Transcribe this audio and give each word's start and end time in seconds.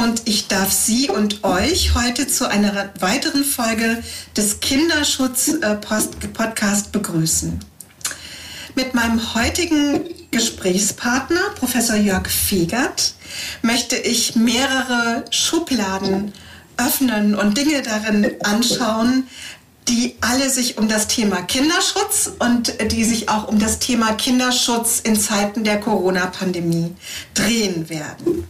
und 0.00 0.22
ich 0.24 0.48
darf 0.48 0.72
Sie 0.72 1.08
und 1.10 1.44
euch 1.44 1.94
heute 1.94 2.26
zu 2.26 2.48
einer 2.48 2.88
weiteren 3.00 3.44
Folge 3.44 4.02
des 4.34 4.60
Kinderschutz-Podcast 4.60 6.90
begrüßen. 6.90 7.60
Mit 8.74 8.94
meinem 8.94 9.34
heutigen 9.34 10.08
Gesprächspartner, 10.30 11.50
Professor 11.56 11.96
Jörg 11.96 12.28
Fegert, 12.28 13.12
möchte 13.60 13.96
ich 13.96 14.36
mehrere 14.36 15.26
Schubladen 15.30 16.32
öffnen 16.78 17.34
und 17.34 17.58
Dinge 17.58 17.82
darin 17.82 18.36
anschauen, 18.42 19.24
die 19.86 20.16
alle 20.22 20.48
sich 20.48 20.78
um 20.78 20.88
das 20.88 21.08
Thema 21.08 21.42
Kinderschutz 21.42 22.30
und 22.38 22.72
die 22.90 23.04
sich 23.04 23.28
auch 23.28 23.48
um 23.48 23.58
das 23.58 23.80
Thema 23.80 24.14
Kinderschutz 24.14 25.00
in 25.00 25.20
Zeiten 25.20 25.62
der 25.62 25.78
Corona-Pandemie 25.78 26.94
drehen 27.34 27.90
werden. 27.90 28.46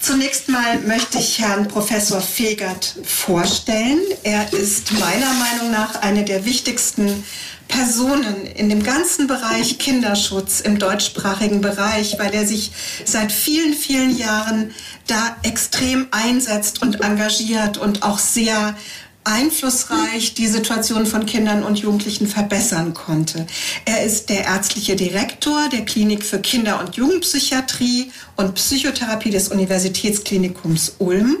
Zunächst 0.00 0.48
mal 0.48 0.80
möchte 0.80 1.18
ich 1.18 1.38
Herrn 1.38 1.68
Professor 1.68 2.20
Fegert 2.20 2.96
vorstellen. 3.04 4.00
Er 4.22 4.52
ist 4.52 4.92
meiner 4.92 5.32
Meinung 5.34 5.70
nach 5.70 6.02
eine 6.02 6.24
der 6.24 6.44
wichtigsten 6.44 7.24
Personen 7.68 8.46
in 8.46 8.68
dem 8.68 8.82
ganzen 8.82 9.26
Bereich 9.26 9.78
Kinderschutz 9.78 10.60
im 10.60 10.78
deutschsprachigen 10.78 11.60
Bereich, 11.60 12.18
weil 12.18 12.34
er 12.34 12.46
sich 12.46 12.72
seit 13.04 13.32
vielen, 13.32 13.74
vielen 13.74 14.16
Jahren 14.16 14.74
da 15.06 15.36
extrem 15.42 16.08
einsetzt 16.10 16.82
und 16.82 17.00
engagiert 17.00 17.78
und 17.78 18.02
auch 18.02 18.18
sehr 18.18 18.76
einflussreich 19.24 20.34
die 20.34 20.46
Situation 20.46 21.06
von 21.06 21.26
Kindern 21.26 21.64
und 21.64 21.78
Jugendlichen 21.78 22.26
verbessern 22.26 22.94
konnte. 22.94 23.46
Er 23.84 24.04
ist 24.04 24.28
der 24.28 24.44
ärztliche 24.44 24.96
Direktor 24.96 25.68
der 25.70 25.84
Klinik 25.84 26.22
für 26.22 26.38
Kinder- 26.38 26.80
und 26.80 26.96
Jugendpsychiatrie 26.96 28.12
und 28.36 28.54
Psychotherapie 28.54 29.30
des 29.30 29.48
Universitätsklinikums 29.48 30.96
Ulm. 30.98 31.38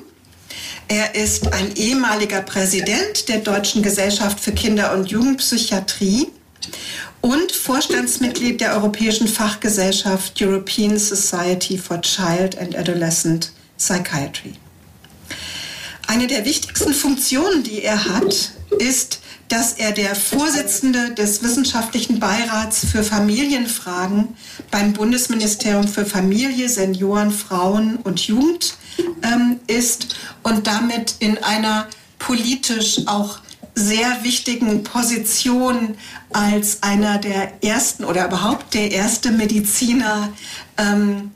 Er 0.88 1.14
ist 1.14 1.52
ein 1.52 1.76
ehemaliger 1.76 2.42
Präsident 2.42 3.28
der 3.28 3.38
Deutschen 3.38 3.82
Gesellschaft 3.82 4.40
für 4.40 4.52
Kinder- 4.52 4.94
und 4.94 5.10
Jugendpsychiatrie 5.10 6.28
und 7.20 7.52
Vorstandsmitglied 7.52 8.60
der 8.60 8.74
Europäischen 8.74 9.28
Fachgesellschaft 9.28 10.40
European 10.40 10.98
Society 10.98 11.78
for 11.78 12.00
Child 12.02 12.58
and 12.58 12.76
Adolescent 12.76 13.52
Psychiatry. 13.78 14.52
Eine 16.06 16.26
der 16.26 16.44
wichtigsten 16.44 16.92
Funktionen, 16.92 17.62
die 17.62 17.82
er 17.82 18.04
hat, 18.04 18.52
ist, 18.78 19.20
dass 19.48 19.74
er 19.74 19.92
der 19.92 20.14
Vorsitzende 20.14 21.14
des 21.14 21.42
Wissenschaftlichen 21.42 22.18
Beirats 22.18 22.86
für 22.86 23.02
Familienfragen 23.02 24.36
beim 24.70 24.92
Bundesministerium 24.92 25.86
für 25.86 26.06
Familie, 26.06 26.68
Senioren, 26.68 27.30
Frauen 27.30 27.96
und 27.96 28.26
Jugend 28.26 28.76
ähm, 29.22 29.60
ist 29.66 30.16
und 30.42 30.66
damit 30.66 31.16
in 31.18 31.38
einer 31.38 31.88
politisch 32.18 33.06
auch 33.06 33.38
sehr 33.74 34.22
wichtigen 34.22 34.84
Position 34.84 35.96
als 36.32 36.82
einer 36.82 37.18
der 37.18 37.62
ersten 37.62 38.04
oder 38.04 38.26
überhaupt 38.26 38.74
der 38.74 38.92
erste 38.92 39.30
Mediziner 39.30 40.32
ähm, 40.78 41.32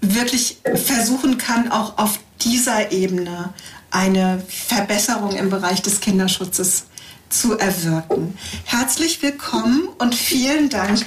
wirklich 0.00 0.58
versuchen 0.74 1.38
kann, 1.38 1.70
auch 1.70 1.98
auf 1.98 2.18
dieser 2.40 2.92
Ebene 2.92 3.52
eine 3.92 4.42
Verbesserung 4.48 5.36
im 5.36 5.50
Bereich 5.50 5.82
des 5.82 6.00
Kinderschutzes 6.00 6.86
zu 7.28 7.58
erwirken. 7.58 8.36
Herzlich 8.64 9.22
willkommen 9.22 9.88
und 9.98 10.14
vielen 10.14 10.68
Dank 10.68 11.04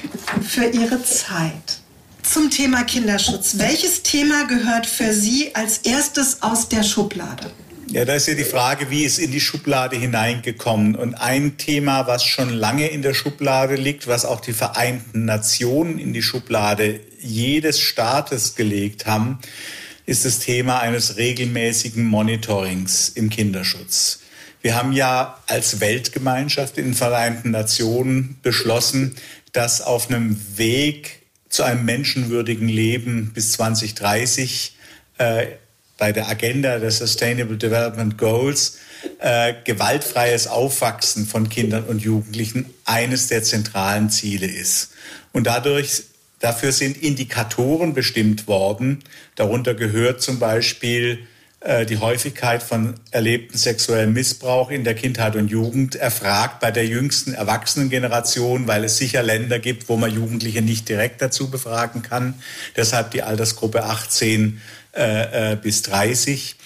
für 0.47 0.66
Ihre 0.66 1.03
Zeit. 1.03 1.79
Zum 2.23 2.50
Thema 2.50 2.84
Kinderschutz. 2.84 3.57
Welches 3.57 4.01
Thema 4.01 4.46
gehört 4.47 4.88
für 4.88 5.13
Sie 5.13 5.53
als 5.53 5.79
erstes 5.79 6.41
aus 6.41 6.69
der 6.69 6.84
Schublade? 6.84 7.51
Ja, 7.88 8.03
da 8.03 8.16
ist 8.16 8.28
ja 8.28 8.34
die 8.34 8.44
Frage, 8.44 8.90
wie 8.90 9.03
ist 9.03 9.19
in 9.19 9.31
die 9.31 9.40
Schublade 9.40 9.96
hineingekommen? 9.96 10.96
Und 10.96 11.13
ein 11.16 11.57
Thema, 11.57 12.07
was 12.07 12.23
schon 12.23 12.50
lange 12.50 12.88
in 12.88 13.03
der 13.03 13.13
Schublade 13.13 13.75
liegt, 13.75 14.07
was 14.07 14.25
auch 14.25 14.41
die 14.41 14.53
Vereinten 14.53 15.25
Nationen 15.25 16.00
in 16.00 16.12
die 16.12 16.23
Schublade 16.23 17.00
jedes 17.19 17.79
Staates 17.79 18.56
gelegt 18.56 19.06
haben, 19.06 19.40
ist 20.05 20.25
das 20.25 20.39
Thema 20.39 20.79
eines 20.79 21.17
regelmäßigen 21.17 22.05
Monitorings 22.05 23.09
im 23.09 23.29
Kinderschutz. 23.29 24.19
Wir 24.61 24.75
haben 24.75 24.93
ja 24.93 25.39
als 25.47 25.79
Weltgemeinschaft 25.79 26.77
in 26.77 26.85
den 26.85 26.93
Vereinten 26.93 27.51
Nationen 27.51 28.38
beschlossen, 28.41 29.16
dass 29.51 29.81
auf 29.81 30.09
einem 30.09 30.39
Weg 30.57 31.21
zu 31.49 31.63
einem 31.63 31.85
menschenwürdigen 31.85 32.67
Leben 32.67 33.31
bis 33.33 33.53
2030 33.53 34.75
äh, 35.17 35.47
bei 35.97 36.11
der 36.11 36.27
Agenda 36.27 36.79
der 36.79 36.91
Sustainable 36.91 37.57
Development 37.57 38.17
Goals 38.17 38.79
äh, 39.19 39.53
gewaltfreies 39.63 40.47
Aufwachsen 40.47 41.25
von 41.25 41.47
Kindern 41.47 41.83
und 41.85 42.01
Jugendlichen 42.01 42.66
eines 42.85 43.27
der 43.27 43.43
zentralen 43.43 44.09
Ziele 44.09 44.47
ist. 44.47 44.91
Und 45.31 45.45
dadurch 45.47 46.03
Dafür 46.45 46.72
sind 46.72 47.01
Indikatoren 47.01 47.95
bestimmt 47.95 48.47
worden. 48.47 49.00
Darunter 49.33 49.73
gehört 49.73 50.22
zum 50.22 50.38
Beispiel 50.38 51.25
äh, 51.61 51.88
die 51.88 51.97
Häufigkeit 51.97 52.61
von 52.61 52.94
erlebten 53.09 53.57
sexuellem 53.57 54.13
Missbrauch 54.13 54.69
in 54.69 54.84
der 54.84 54.94
Kindheit 54.94 55.35
und 55.35 55.50
Jugend 55.50 55.95
erfragt 55.95 56.59
bei 56.59 56.69
der 56.69 56.85
jüngsten 56.85 57.34
Erwachsenengeneration, 57.34 58.67
weil 58.67 58.84
es 58.84 58.97
sicher 58.97 59.23
Länder 59.23 59.57
gibt, 59.57 59.89
wo 59.89 59.97
man 59.97 60.13
Jugendliche 60.13 60.61
nicht 60.61 60.88
direkt 60.88 61.19
dazu 61.23 61.50
befragen 61.50 62.03
kann. 62.03 62.35
Deshalb 62.75 63.09
die 63.09 63.23
Altersgruppe 63.23 63.84
18 63.84 64.61
äh, 64.95 65.53
äh, 65.53 65.55
bis 65.55 65.81
30. 65.81 66.57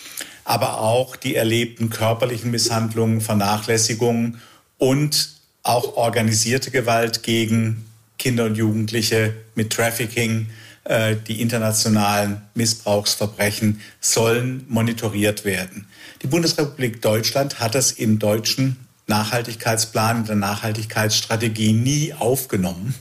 Aber 0.43 0.81
auch 0.81 1.15
die 1.15 1.35
erlebten 1.35 1.89
körperlichen 1.89 2.51
Misshandlungen, 2.51 3.21
Vernachlässigungen 3.21 4.41
und 4.77 5.29
auch 5.63 5.95
organisierte 5.95 6.69
Gewalt 6.69 7.23
gegen 7.23 7.88
Kinder 8.19 8.45
und 8.45 8.55
Jugendliche 8.55 9.33
mit 9.55 9.71
Trafficking, 9.71 10.47
äh, 10.83 11.15
die 11.27 11.41
internationalen 11.41 12.41
Missbrauchsverbrechen 12.53 13.81
sollen 13.99 14.65
monitoriert 14.67 15.45
werden. 15.45 15.87
Die 16.21 16.27
Bundesrepublik 16.27 17.01
Deutschland 17.01 17.59
hat 17.59 17.73
das 17.73 17.91
im 17.91 18.19
deutschen 18.19 18.77
Nachhaltigkeitsplan, 19.07 20.17
in 20.17 20.25
der 20.25 20.35
Nachhaltigkeitsstrategie 20.35 21.73
nie 21.73 22.13
aufgenommen. 22.13 22.93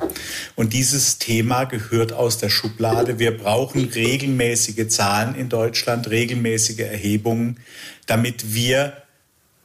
Und 0.56 0.72
dieses 0.72 1.18
Thema 1.18 1.64
gehört 1.64 2.12
aus 2.12 2.38
der 2.38 2.48
Schublade. 2.48 3.18
Wir 3.18 3.36
brauchen 3.36 3.84
regelmäßige 3.84 4.88
Zahlen 4.88 5.34
in 5.34 5.50
Deutschland, 5.50 6.08
regelmäßige 6.08 6.80
Erhebungen, 6.80 7.58
damit 8.06 8.54
wir 8.54 8.94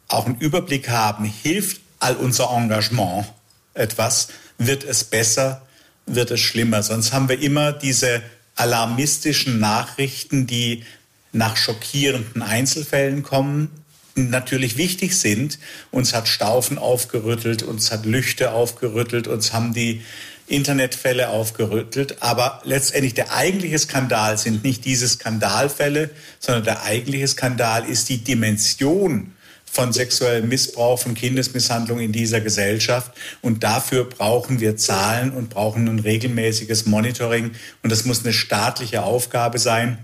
auch 0.09 0.25
einen 0.25 0.37
Überblick 0.37 0.89
haben, 0.89 1.23
hilft 1.25 1.81
all 1.99 2.15
unser 2.17 2.51
Engagement 2.51 3.25
etwas, 3.73 4.27
wird 4.57 4.83
es 4.83 5.03
besser, 5.03 5.61
wird 6.05 6.31
es 6.31 6.39
schlimmer. 6.39 6.83
Sonst 6.83 7.13
haben 7.13 7.29
wir 7.29 7.39
immer 7.39 7.71
diese 7.71 8.21
alarmistischen 8.55 9.59
Nachrichten, 9.59 10.47
die 10.47 10.83
nach 11.31 11.57
schockierenden 11.57 12.41
Einzelfällen 12.41 13.23
kommen, 13.23 13.71
natürlich 14.15 14.77
wichtig 14.77 15.17
sind. 15.17 15.57
Uns 15.91 16.13
hat 16.13 16.27
Staufen 16.27 16.77
aufgerüttelt, 16.77 17.63
uns 17.63 17.91
hat 17.91 18.05
Lüchte 18.05 18.51
aufgerüttelt, 18.51 19.27
uns 19.27 19.53
haben 19.53 19.73
die 19.73 20.03
Internetfälle 20.47 21.29
aufgerüttelt. 21.29 22.21
Aber 22.21 22.61
letztendlich 22.63 23.13
der 23.15 23.33
eigentliche 23.33 23.79
Skandal 23.79 24.37
sind 24.37 24.63
nicht 24.63 24.85
diese 24.85 25.07
Skandalfälle, 25.07 26.11
sondern 26.39 26.63
der 26.63 26.83
eigentliche 26.83 27.27
Skandal 27.27 27.85
ist 27.85 28.09
die 28.09 28.23
Dimension 28.23 29.33
von 29.73 29.91
sexuellem 29.91 30.47
Missbrauch, 30.49 30.99
von 30.99 31.15
Kindesmisshandlung 31.15 31.99
in 31.99 32.11
dieser 32.11 32.41
Gesellschaft. 32.41 33.11
Und 33.41 33.63
dafür 33.63 34.03
brauchen 34.03 34.59
wir 34.59 34.77
Zahlen 34.77 35.31
und 35.31 35.49
brauchen 35.49 35.87
ein 35.87 35.97
regelmäßiges 35.97 36.85
Monitoring. 36.85 37.51
Und 37.81 37.91
das 37.91 38.05
muss 38.05 38.23
eine 38.23 38.33
staatliche 38.33 39.01
Aufgabe 39.01 39.57
sein. 39.57 39.97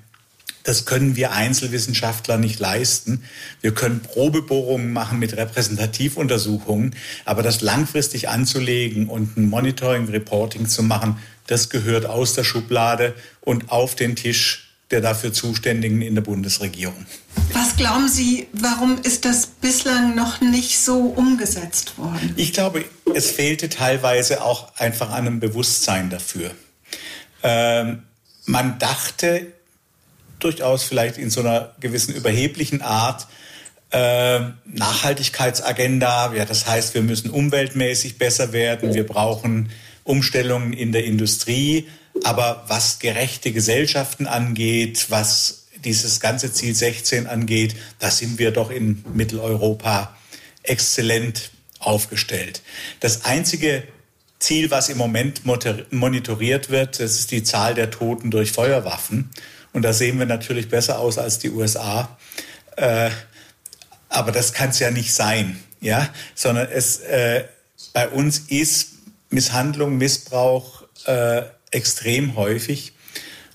Das 0.64 0.86
können 0.86 1.16
wir 1.16 1.34
Einzelwissenschaftler 1.34 2.40
nicht 2.40 2.60
leisten. 2.60 3.24
Wir 3.62 3.72
können 3.76 4.02
Probebohrungen 4.02 4.92
machen 4.92 5.20
mit 5.20 5.38
Repräsentativuntersuchungen, 5.38 6.96
aber 7.24 7.44
das 7.44 7.62
langfristig 7.62 8.28
anzulegen 8.28 9.08
und 9.08 9.38
ein 9.38 9.48
Monitoring, 9.50 10.10
Reporting 10.10 10.68
zu 10.68 10.82
machen, 10.82 11.18
das 11.46 11.70
gehört 11.70 12.08
aus 12.08 12.34
der 12.34 12.44
Schublade 12.44 13.14
und 13.42 13.72
auf 13.72 13.96
den 13.96 14.16
Tisch 14.16 14.69
der 14.92 15.02
dafür 15.02 15.32
Zuständigen 15.32 16.02
in 16.02 16.16
der 16.16 16.22
Bundesregierung. 16.22 17.06
Was 17.54 17.76
glauben 17.76 18.08
Sie, 18.08 18.48
warum 18.54 19.00
ist 19.02 19.26
das 19.26 19.46
bislang 19.48 20.16
noch 20.16 20.42
nicht 20.42 20.80
so 20.80 20.98
umgesetzt 20.98 21.98
worden? 21.98 22.34
Ich 22.36 22.54
glaube, 22.54 22.86
es 23.14 23.32
fehlte 23.32 23.70
teilweise 23.70 24.44
auch 24.44 24.76
einfach 24.78 25.10
an 25.10 25.28
einem 25.28 25.40
Bewusstsein 25.40 26.10
dafür. 26.10 26.52
Ähm, 27.44 28.04
man 28.46 28.80
dachte 28.80 29.54
durchaus 30.40 30.84
vielleicht 30.84 31.18
in 31.18 31.30
so 31.30 31.42
einer 31.42 31.76
gewissen 31.80 32.16
überheblichen 32.16 32.82
Art, 32.82 33.28
äh, 33.92 34.40
Nachhaltigkeitsagenda, 34.66 36.34
ja, 36.34 36.46
das 36.46 36.68
heißt, 36.68 36.94
wir 36.94 37.02
müssen 37.02 37.30
umweltmäßig 37.30 38.18
besser 38.18 38.54
werden, 38.54 38.94
wir 38.94 39.06
brauchen 39.06 39.70
Umstellungen 40.04 40.74
in 40.74 40.92
der 40.92 41.06
Industrie, 41.06 41.88
aber 42.24 42.66
was 42.68 43.00
gerechte 43.00 43.52
Gesellschaften 43.52 44.28
angeht, 44.28 45.08
was 45.10 45.68
dieses 45.84 46.20
ganze 46.20 46.52
Ziel 46.52 46.76
16 46.76 47.28
angeht, 47.28 47.76
da 48.00 48.12
sind 48.12 48.40
wir 48.40 48.52
doch 48.52 48.70
in 48.70 49.04
Mitteleuropa 49.14 50.16
exzellent 50.64 51.52
aufgestellt. 51.80 52.62
Das 53.00 53.26
einzige 53.26 53.84
Ziel, 54.40 54.72
was 54.72 54.90
im 54.90 54.98
Moment 54.98 55.42
monitoriert 55.46 56.70
wird, 56.70 57.00
das 57.00 57.16
ist 57.20 57.32
die 57.32 57.44
Zahl 57.44 57.74
der 57.74 57.92
Toten 57.92 58.32
durch 58.32 58.52
Feuerwaffen. 58.52 59.30
Und 59.74 59.84
da 59.84 59.94
sehen 59.94 60.18
wir 60.18 60.26
natürlich 60.26 60.70
besser 60.70 61.00
aus 61.00 61.18
als 61.18 61.40
die 61.40 61.52
USA. 61.52 62.18
Äh, 62.76 63.10
aber 64.10 64.32
das 64.32 64.54
kann 64.54 64.70
es 64.70 64.80
ja 64.80 64.92
nicht 64.92 65.14
sein, 65.14 65.60
ja, 65.82 66.10
sondern 66.36 66.68
es 66.72 67.00
äh, 67.00 67.44
bei 67.94 68.10
uns 68.10 68.40
ist 68.48 68.94
Misshandlung, 69.30 69.98
Missbrauch 69.98 70.84
äh, 71.06 71.44
extrem 71.72 72.36
häufig. 72.36 72.94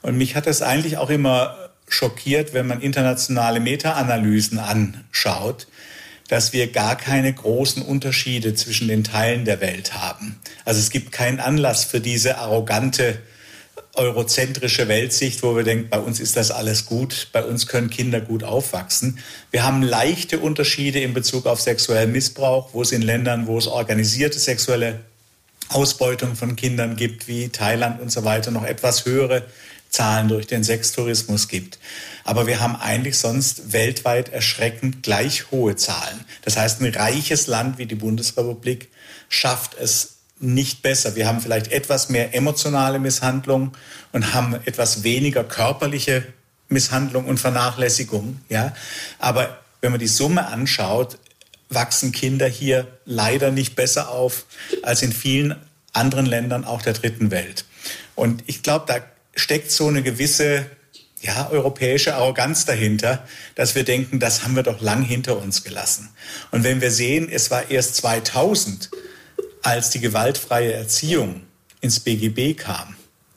Und 0.02 0.16
mich 0.16 0.36
hat 0.36 0.46
das 0.46 0.62
eigentlich 0.62 0.98
auch 0.98 1.10
immer 1.10 1.56
schockiert, 1.88 2.54
wenn 2.54 2.66
man 2.66 2.80
internationale 2.80 3.60
Meta-Analysen 3.60 4.58
anschaut, 4.58 5.66
dass 6.28 6.52
wir 6.52 6.72
gar 6.72 6.96
keine 6.96 7.32
großen 7.32 7.82
Unterschiede 7.82 8.54
zwischen 8.54 8.88
den 8.88 9.04
Teilen 9.04 9.44
der 9.44 9.60
Welt 9.60 9.94
haben. 9.94 10.40
Also 10.64 10.80
es 10.80 10.90
gibt 10.90 11.12
keinen 11.12 11.40
Anlass 11.40 11.84
für 11.84 12.00
diese 12.00 12.38
arrogante 12.38 13.18
eurozentrische 13.94 14.88
Weltsicht, 14.88 15.42
wo 15.42 15.54
wir 15.56 15.62
denken, 15.62 15.88
bei 15.88 16.00
uns 16.00 16.18
ist 16.18 16.36
das 16.36 16.50
alles 16.50 16.86
gut, 16.86 17.28
bei 17.32 17.44
uns 17.44 17.66
können 17.66 17.90
Kinder 17.90 18.20
gut 18.20 18.42
aufwachsen. 18.42 19.18
Wir 19.50 19.62
haben 19.62 19.82
leichte 19.82 20.40
Unterschiede 20.40 21.00
in 21.00 21.14
Bezug 21.14 21.46
auf 21.46 21.60
sexuellen 21.60 22.10
Missbrauch, 22.10 22.70
wo 22.72 22.82
es 22.82 22.92
in 22.92 23.02
Ländern, 23.02 23.46
wo 23.46 23.56
es 23.56 23.68
organisierte 23.68 24.38
sexuelle 24.38 25.00
Ausbeutung 25.68 26.36
von 26.36 26.56
Kindern 26.56 26.96
gibt, 26.96 27.28
wie 27.28 27.48
Thailand 27.48 28.00
und 28.00 28.12
so 28.12 28.24
weiter, 28.24 28.50
noch 28.50 28.64
etwas 28.64 29.04
höhere 29.04 29.44
Zahlen 29.88 30.28
durch 30.28 30.46
den 30.46 30.64
Sextourismus 30.64 31.48
gibt. 31.48 31.78
Aber 32.24 32.46
wir 32.46 32.60
haben 32.60 32.76
eigentlich 32.76 33.18
sonst 33.18 33.72
weltweit 33.72 34.28
erschreckend 34.30 35.02
gleich 35.02 35.50
hohe 35.50 35.76
Zahlen. 35.76 36.24
Das 36.42 36.56
heißt, 36.56 36.80
ein 36.80 36.92
reiches 36.92 37.46
Land 37.46 37.78
wie 37.78 37.86
die 37.86 37.94
Bundesrepublik 37.94 38.88
schafft 39.28 39.74
es 39.78 40.14
nicht 40.40 40.82
besser. 40.82 41.14
Wir 41.14 41.26
haben 41.26 41.40
vielleicht 41.40 41.70
etwas 41.70 42.08
mehr 42.08 42.34
emotionale 42.34 42.98
Misshandlung 42.98 43.72
und 44.12 44.34
haben 44.34 44.54
etwas 44.64 45.04
weniger 45.04 45.44
körperliche 45.44 46.26
Misshandlung 46.68 47.26
und 47.26 47.38
Vernachlässigung. 47.38 48.40
Ja? 48.48 48.74
Aber 49.18 49.58
wenn 49.80 49.92
man 49.92 50.00
die 50.00 50.08
Summe 50.08 50.46
anschaut, 50.46 51.18
wachsen 51.74 52.12
Kinder 52.12 52.46
hier 52.46 52.86
leider 53.04 53.50
nicht 53.50 53.76
besser 53.76 54.10
auf 54.10 54.46
als 54.82 55.02
in 55.02 55.12
vielen 55.12 55.56
anderen 55.92 56.26
Ländern 56.26 56.64
auch 56.64 56.82
der 56.82 56.92
dritten 56.92 57.30
Welt. 57.30 57.64
Und 58.14 58.42
ich 58.46 58.62
glaube, 58.62 58.84
da 58.86 58.96
steckt 59.34 59.70
so 59.70 59.88
eine 59.88 60.02
gewisse 60.02 60.66
ja, 61.20 61.48
europäische 61.50 62.14
Arroganz 62.14 62.66
dahinter, 62.66 63.26
dass 63.54 63.74
wir 63.74 63.84
denken, 63.84 64.20
das 64.20 64.44
haben 64.44 64.56
wir 64.56 64.62
doch 64.62 64.80
lang 64.80 65.02
hinter 65.02 65.38
uns 65.38 65.64
gelassen. 65.64 66.10
Und 66.50 66.64
wenn 66.64 66.80
wir 66.80 66.90
sehen, 66.90 67.28
es 67.30 67.50
war 67.50 67.70
erst 67.70 67.96
2000, 67.96 68.90
als 69.62 69.90
die 69.90 70.00
gewaltfreie 70.00 70.74
Erziehung 70.74 71.42
ins 71.80 72.00
BGB 72.00 72.58
kam. 72.58 72.96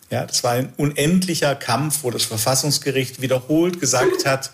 Ja, 0.09 0.25
das 0.25 0.43
war 0.43 0.53
ein 0.53 0.73
unendlicher 0.77 1.55
Kampf, 1.55 1.99
wo 2.03 2.11
das 2.11 2.23
Verfassungsgericht 2.23 3.21
wiederholt 3.21 3.79
gesagt 3.79 4.25
hat, 4.25 4.51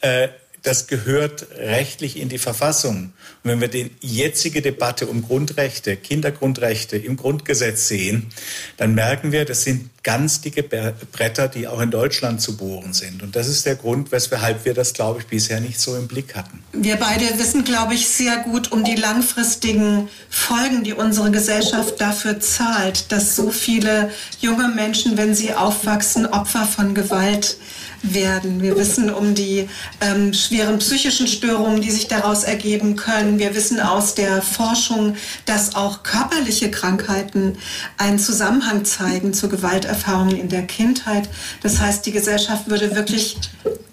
äh, 0.00 0.28
das 0.62 0.86
gehört 0.86 1.46
rechtlich 1.56 2.18
in 2.18 2.28
die 2.28 2.38
Verfassung. 2.38 3.12
Und 3.42 3.50
wenn 3.50 3.60
wir 3.60 3.68
die 3.68 3.90
jetzige 4.00 4.62
Debatte 4.62 5.06
um 5.06 5.22
Grundrechte, 5.22 5.96
Kindergrundrechte 5.96 6.96
im 6.96 7.16
Grundgesetz 7.16 7.88
sehen, 7.88 8.30
dann 8.76 8.94
merken 8.94 9.32
wir, 9.32 9.44
das 9.44 9.64
sind 9.64 9.90
ganz 10.02 10.42
dicke 10.42 10.62
Bretter, 10.62 11.48
die 11.48 11.66
auch 11.66 11.80
in 11.80 11.90
Deutschland 11.90 12.40
zu 12.40 12.56
bohren 12.56 12.92
sind. 12.92 13.22
Und 13.22 13.34
das 13.36 13.48
ist 13.48 13.66
der 13.66 13.74
Grund, 13.74 14.12
weshalb 14.12 14.64
wir 14.64 14.74
das, 14.74 14.92
glaube 14.92 15.20
ich, 15.20 15.26
bisher 15.26 15.60
nicht 15.60 15.80
so 15.80 15.96
im 15.96 16.06
Blick 16.06 16.36
hatten. 16.36 16.62
Wir 16.72 16.96
beide 16.96 17.38
wissen, 17.38 17.64
glaube 17.64 17.94
ich, 17.94 18.06
sehr 18.06 18.36
gut 18.38 18.70
um 18.70 18.84
die 18.84 18.96
langfristigen 18.96 20.08
Folgen, 20.28 20.84
die 20.84 20.92
unsere 20.92 21.30
Gesellschaft 21.30 22.00
dafür 22.00 22.38
zahlt, 22.38 23.10
dass 23.10 23.34
so 23.34 23.50
viele 23.50 24.10
junge 24.40 24.68
Menschen, 24.68 25.16
wenn 25.16 25.34
sie 25.34 25.54
aufwachsen, 25.54 26.26
Opfer 26.26 26.66
von 26.66 26.94
Gewalt 26.94 27.56
werden. 28.02 28.60
Wir 28.60 28.76
wissen 28.76 29.12
um 29.12 29.34
die 29.34 29.68
ähm, 30.00 30.34
schweren 30.34 30.78
psychischen 30.78 31.26
Störungen, 31.26 31.80
die 31.80 31.90
sich 31.90 32.08
daraus 32.08 32.44
ergeben 32.44 32.96
können. 32.96 33.13
Wir 33.38 33.54
wissen 33.54 33.78
aus 33.80 34.14
der 34.14 34.42
Forschung, 34.42 35.16
dass 35.46 35.76
auch 35.76 36.02
körperliche 36.02 36.70
Krankheiten 36.70 37.56
einen 37.96 38.18
Zusammenhang 38.18 38.84
zeigen 38.84 39.32
zu 39.32 39.48
Gewalterfahrungen 39.48 40.36
in 40.36 40.48
der 40.48 40.66
Kindheit. 40.66 41.28
Das 41.62 41.78
heißt, 41.80 42.04
die 42.06 42.12
Gesellschaft 42.12 42.68
würde 42.68 42.96
wirklich 42.96 43.36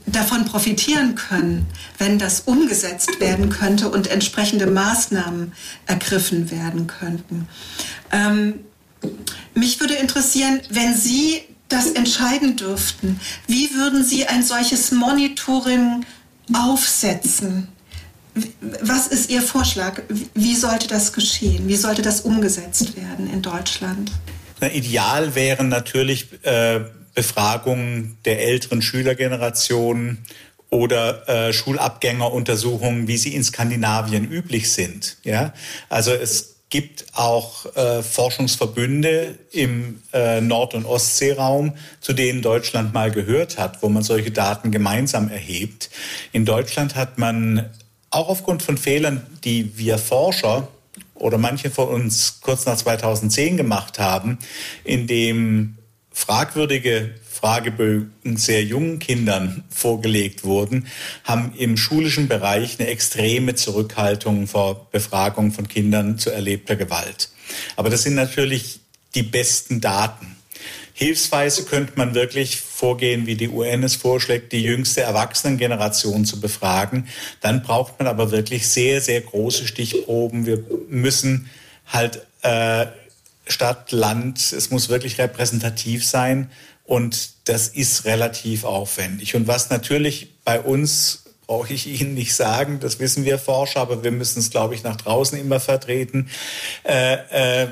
davon 0.08 0.46
profitieren 0.46 1.14
können, 1.16 1.68
wenn 2.00 2.18
das 2.18 2.42
umgesetzt 2.42 3.20
werden 3.20 3.50
könnte 3.50 3.90
und 3.90 4.08
entsprechende 4.08 4.66
Maßnahmen 4.66 5.54
ergriffen 5.86 6.50
werden 6.50 6.88
könnten. 6.88 7.48
Ähm, 8.12 8.60
mich 9.54 9.80
würde 9.80 9.94
interessieren, 9.94 10.62
wenn 10.70 10.96
Sie 10.96 11.44
das 11.70 11.88
entscheiden 11.92 12.58
dürften, 12.58 13.20
wie 13.48 13.76
würden 13.76 14.04
Sie 14.04 14.26
ein 14.26 14.44
solches 14.44 14.92
Monitoring 14.92 16.06
aufsetzen? 16.54 17.68
Was 18.82 19.08
ist 19.08 19.30
Ihr 19.30 19.42
Vorschlag? 19.42 20.02
Wie 20.34 20.56
sollte 20.56 20.88
das 20.88 21.14
geschehen? 21.14 21.68
Wie 21.68 21.76
sollte 21.76 22.02
das 22.02 22.22
umgesetzt 22.22 22.96
werden 22.96 23.32
in 23.32 23.42
Deutschland? 23.42 24.12
Na, 24.62 24.72
ideal 24.72 25.36
wären 25.36 25.70
natürlich 25.70 26.28
äh, 26.44 26.82
Befragungen 27.14 28.18
der 28.26 28.42
älteren 28.42 28.82
Schülergeneration 28.82 30.20
oder 30.70 31.28
äh, 31.28 31.54
Schulabgängeruntersuchungen, 31.54 33.08
wie 33.08 33.18
sie 33.18 33.36
in 33.36 33.44
Skandinavien 33.44 34.30
üblich 34.30 34.72
sind. 34.72 35.18
Ja, 35.24 35.54
also 35.90 36.12
es 36.12 36.56
gibt 36.70 37.06
auch 37.14 37.66
äh, 37.76 38.02
Forschungsverbünde 38.02 39.38
im 39.52 40.02
äh, 40.14 40.40
Nord- 40.40 40.74
und 40.74 40.86
Ostseeraum, 40.86 41.74
zu 42.00 42.14
denen 42.14 42.42
Deutschland 42.42 42.94
mal 42.94 43.12
gehört 43.12 43.58
hat, 43.58 43.84
wo 43.84 43.90
man 43.90 44.04
solche 44.04 44.32
Daten 44.32 44.72
gemeinsam 44.72 45.30
erhebt. 45.30 45.90
In 46.32 46.46
Deutschland 46.46 46.96
hat 46.96 47.18
man 47.18 47.70
auch 48.12 48.28
aufgrund 48.30 48.62
von 48.62 48.78
Fehlern, 48.78 49.26
die 49.44 49.78
wir 49.78 49.98
Forscher 49.98 50.68
oder 51.16 51.38
manche 51.38 51.70
von 51.70 51.88
uns 51.88 52.40
kurz 52.42 52.66
nach 52.66 52.78
2010 52.78 53.58
gemacht 53.58 54.00
haben, 54.00 54.38
in 54.84 55.08
dem 55.08 55.78
fragwürdige 56.12 57.16
Fragebögen 57.30 58.38
sehr 58.38 58.64
jungen 58.64 59.00
Kindern 59.00 59.64
vorgelegt 59.70 60.44
wurden, 60.44 60.88
haben 61.24 61.54
im 61.58 61.78
schulischen 61.78 62.28
Bereich 62.28 62.80
eine 62.80 62.90
extreme 62.90 63.56
Zurückhaltung 63.56 64.48
vor 64.48 64.92
Befragung 64.92 65.52
von 65.52 65.68
Kindern 65.68 66.20
zu 66.20 66.30
erlebter 66.30 66.76
Gewalt. 66.76 67.30
Aber 67.78 67.90
das 67.90 68.04
sind 68.04 68.16
natürlich 68.16 68.82
die 69.16 69.24
besten 69.24 69.82
Daten. 69.82 70.36
Hilfsweise 70.94 71.64
könnte 71.64 71.94
man 71.96 72.14
wirklich 72.14 72.58
vorgehen, 72.82 73.28
wie 73.28 73.36
die 73.36 73.48
UN 73.48 73.84
es 73.84 73.96
vorschlägt, 73.96 74.52
die 74.54 74.64
jüngste 74.64 75.02
Erwachsenengeneration 75.02 76.26
zu 76.26 76.40
befragen. 76.40 77.08
Dann 77.40 77.62
braucht 77.62 78.00
man 78.00 78.08
aber 78.08 78.32
wirklich 78.32 78.68
sehr, 78.68 79.02
sehr 79.02 79.22
große 79.22 79.68
Stichproben. 79.68 80.48
Wir 80.48 80.64
müssen 80.90 81.48
halt 81.86 82.26
äh, 82.42 82.88
Stadt, 83.46 83.92
Land, 83.92 84.40
es 84.52 84.72
muss 84.72 84.90
wirklich 84.90 85.20
repräsentativ 85.20 86.04
sein. 86.04 86.50
Und 86.84 87.30
das 87.48 87.68
ist 87.68 88.06
relativ 88.06 88.64
aufwendig. 88.64 89.36
Und 89.36 89.48
was 89.48 89.70
natürlich 89.70 90.30
bei 90.44 90.60
uns, 90.60 91.26
brauche 91.46 91.74
ich 91.74 91.86
Ihnen 91.86 92.16
nicht 92.16 92.34
sagen, 92.34 92.80
das 92.80 93.00
wissen 93.00 93.26
wir 93.26 93.38
Forscher, 93.38 93.82
aber 93.82 94.04
wir 94.04 94.12
müssen 94.12 94.40
es, 94.40 94.50
glaube 94.50 94.74
ich, 94.74 94.84
nach 94.84 94.96
draußen 94.96 95.38
immer 95.38 95.60
vertreten. 95.60 96.30
Äh, 96.84 97.64
äh, 97.64 97.68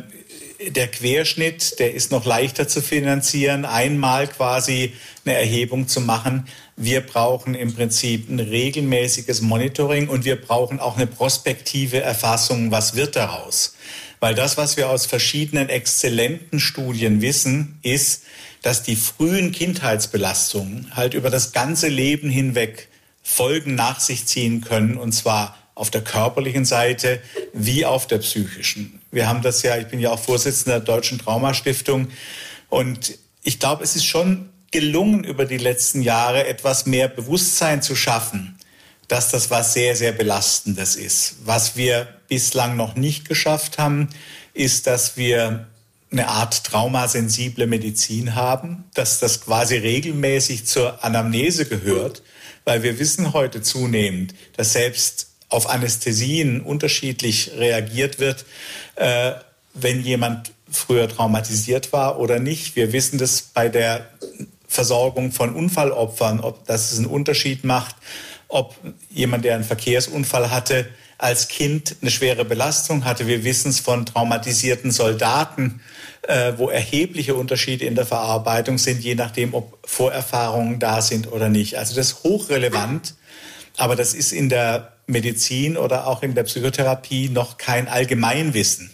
der 0.67 0.87
Querschnitt, 0.87 1.79
der 1.79 1.93
ist 1.93 2.11
noch 2.11 2.25
leichter 2.25 2.67
zu 2.67 2.81
finanzieren, 2.81 3.63
einmal 3.65 4.27
quasi 4.27 4.93
eine 5.23 5.35
Erhebung 5.35 5.87
zu 5.87 6.01
machen. 6.01 6.47
Wir 6.75 7.01
brauchen 7.01 7.55
im 7.55 7.73
Prinzip 7.73 8.29
ein 8.29 8.39
regelmäßiges 8.39 9.41
Monitoring 9.41 10.09
und 10.09 10.25
wir 10.25 10.39
brauchen 10.39 10.79
auch 10.79 10.97
eine 10.97 11.07
prospektive 11.07 12.01
Erfassung, 12.01 12.71
was 12.71 12.95
wird 12.95 13.15
daraus. 13.15 13.75
Weil 14.19 14.35
das, 14.35 14.57
was 14.57 14.75
wir 14.75 14.89
aus 14.89 15.05
verschiedenen 15.05 15.69
exzellenten 15.69 16.59
Studien 16.59 17.21
wissen, 17.21 17.79
ist, 17.81 18.23
dass 18.61 18.83
die 18.83 18.97
frühen 18.97 19.53
Kindheitsbelastungen 19.53 20.93
halt 20.93 21.13
über 21.13 21.29
das 21.29 21.53
ganze 21.53 21.87
Leben 21.87 22.29
hinweg 22.29 22.89
Folgen 23.23 23.75
nach 23.75 24.01
sich 24.01 24.25
ziehen 24.25 24.61
können, 24.61 24.97
und 24.97 25.13
zwar 25.13 25.57
auf 25.75 25.89
der 25.89 26.01
körperlichen 26.01 26.65
Seite 26.65 27.21
wie 27.53 27.85
auf 27.85 28.07
der 28.07 28.17
psychischen. 28.17 28.99
Wir 29.11 29.27
haben 29.27 29.41
das 29.41 29.63
ja, 29.63 29.77
ich 29.77 29.87
bin 29.87 29.99
ja 29.99 30.11
auch 30.11 30.19
Vorsitzender 30.19 30.79
der 30.79 30.95
Deutschen 30.95 31.17
Traumastiftung 31.17 32.09
und 32.69 33.17
ich 33.43 33.59
glaube, 33.59 33.83
es 33.83 33.95
ist 33.95 34.05
schon 34.05 34.49
gelungen, 34.71 35.23
über 35.23 35.45
die 35.45 35.57
letzten 35.57 36.01
Jahre 36.01 36.45
etwas 36.47 36.85
mehr 36.85 37.07
Bewusstsein 37.07 37.81
zu 37.81 37.95
schaffen, 37.95 38.59
dass 39.07 39.31
das 39.31 39.49
was 39.49 39.73
sehr, 39.73 39.95
sehr 39.95 40.11
Belastendes 40.11 40.95
ist. 40.95 41.37
Was 41.45 41.75
wir 41.75 42.07
bislang 42.27 42.75
noch 42.75 42.95
nicht 42.95 43.27
geschafft 43.27 43.79
haben, 43.79 44.09
ist, 44.53 44.85
dass 44.85 45.17
wir 45.17 45.67
eine 46.11 46.27
Art 46.27 46.63
traumasensible 46.63 47.67
Medizin 47.67 48.35
haben, 48.35 48.85
dass 48.93 49.19
das 49.19 49.41
quasi 49.41 49.77
regelmäßig 49.77 50.65
zur 50.65 51.03
Anamnese 51.03 51.65
gehört, 51.65 52.23
weil 52.65 52.83
wir 52.83 52.99
wissen 52.99 53.33
heute 53.33 53.61
zunehmend, 53.61 54.33
dass 54.57 54.73
selbst 54.73 55.28
auf 55.50 55.70
Anästhesien 55.70 56.62
unterschiedlich 56.62 57.51
reagiert 57.58 58.20
wird, 58.20 58.46
äh, 58.96 59.34
wenn 59.74 60.03
jemand 60.03 60.51
früher 60.72 61.10
traumatisiert 61.10 61.91
war 61.91 62.20
oder 62.20 62.39
nicht. 62.39 62.75
Wir 62.75 62.94
wissen 62.94 63.18
das 63.18 63.41
bei 63.41 63.70
der 63.70 64.08
Versorgung 64.68 65.32
von 65.32 65.56
Unfallopfern, 65.56 66.39
ob 66.39 66.65
das 66.68 66.96
einen 66.96 67.08
Unterschied 67.08 67.63
macht, 67.63 67.96
ob 68.48 68.75
jemand, 69.10 69.46
der 69.46 69.56
einen 69.56 69.63
Verkehrsunfall 69.63 70.51
hatte, 70.51 70.88
als 71.18 71.50
Kind 71.50 71.98
eine 72.01 72.12
schwere 72.12 72.46
Belastung 72.46 73.03
hatte. 73.03 73.27
Wir 73.27 73.44
wissen 73.44 73.70
es 73.70 73.79
von 73.79 74.06
traumatisierten 74.06 74.91
Soldaten, 74.91 75.82
äh, 76.22 76.53
wo 76.58 76.70
erhebliche 76.70 77.36
Unterschiede 77.36 77.86
in 77.86 77.96
der 77.96 78.06
Verarbeitung 78.06 78.77
sind, 78.77 79.01
je 79.01 79.15
nachdem, 79.15 79.53
ob 79.53 79.77
Vorerfahrungen 79.86 80.79
da 80.79 81.01
sind 81.01 81.32
oder 81.32 81.50
nicht. 81.50 81.77
Also 81.77 81.96
das 81.96 82.12
ist 82.12 82.24
hochrelevant, 82.24 83.15
aber 83.77 83.96
das 83.96 84.13
ist 84.13 84.32
in 84.32 84.50
der 84.50 84.94
Medizin 85.09 85.77
oder 85.77 86.07
auch 86.07 86.23
in 86.23 86.35
der 86.35 86.43
Psychotherapie 86.43 87.29
noch 87.29 87.57
kein 87.57 87.87
Allgemeinwissen, 87.87 88.91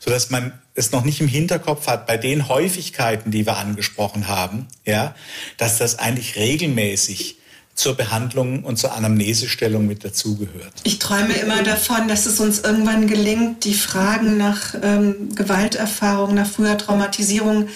sodass 0.00 0.30
man 0.30 0.52
es 0.74 0.92
noch 0.92 1.04
nicht 1.04 1.20
im 1.20 1.28
Hinterkopf 1.28 1.86
hat 1.86 2.06
bei 2.06 2.16
den 2.16 2.48
Häufigkeiten, 2.48 3.30
die 3.30 3.46
wir 3.46 3.56
angesprochen 3.58 4.28
haben, 4.28 4.66
ja, 4.84 5.14
dass 5.58 5.78
das 5.78 5.98
eigentlich 5.98 6.36
regelmäßig 6.36 7.38
zur 7.74 7.96
Behandlung 7.96 8.64
und 8.64 8.76
zur 8.76 8.92
Anamnesestellung 8.92 9.86
mit 9.86 10.04
dazugehört. 10.04 10.72
Ich 10.84 10.98
träume 10.98 11.32
immer 11.34 11.62
davon, 11.62 12.06
dass 12.06 12.26
es 12.26 12.38
uns 12.38 12.60
irgendwann 12.60 13.06
gelingt, 13.06 13.64
die 13.64 13.74
Fragen 13.74 14.36
nach 14.36 14.74
ähm, 14.82 15.34
Gewalterfahrung, 15.34 16.34
nach 16.34 16.46
früher 16.46 16.76
Traumatisierung 16.76 17.68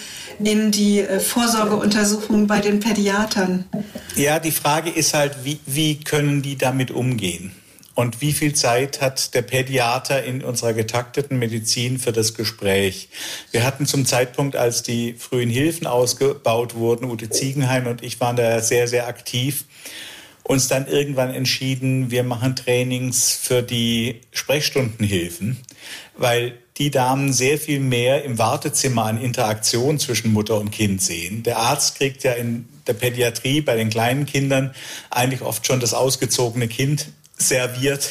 in 0.43 0.71
die 0.71 0.99
äh, 0.99 1.19
Vorsorgeuntersuchungen 1.19 2.45
bei 2.45 2.59
den 2.59 2.79
Pädiatern. 2.79 3.65
Ja, 4.15 4.39
die 4.39 4.51
Frage 4.51 4.91
ist 4.91 5.13
halt, 5.13 5.43
wie, 5.43 5.59
wie 5.65 5.99
können 5.99 6.43
die 6.43 6.57
damit 6.57 6.91
umgehen? 6.91 7.51
Und 7.97 8.21
wie 8.21 8.31
viel 8.31 8.53
Zeit 8.53 9.01
hat 9.01 9.33
der 9.33 9.41
Pädiater 9.41 10.23
in 10.23 10.43
unserer 10.43 10.73
getakteten 10.73 11.39
Medizin 11.39 11.97
für 11.97 12.11
das 12.11 12.35
Gespräch? 12.35 13.09
Wir 13.49 13.63
hatten 13.63 13.87
zum 13.87 14.05
Zeitpunkt, 14.05 14.55
als 14.55 14.83
die 14.83 15.15
frühen 15.15 15.49
Hilfen 15.49 15.87
ausgebaut 15.87 16.75
wurden, 16.75 17.09
Ute 17.09 17.31
Ziegenhain 17.31 17.87
und 17.87 18.03
ich 18.03 18.19
waren 18.19 18.35
da 18.35 18.61
sehr, 18.61 18.87
sehr 18.87 19.07
aktiv, 19.07 19.65
uns 20.43 20.67
dann 20.67 20.85
irgendwann 20.85 21.33
entschieden, 21.33 22.11
wir 22.11 22.21
machen 22.21 22.55
Trainings 22.55 23.33
für 23.33 23.63
die 23.63 24.21
Sprechstundenhilfen, 24.31 25.57
weil 26.15 26.53
die 26.77 26.91
Damen 26.91 27.33
sehr 27.33 27.57
viel 27.57 27.79
mehr 27.79 28.23
im 28.23 28.37
Wartezimmer 28.37 29.05
an 29.05 29.19
Interaktion 29.19 29.97
zwischen 29.97 30.31
Mutter 30.33 30.59
und 30.59 30.69
Kind 30.69 31.01
sehen. 31.01 31.41
Der 31.41 31.57
Arzt 31.57 31.95
kriegt 31.97 32.23
ja 32.23 32.33
in 32.33 32.69
der 32.85 32.93
Pädiatrie 32.93 33.61
bei 33.61 33.75
den 33.75 33.89
kleinen 33.89 34.27
Kindern 34.27 34.75
eigentlich 35.09 35.41
oft 35.41 35.65
schon 35.65 35.79
das 35.79 35.95
ausgezogene 35.95 36.67
Kind 36.67 37.07
serviert 37.37 38.09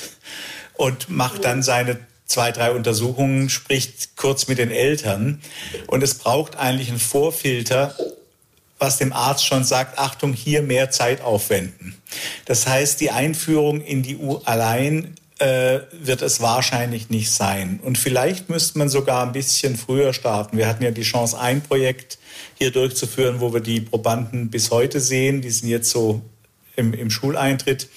und 0.74 1.08
macht 1.08 1.44
dann 1.44 1.62
seine 1.62 1.98
zwei, 2.26 2.52
drei 2.52 2.72
Untersuchungen, 2.72 3.48
spricht 3.48 4.16
kurz 4.16 4.48
mit 4.48 4.58
den 4.58 4.70
Eltern. 4.70 5.40
Und 5.86 6.02
es 6.02 6.14
braucht 6.14 6.56
eigentlich 6.56 6.88
einen 6.88 6.98
Vorfilter, 6.98 7.94
was 8.78 8.98
dem 8.98 9.12
Arzt 9.12 9.46
schon 9.46 9.64
sagt, 9.64 9.98
Achtung, 9.98 10.32
hier 10.32 10.62
mehr 10.62 10.90
Zeit 10.90 11.22
aufwenden. 11.22 11.96
Das 12.44 12.66
heißt, 12.66 13.00
die 13.00 13.10
Einführung 13.10 13.80
in 13.80 14.02
die 14.02 14.16
U 14.16 14.38
allein 14.44 15.14
äh, 15.38 15.80
wird 15.92 16.22
es 16.22 16.40
wahrscheinlich 16.40 17.10
nicht 17.10 17.30
sein. 17.30 17.80
Und 17.82 17.96
vielleicht 17.96 18.50
müsste 18.50 18.78
man 18.78 18.88
sogar 18.88 19.24
ein 19.24 19.32
bisschen 19.32 19.76
früher 19.76 20.12
starten. 20.12 20.58
Wir 20.58 20.66
hatten 20.66 20.82
ja 20.82 20.90
die 20.90 21.02
Chance, 21.02 21.38
ein 21.38 21.62
Projekt 21.62 22.18
hier 22.54 22.70
durchzuführen, 22.70 23.40
wo 23.40 23.52
wir 23.52 23.60
die 23.60 23.80
Probanden 23.80 24.50
bis 24.50 24.70
heute 24.70 25.00
sehen. 25.00 25.42
Die 25.42 25.50
sind 25.50 25.68
jetzt 25.68 25.90
so 25.90 26.22
im, 26.74 26.92
im 26.92 27.10
Schuleintritt. 27.10 27.88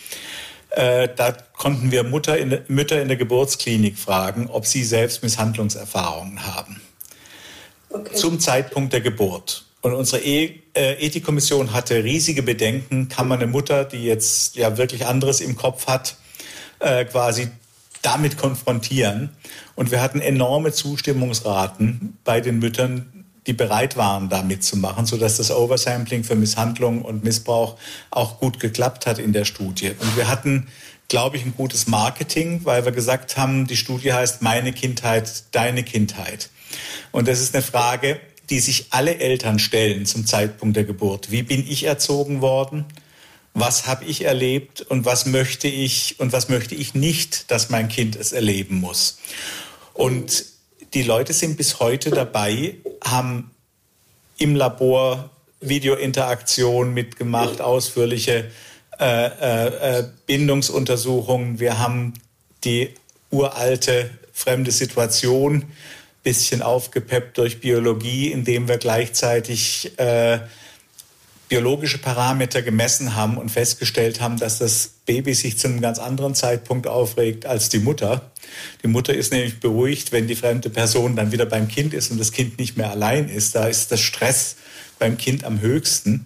Äh, 0.71 1.09
da 1.15 1.31
konnten 1.53 1.91
wir 1.91 2.03
Mutter 2.03 2.37
in 2.37 2.59
Mütter 2.67 3.01
in 3.01 3.07
der 3.07 3.17
Geburtsklinik 3.17 3.97
fragen, 3.97 4.47
ob 4.47 4.65
sie 4.65 4.83
selbst 4.83 5.23
Misshandlungserfahrungen 5.23 6.45
haben. 6.45 6.79
Okay. 7.89 8.13
Zum 8.13 8.39
Zeitpunkt 8.39 8.93
der 8.93 9.01
Geburt. 9.01 9.65
Und 9.81 9.93
unsere 9.93 10.21
e 10.21 10.59
äh, 10.75 11.05
Ethikkommission 11.05 11.73
hatte 11.73 12.03
riesige 12.03 12.43
Bedenken, 12.43 13.07
kann 13.09 13.27
man 13.27 13.39
eine 13.39 13.49
Mutter, 13.49 13.85
die 13.85 14.03
jetzt 14.03 14.55
ja 14.55 14.77
wirklich 14.77 15.05
anderes 15.05 15.41
im 15.41 15.55
Kopf 15.55 15.87
hat, 15.87 16.17
äh, 16.79 17.05
quasi 17.05 17.49
damit 18.01 18.37
konfrontieren. 18.37 19.29
Und 19.75 19.91
wir 19.91 20.01
hatten 20.01 20.19
enorme 20.19 20.71
Zustimmungsraten 20.71 22.17
bei 22.23 22.41
den 22.41 22.59
Müttern, 22.59 23.18
die 23.49 23.53
bereit 23.53 23.97
waren, 23.97 24.29
da 24.29 24.43
mitzumachen, 24.43 25.07
sodass 25.07 25.37
das 25.37 25.49
Oversampling 25.49 26.23
für 26.23 26.35
Misshandlung 26.35 27.01
und 27.01 27.23
Missbrauch 27.23 27.77
auch 28.11 28.39
gut 28.39 28.59
geklappt 28.59 29.07
hat 29.07 29.17
in 29.17 29.33
der 29.33 29.43
Studie. 29.43 29.89
Und 29.99 30.15
wir 30.15 30.27
hatten, 30.27 30.67
glaube 31.07 31.37
ich, 31.37 31.45
ein 31.45 31.55
gutes 31.57 31.87
Marketing, 31.87 32.61
weil 32.63 32.85
wir 32.85 32.91
gesagt 32.91 33.37
haben, 33.37 33.65
die 33.65 33.75
Studie 33.75 34.13
heißt 34.13 34.43
Meine 34.43 34.71
Kindheit, 34.71 35.45
deine 35.51 35.81
Kindheit. 35.81 36.51
Und 37.11 37.27
das 37.27 37.41
ist 37.41 37.55
eine 37.55 37.63
Frage, 37.63 38.19
die 38.51 38.59
sich 38.59 38.87
alle 38.91 39.17
Eltern 39.17 39.57
stellen 39.57 40.05
zum 40.05 40.27
Zeitpunkt 40.27 40.75
der 40.75 40.83
Geburt. 40.83 41.31
Wie 41.31 41.41
bin 41.41 41.65
ich 41.67 41.85
erzogen 41.85 42.41
worden? 42.41 42.85
Was 43.55 43.87
habe 43.87 44.05
ich 44.05 44.25
erlebt 44.25 44.81
und 44.81 45.05
was 45.05 45.25
möchte 45.25 45.67
ich 45.67 46.19
und 46.19 46.33
was 46.33 46.49
möchte 46.49 46.75
ich 46.75 46.93
nicht, 46.93 47.49
dass 47.49 47.71
mein 47.71 47.89
Kind 47.89 48.15
es 48.15 48.31
erleben 48.31 48.75
muss? 48.79 49.17
Und 49.95 50.45
die 50.93 51.03
Leute 51.03 51.33
sind 51.33 51.57
bis 51.57 51.79
heute 51.79 52.09
dabei, 52.09 52.75
haben 53.03 53.51
im 54.37 54.55
Labor 54.55 55.29
Videointeraktion 55.61 56.93
mitgemacht, 56.93 57.61
ausführliche 57.61 58.49
äh, 58.99 59.25
äh, 59.25 59.99
äh, 59.99 60.03
Bindungsuntersuchungen. 60.25 61.59
Wir 61.59 61.79
haben 61.79 62.13
die 62.63 62.93
uralte 63.29 64.09
fremde 64.33 64.71
Situation 64.71 65.65
bisschen 66.23 66.61
aufgepeppt 66.61 67.37
durch 67.37 67.61
Biologie, 67.61 68.31
indem 68.31 68.67
wir 68.67 68.77
gleichzeitig 68.77 69.97
äh, 69.97 70.39
biologische 71.47 71.97
Parameter 71.97 72.61
gemessen 72.61 73.15
haben 73.15 73.37
und 73.37 73.49
festgestellt 73.49 74.21
haben, 74.21 74.37
dass 74.37 74.59
das 74.59 74.91
Baby 75.05 75.33
sich 75.33 75.57
zu 75.57 75.67
einem 75.67 75.81
ganz 75.81 75.97
anderen 75.97 76.35
Zeitpunkt 76.35 76.87
aufregt 76.87 77.45
als 77.45 77.69
die 77.69 77.79
Mutter. 77.79 78.31
Die 78.83 78.87
Mutter 78.87 79.13
ist 79.13 79.31
nämlich 79.31 79.59
beruhigt, 79.59 80.11
wenn 80.11 80.27
die 80.27 80.35
fremde 80.35 80.69
Person 80.69 81.15
dann 81.15 81.31
wieder 81.31 81.45
beim 81.45 81.67
Kind 81.67 81.93
ist 81.93 82.11
und 82.11 82.19
das 82.19 82.31
Kind 82.31 82.59
nicht 82.59 82.77
mehr 82.77 82.91
allein 82.91 83.29
ist. 83.29 83.55
Da 83.55 83.67
ist 83.67 83.91
das 83.91 84.01
Stress 84.01 84.55
beim 84.99 85.17
Kind 85.17 85.43
am 85.43 85.61
höchsten. 85.61 86.25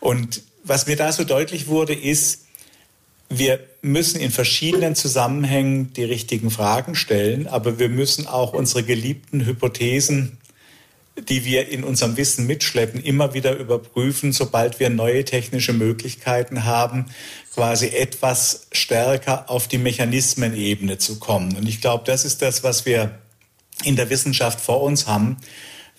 Und 0.00 0.42
was 0.64 0.86
mir 0.86 0.96
da 0.96 1.12
so 1.12 1.24
deutlich 1.24 1.66
wurde, 1.66 1.94
ist, 1.94 2.46
wir 3.28 3.60
müssen 3.80 4.20
in 4.20 4.30
verschiedenen 4.30 4.94
Zusammenhängen 4.94 5.92
die 5.94 6.04
richtigen 6.04 6.50
Fragen 6.50 6.94
stellen, 6.94 7.46
aber 7.46 7.78
wir 7.78 7.88
müssen 7.88 8.26
auch 8.26 8.52
unsere 8.52 8.82
geliebten 8.82 9.46
Hypothesen 9.46 10.38
die 11.16 11.44
wir 11.44 11.68
in 11.68 11.84
unserem 11.84 12.16
Wissen 12.16 12.46
mitschleppen, 12.46 13.00
immer 13.02 13.34
wieder 13.34 13.56
überprüfen, 13.56 14.32
sobald 14.32 14.80
wir 14.80 14.88
neue 14.88 15.24
technische 15.24 15.72
Möglichkeiten 15.72 16.64
haben, 16.64 17.06
quasi 17.54 17.88
etwas 17.88 18.66
stärker 18.72 19.50
auf 19.50 19.68
die 19.68 19.78
Mechanismenebene 19.78 20.98
zu 20.98 21.18
kommen. 21.18 21.56
Und 21.56 21.68
ich 21.68 21.80
glaube, 21.80 22.04
das 22.06 22.24
ist 22.24 22.40
das, 22.40 22.64
was 22.64 22.86
wir 22.86 23.18
in 23.84 23.96
der 23.96 24.08
Wissenschaft 24.08 24.60
vor 24.60 24.82
uns 24.82 25.06
haben. 25.06 25.36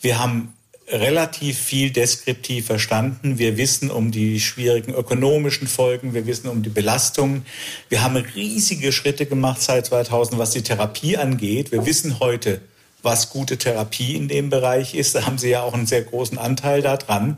Wir 0.01 0.17
haben 0.17 0.53
relativ 0.87 1.57
viel 1.57 1.91
deskriptiv 1.91 2.65
verstanden. 2.65 3.37
Wir 3.37 3.57
wissen 3.57 3.89
um 3.89 4.11
die 4.11 4.39
schwierigen 4.39 4.93
ökonomischen 4.93 5.67
Folgen, 5.67 6.13
wir 6.13 6.25
wissen 6.25 6.49
um 6.49 6.61
die 6.61 6.69
Belastungen. 6.69 7.45
Wir 7.89 8.03
haben 8.03 8.17
riesige 8.17 8.91
Schritte 8.91 9.25
gemacht 9.25 9.61
seit 9.61 9.85
2000, 9.85 10.39
was 10.39 10.51
die 10.51 10.61
Therapie 10.61 11.17
angeht. 11.17 11.71
Wir 11.71 11.85
wissen 11.85 12.19
heute, 12.19 12.61
was 13.03 13.29
gute 13.29 13.57
Therapie 13.57 14.15
in 14.15 14.27
dem 14.27 14.49
Bereich 14.49 14.95
ist. 14.95 15.13
Da 15.13 15.25
haben 15.25 15.37
Sie 15.37 15.49
ja 15.49 15.61
auch 15.61 15.73
einen 15.73 15.85
sehr 15.85 16.01
großen 16.01 16.37
Anteil 16.37 16.81
daran. 16.81 17.37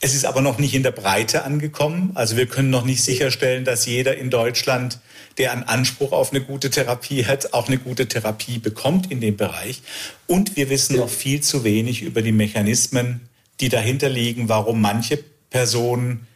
Es 0.00 0.14
ist 0.14 0.24
aber 0.24 0.40
noch 0.40 0.58
nicht 0.58 0.74
in 0.74 0.82
der 0.82 0.92
Breite 0.92 1.44
angekommen. 1.44 2.12
Also 2.14 2.36
wir 2.36 2.46
können 2.46 2.70
noch 2.70 2.84
nicht 2.84 3.02
sicherstellen, 3.02 3.64
dass 3.64 3.86
jeder 3.86 4.16
in 4.16 4.30
Deutschland, 4.30 5.00
der 5.38 5.52
einen 5.52 5.64
Anspruch 5.64 6.12
auf 6.12 6.30
eine 6.30 6.40
gute 6.40 6.70
Therapie 6.70 7.26
hat, 7.26 7.52
auch 7.52 7.68
eine 7.68 7.78
gute 7.78 8.06
Therapie 8.06 8.58
bekommt 8.58 9.10
in 9.10 9.20
dem 9.20 9.36
Bereich. 9.36 9.82
Und 10.26 10.56
wir 10.56 10.70
wissen 10.70 10.96
noch 10.96 11.08
viel 11.08 11.40
zu 11.40 11.64
wenig 11.64 12.02
über 12.02 12.22
die 12.22 12.32
Mechanismen, 12.32 13.28
die 13.60 13.68
dahinter 13.68 14.08
liegen, 14.08 14.48
warum 14.48 14.80
manche 14.80 15.18
Personen 15.50 16.26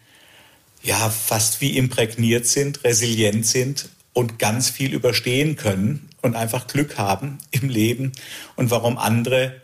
ja 0.82 1.10
fast 1.10 1.60
wie 1.60 1.76
imprägniert 1.76 2.46
sind, 2.46 2.84
resilient 2.84 3.46
sind 3.46 3.88
und 4.12 4.38
ganz 4.38 4.70
viel 4.70 4.92
überstehen 4.92 5.56
können 5.56 6.07
und 6.22 6.36
einfach 6.36 6.66
Glück 6.66 6.98
haben 6.98 7.38
im 7.50 7.68
Leben 7.68 8.12
und 8.56 8.70
warum 8.70 8.98
andere 8.98 9.60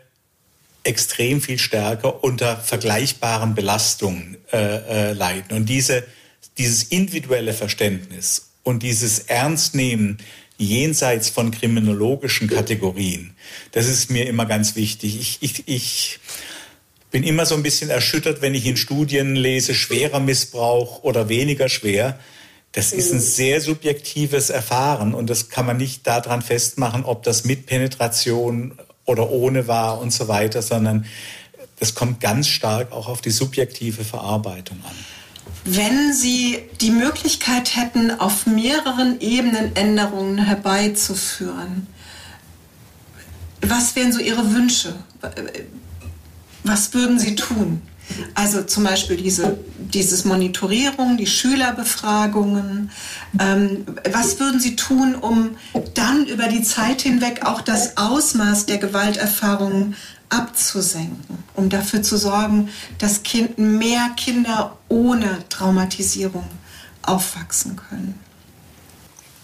extrem 0.83 1.41
viel 1.41 1.57
stärker 1.57 2.23
unter 2.23 2.57
vergleichbaren 2.57 3.55
Belastungen 3.55 4.37
äh, 4.53 5.09
äh, 5.09 5.13
leiden. 5.13 5.57
Und 5.57 5.67
diese, 5.67 6.03
dieses 6.57 6.83
individuelle 6.83 7.53
Verständnis 7.53 8.51
und 8.63 8.83
dieses 8.83 9.19
Ernstnehmen 9.19 10.19
jenseits 10.57 11.29
von 11.29 11.51
kriminologischen 11.51 12.47
Kategorien, 12.47 13.35
das 13.71 13.87
ist 13.87 14.11
mir 14.11 14.27
immer 14.27 14.45
ganz 14.45 14.75
wichtig. 14.75 15.19
Ich, 15.19 15.37
ich, 15.41 15.67
ich 15.67 16.19
bin 17.11 17.23
immer 17.23 17.45
so 17.45 17.55
ein 17.55 17.63
bisschen 17.63 17.89
erschüttert, 17.89 18.41
wenn 18.41 18.53
ich 18.53 18.65
in 18.65 18.77
Studien 18.77 19.35
lese, 19.35 19.73
schwerer 19.73 20.19
Missbrauch 20.19 21.03
oder 21.03 21.29
weniger 21.29 21.67
schwer. 21.67 22.19
Das 22.75 22.91
ist 22.91 23.13
ein 23.13 23.21
sehr 23.21 23.61
subjektives 23.61 24.49
Erfahren 24.49 25.13
und 25.13 25.29
das 25.29 25.47
kann 25.47 25.65
man 25.65 25.77
nicht 25.77 26.05
daran 26.05 26.41
festmachen, 26.41 27.05
ob 27.05 27.23
das 27.23 27.45
mit 27.45 27.67
Penetration 27.67 28.73
oder 29.05 29.29
ohne 29.29 29.69
war 29.69 30.01
und 30.01 30.11
so 30.11 30.27
weiter, 30.27 30.61
sondern 30.61 31.05
das 31.79 31.95
kommt 31.95 32.19
ganz 32.19 32.49
stark 32.49 32.91
auch 32.91 33.07
auf 33.07 33.21
die 33.21 33.31
subjektive 33.31 34.03
Verarbeitung 34.03 34.77
an. 34.83 34.95
Wenn 35.63 36.13
Sie 36.13 36.63
die 36.81 36.91
Möglichkeit 36.91 37.77
hätten, 37.77 38.11
auf 38.11 38.45
mehreren 38.45 39.21
Ebenen 39.21 39.73
Änderungen 39.77 40.37
herbeizuführen, 40.39 41.87
was 43.61 43.95
wären 43.95 44.11
so 44.11 44.19
Ihre 44.19 44.53
Wünsche? 44.53 44.95
Was 46.65 46.93
würden 46.93 47.19
Sie 47.19 47.35
tun? 47.35 47.81
Also 48.35 48.63
zum 48.63 48.83
Beispiel 48.83 49.17
diese 49.17 49.57
dieses 49.93 50.25
Monitorierung, 50.25 51.17
die 51.17 51.27
Schülerbefragungen. 51.27 52.91
Ähm, 53.39 53.85
was 54.11 54.39
würden 54.39 54.59
Sie 54.59 54.75
tun, 54.75 55.15
um 55.15 55.57
dann 55.93 56.25
über 56.27 56.47
die 56.47 56.63
Zeit 56.63 57.01
hinweg 57.01 57.45
auch 57.45 57.61
das 57.61 57.97
Ausmaß 57.97 58.65
der 58.65 58.77
Gewalterfahrungen 58.77 59.95
abzusenken, 60.29 61.43
um 61.53 61.69
dafür 61.69 62.01
zu 62.01 62.17
sorgen, 62.17 62.69
dass 62.97 63.23
kind, 63.23 63.57
mehr 63.57 64.09
Kinder 64.17 64.77
ohne 64.89 65.39
Traumatisierung 65.49 66.45
aufwachsen 67.03 67.75
können? 67.75 68.19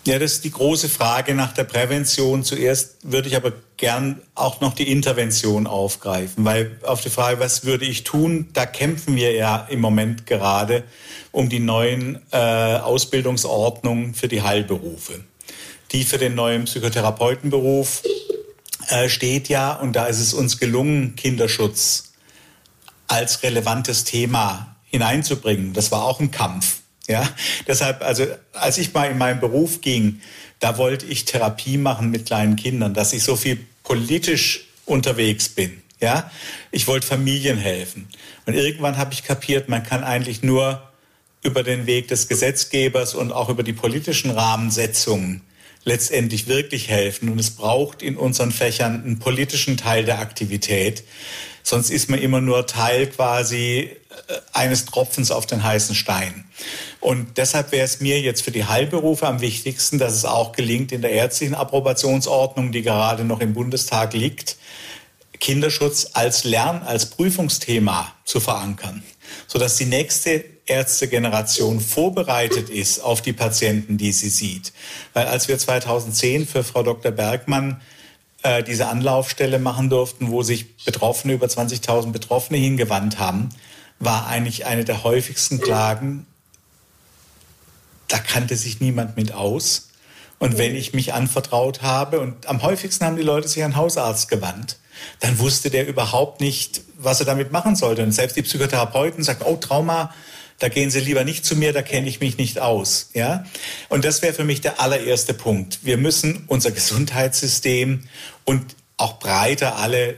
Ja, 0.06 0.18
das 0.18 0.34
ist 0.34 0.44
die 0.44 0.51
große 0.51 0.89
Frage 0.89 1.36
nach 1.36 1.53
der 1.53 1.63
Prävention. 1.63 2.44
Zuerst 2.44 2.98
würde 3.03 3.27
ich 3.27 3.36
aber 3.36 3.53
gern 3.82 4.22
auch 4.36 4.62
noch 4.62 4.76
die 4.76 4.92
Intervention 4.92 5.66
aufgreifen, 5.66 6.46
weil 6.46 6.78
auf 6.84 7.02
die 7.02 7.10
Frage, 7.10 7.40
was 7.40 7.66
würde 7.66 7.84
ich 7.84 8.04
tun, 8.04 8.48
da 8.54 8.68
kämpfen 8.68 9.16
wir 9.16 9.34
ja 9.34 9.68
im 9.70 9.82
Moment 9.82 10.28
gerade 10.28 10.84
um 11.32 11.50
die 11.50 11.60
neuen 11.60 12.22
äh, 12.32 12.38
Ausbildungsordnungen 12.38 14.14
für 14.14 14.28
die 14.28 14.44
Heilberufe. 14.44 15.26
Die 15.92 16.04
für 16.04 16.20
den 16.20 16.36
neuen 16.36 16.66
Psychotherapeutenberuf 16.66 18.04
äh, 18.88 19.10
steht 19.10 19.50
ja, 19.50 19.74
und 19.74 19.96
da 19.96 20.06
ist 20.06 20.20
es 20.20 20.36
uns 20.36 20.60
gelungen, 20.60 21.16
Kinderschutz 21.16 22.14
als 23.08 23.42
relevantes 23.42 24.04
Thema 24.04 24.76
hineinzubringen. 24.86 25.74
Das 25.74 25.92
war 25.92 26.04
auch 26.04 26.20
ein 26.20 26.30
Kampf. 26.30 26.82
Ja, 27.08 27.28
deshalb, 27.68 28.04
also 28.04 28.28
als 28.54 28.78
ich 28.78 28.94
mal 28.94 29.10
in 29.10 29.18
meinen 29.18 29.40
Beruf 29.40 29.82
ging, 29.82 30.22
da 30.60 30.78
wollte 30.78 31.08
ich 31.08 31.26
Therapie 31.26 31.78
machen 31.78 32.12
mit 32.12 32.28
kleinen 32.28 32.56
Kindern, 32.56 32.94
dass 32.94 33.12
ich 33.12 33.24
so 33.24 33.36
viel 33.36 33.66
politisch 33.84 34.68
unterwegs 34.86 35.50
bin. 35.50 35.82
Ja, 36.00 36.32
ich 36.72 36.88
wollte 36.88 37.06
Familien 37.06 37.58
helfen. 37.58 38.08
Und 38.46 38.56
irgendwann 38.56 38.98
habe 38.98 39.14
ich 39.14 39.24
kapiert, 39.24 39.70
man 39.70 39.84
kann 39.84 40.04
eigentlich 40.04 40.42
nur 40.42 40.82
über 41.44 41.64
den 41.64 41.86
Weg 41.86 42.08
des 42.08 42.28
Gesetzgebers 42.28 43.14
und 43.14 43.32
auch 43.32 43.50
über 43.50 43.64
die 43.64 43.74
politischen 43.74 44.32
Rahmensetzungen 44.32 45.42
letztendlich 45.84 46.48
wirklich 46.48 46.90
helfen. 46.90 47.30
Und 47.30 47.40
es 47.40 47.52
braucht 47.52 48.02
in 48.02 48.18
unseren 48.18 48.52
Fächern 48.52 49.04
einen 49.04 49.20
politischen 49.20 49.78
Teil 49.78 50.06
der 50.06 50.20
Aktivität. 50.20 51.04
Sonst 51.63 51.89
ist 51.89 52.10
man 52.10 52.20
immer 52.20 52.41
nur 52.41 52.65
Teil 52.67 53.08
quasi 53.08 53.91
eines 54.54 54.86
Tropfens 54.86 55.32
auf 55.32 55.45
den 55.45 55.63
heißen 55.63 55.95
Stein. 55.95 56.45
Und 57.00 57.38
deshalb 57.38 57.71
wäre 57.71 57.86
es 57.86 58.00
mir 58.00 58.19
jetzt 58.19 58.43
für 58.43 58.52
die 58.52 58.65
Heilberufe 58.65 59.28
am 59.28 59.41
wichtigsten, 59.41 59.97
dass 59.97 60.13
es 60.13 60.26
auch 60.26 60.52
gelingt, 60.52 60.91
in 60.91 61.02
der 61.02 61.12
ärztlichen 61.12 61.56
Approbationsordnung, 61.56 62.71
die 62.71 62.82
gerade 62.82 63.24
noch 63.24 63.39
im 63.39 63.54
Bundestag 63.54 64.13
liegt, 64.13 64.58
Kinderschutz 65.39 66.10
als 66.13 66.43
Lern-, 66.43 66.84
als 66.84 67.08
Prüfungsthema 67.08 68.13
zu 68.26 68.39
verankern, 68.39 69.04
sodass 69.47 69.78
die 69.78 69.86
nächste 69.86 70.45
Ärztegeneration 70.67 71.80
vorbereitet 71.80 72.69
ist 72.69 73.00
auf 73.00 73.21
die 73.21 73.34
Patienten, 73.34 73.97
die 73.97 74.12
sie 74.12 74.30
sieht. 74.30 74.71
Weil 75.13 75.26
als 75.26 75.47
wir 75.47 75.58
2010 75.58 76.47
für 76.47 76.63
Frau 76.63 76.84
Dr. 76.84 77.12
Bergmann 77.12 77.82
äh, 78.43 78.62
diese 78.63 78.88
Anlaufstelle 78.88 79.58
machen 79.58 79.89
durften, 79.89 80.32
wo 80.32 80.43
sich 80.43 80.78
Betroffene, 80.86 81.34
über 81.34 81.47
20.000 81.47 82.12
Betroffene 82.12 82.60
hingewandt 82.60 83.17
haben, 83.19 83.50
war 84.02 84.28
eigentlich 84.28 84.66
eine 84.66 84.84
der 84.84 85.04
häufigsten 85.04 85.62
Klagen, 85.62 86.26
da 88.08 88.18
kannte 88.18 88.58
sich 88.58 88.82
niemand 88.82 89.16
mit 89.16 89.32
aus. 89.32 89.90
Und 90.40 90.58
wenn 90.58 90.76
ich 90.76 90.94
mich 90.94 91.14
anvertraut 91.14 91.84
habe, 91.84 92.20
und 92.20 92.48
am 92.48 92.64
häufigsten 92.64 93.06
haben 93.06 93.16
die 93.16 93.22
Leute 93.22 93.48
sich 93.48 93.64
an 93.64 93.76
Hausarzt 93.76 94.28
gewandt, 94.28 94.78
dann 95.20 95.40
wusste 95.40 95.70
der 95.70 95.88
überhaupt 95.88 96.42
nicht, 96.42 96.82
was 96.98 97.20
er 97.20 97.28
damit 97.28 97.52
machen 97.52 97.76
sollte. 97.76 98.04
Und 98.04 98.12
selbst 98.12 98.36
die 98.36 98.42
Psychotherapeuten 98.42 99.24
sagten, 99.24 99.46
oh, 99.46 99.56
Trauma, 99.56 100.14
da 100.58 100.68
gehen 100.70 100.90
Sie 100.90 101.00
lieber 101.00 101.24
nicht 101.24 101.46
zu 101.46 101.56
mir, 101.56 101.74
da 101.74 101.84
kenne 101.84 102.10
ich 102.10 102.20
mich 102.20 102.38
nicht 102.38 102.60
aus. 102.60 103.12
Ja? 103.14 103.46
Und 103.90 104.04
das 104.04 104.22
wäre 104.24 104.34
für 104.34 104.44
mich 104.44 104.62
der 104.62 104.80
allererste 104.80 105.34
Punkt. 105.36 105.80
Wir 105.84 105.98
müssen 105.98 106.44
unser 106.48 106.72
Gesundheitssystem 106.72 108.04
und 108.46 108.76
auch 108.98 109.20
breiter 109.20 109.78
alle 109.78 110.18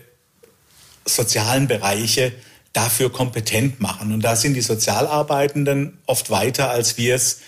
sozialen 1.06 1.68
Bereiche 1.68 2.32
dafür 2.74 3.12
kompetent 3.12 3.80
machen. 3.80 4.12
Und 4.14 4.22
da 4.22 4.36
sind 4.36 4.56
die 4.56 4.62
Sozialarbeitenden 4.62 6.00
oft 6.08 6.30
weiter, 6.30 6.72
als 6.72 6.98
wir 6.98 7.16
es 7.16 7.42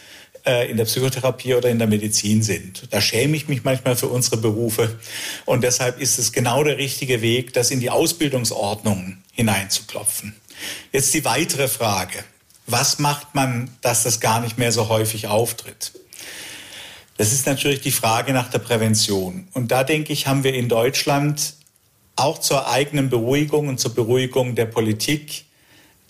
äh, 0.45 0.69
in 0.69 0.77
der 0.77 0.85
Psychotherapie 0.85 1.55
oder 1.55 1.69
in 1.69 1.79
der 1.79 1.87
Medizin 1.87 2.43
sind. 2.43 2.83
Da 2.91 3.01
schäme 3.01 3.35
ich 3.35 3.47
mich 3.47 3.63
manchmal 3.63 3.95
für 3.95 4.07
unsere 4.07 4.37
Berufe. 4.37 4.99
Und 5.45 5.63
deshalb 5.63 5.99
ist 5.99 6.19
es 6.19 6.31
genau 6.31 6.63
der 6.63 6.77
richtige 6.77 7.21
Weg, 7.21 7.53
das 7.53 7.71
in 7.71 7.79
die 7.79 7.89
Ausbildungsordnung 7.89 9.17
hineinzuklopfen. 9.33 10.35
Jetzt 10.91 11.13
die 11.13 11.25
weitere 11.25 11.67
Frage. 11.67 12.23
Was 12.67 12.99
macht 12.99 13.35
man, 13.35 13.69
dass 13.81 14.03
das 14.03 14.19
gar 14.19 14.41
nicht 14.41 14.57
mehr 14.57 14.71
so 14.71 14.89
häufig 14.89 15.27
auftritt? 15.27 15.93
Das 17.17 17.31
ist 17.31 17.45
natürlich 17.45 17.81
die 17.81 17.91
Frage 17.91 18.33
nach 18.33 18.49
der 18.49 18.59
Prävention. 18.59 19.47
Und 19.53 19.71
da 19.71 19.83
denke 19.83 20.13
ich, 20.13 20.27
haben 20.27 20.43
wir 20.43 20.53
in 20.53 20.67
Deutschland 20.67 21.53
auch 22.15 22.39
zur 22.39 22.67
eigenen 22.67 23.09
Beruhigung 23.09 23.67
und 23.67 23.79
zur 23.79 23.93
Beruhigung 23.93 24.55
der 24.55 24.65
Politik 24.65 25.45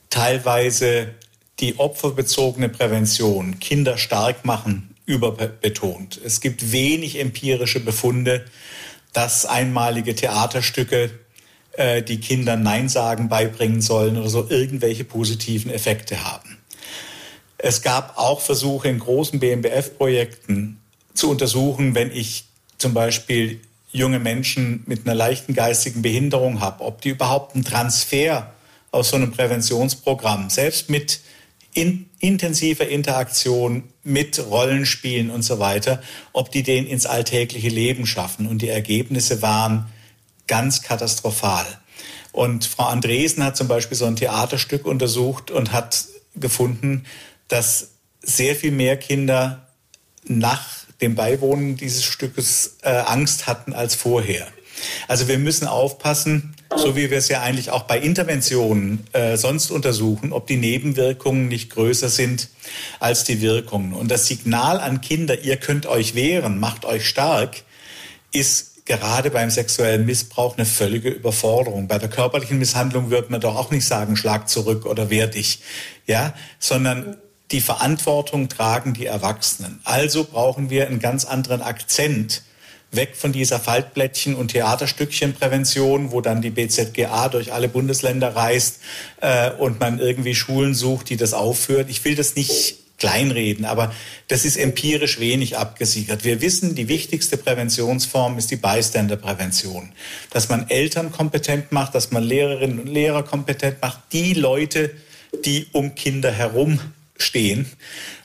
teilweise 0.10 1.16
die 1.60 1.80
opferbezogene 1.80 2.70
Prävention, 2.70 3.60
Kinder 3.60 3.98
stark 3.98 4.46
machen, 4.46 4.96
überbetont. 5.06 6.20
Es 6.24 6.42
gibt 6.42 6.72
wenig 6.72 7.20
empirische 7.20 7.80
Befunde, 7.80 8.46
dass 9.14 9.46
einmalige 9.46 10.16
Theaterstücke, 10.16 11.12
äh, 11.74 12.02
die 12.02 12.20
Kindern 12.20 12.64
Nein 12.64 12.90
sagen 12.90 13.30
beibringen 13.30 13.82
sollen 13.82 14.18
oder 14.18 14.30
so 14.30 14.50
irgendwelche 14.50 15.04
positiven 15.04 15.72
Effekte 15.72 16.24
haben. 16.24 16.58
Es 17.58 17.82
gab 17.82 18.18
auch 18.18 18.42
Versuche 18.42 18.90
in 18.90 19.00
großen 19.00 19.40
BMBF-Projekten 19.40 20.80
zu 21.14 21.30
untersuchen, 21.30 21.96
wenn 21.96 22.12
ich 22.12 22.46
zum 22.78 22.94
Beispiel 22.94 23.62
junge 23.96 24.20
Menschen 24.20 24.84
mit 24.86 25.06
einer 25.06 25.16
leichten 25.16 25.54
geistigen 25.54 26.02
Behinderung 26.02 26.60
habe, 26.60 26.84
ob 26.84 27.02
die 27.02 27.10
überhaupt 27.10 27.56
einen 27.56 27.64
Transfer 27.64 28.54
aus 28.92 29.10
so 29.10 29.16
einem 29.16 29.32
Präventionsprogramm, 29.32 30.50
selbst 30.50 30.90
mit 30.90 31.22
in 31.74 32.10
intensiver 32.20 32.88
Interaktion 32.88 33.84
mit 34.04 34.40
Rollenspielen 34.40 35.30
und 35.30 35.42
so 35.42 35.60
weiter, 35.60 36.02
ob 36.32 36.52
die 36.52 36.64
den 36.64 36.88
ins 36.88 37.06
alltägliche 37.06 37.68
Leben 37.68 38.06
schaffen. 38.06 38.48
Und 38.48 38.62
die 38.62 38.70
Ergebnisse 38.70 39.42
waren 39.42 39.88
ganz 40.48 40.82
katastrophal. 40.82 41.66
Und 42.32 42.66
Frau 42.66 42.86
Andresen 42.86 43.44
hat 43.44 43.58
zum 43.58 43.68
Beispiel 43.68 43.98
so 43.98 44.06
ein 44.06 44.16
Theaterstück 44.16 44.86
untersucht 44.86 45.52
und 45.52 45.74
hat 45.74 46.06
gefunden, 46.36 47.06
dass 47.48 47.92
sehr 48.22 48.56
viel 48.56 48.72
mehr 48.72 48.98
Kinder 48.98 49.68
nach 50.24 50.85
dem 51.02 51.16
Beiwohnen 51.16 51.76
dieses 51.76 52.04
Stückes 52.04 52.78
äh, 52.82 52.90
Angst 52.90 53.48
hatten 53.48 53.74
als 53.74 53.96
vorher. 53.96 54.48
Also 55.08 55.28
wir 55.28 55.38
müssen 55.38 55.68
aufpassen, 55.68 56.56
so 56.76 56.96
wie 56.96 57.10
wir 57.10 57.18
es 57.18 57.30
ja 57.30 57.42
eigentlich 57.42 57.70
auch 57.70 57.84
bei 57.84 58.00
Interventionen 58.00 59.06
äh, 59.14 59.38
sonst 59.38 59.72
untersuchen, 59.72 60.34
ob 60.34 60.48
die 60.48 60.58
Nebenwirkungen 60.58 61.48
nicht 61.48 61.70
größer 61.70 62.10
sind 62.10 62.50
als 63.00 63.24
die 63.24 63.42
Wirkungen. 63.42 63.94
Und 63.94 64.12
das 64.12 64.28
Signal 64.28 64.80
an 64.80 65.02
Kinder, 65.02 65.40
ihr 65.42 65.58
könnt 65.58 65.86
euch 65.86 66.16
wehren, 66.16 66.60
macht 66.60 66.86
euch 66.86 67.08
stark, 67.08 67.64
ist 68.32 68.86
gerade 68.86 69.32
beim 69.32 69.50
sexuellen 69.50 70.06
Missbrauch 70.06 70.58
eine 70.58 70.66
völlige 70.66 71.10
Überforderung. 71.10 71.88
Bei 71.88 71.98
der 71.98 72.10
körperlichen 72.10 72.60
Misshandlung 72.60 73.10
würde 73.10 73.32
man 73.32 73.42
doch 73.42 73.56
auch 73.56 73.72
nicht 73.72 73.86
sagen, 73.86 74.16
schlag 74.16 74.48
zurück 74.48 74.86
oder 74.86 75.10
wehr 75.10 75.28
dich, 75.28 75.62
ja, 76.06 76.34
sondern 76.60 77.18
die 77.52 77.62
Verantwortung 77.62 78.50
tragen 78.50 78.94
die 78.94 79.06
Erwachsenen. 79.06 79.80
Also 79.84 80.24
brauchen 80.24 80.70
wir 80.70 80.88
einen 80.88 81.00
ganz 81.00 81.26
anderen 81.26 81.62
Akzent 81.62 82.42
weg 82.92 83.16
von 83.16 83.32
dieser 83.32 83.60
Faltblättchen- 83.60 84.36
und 84.36 84.50
Theaterstückchenprävention, 84.50 86.12
wo 86.12 86.22
dann 86.22 86.42
die 86.42 86.50
BZGA 86.50 87.30
durch 87.30 87.54
alle 87.54 87.68
Bundesländer 87.68 88.36
reist 88.36 88.80
äh, 89.22 89.52
und 89.52 89.80
man 89.80 90.00
irgendwie 90.00 90.36
Schulen 90.36 90.74
sucht, 90.74 91.10
die 91.10 91.18
das 91.18 91.34
aufführt. 91.34 91.90
Ich 91.90 92.04
will 92.06 92.16
das 92.16 92.36
nicht 92.36 92.78
kleinreden, 92.98 93.66
aber 93.66 93.94
das 94.30 94.46
ist 94.46 94.56
empirisch 94.56 95.20
wenig 95.20 95.58
abgesichert. 95.58 96.24
Wir 96.24 96.40
wissen, 96.42 96.76
die 96.76 96.88
wichtigste 96.88 97.36
Präventionsform 97.36 98.38
ist 98.38 98.52
die 98.52 98.56
Byständerprävention. 98.56 99.92
Dass 100.30 100.48
man 100.48 100.70
Eltern 100.70 101.12
kompetent 101.12 101.74
macht, 101.74 101.94
dass 101.94 102.12
man 102.12 102.24
Lehrerinnen 102.24 102.80
und 102.80 102.88
Lehrer 102.88 103.24
kompetent 103.24 103.82
macht, 103.82 104.00
die 104.14 104.34
Leute, 104.34 104.92
die 105.44 105.68
um 105.74 105.96
Kinder 105.96 106.32
herum 106.32 106.80
stehen 107.18 107.66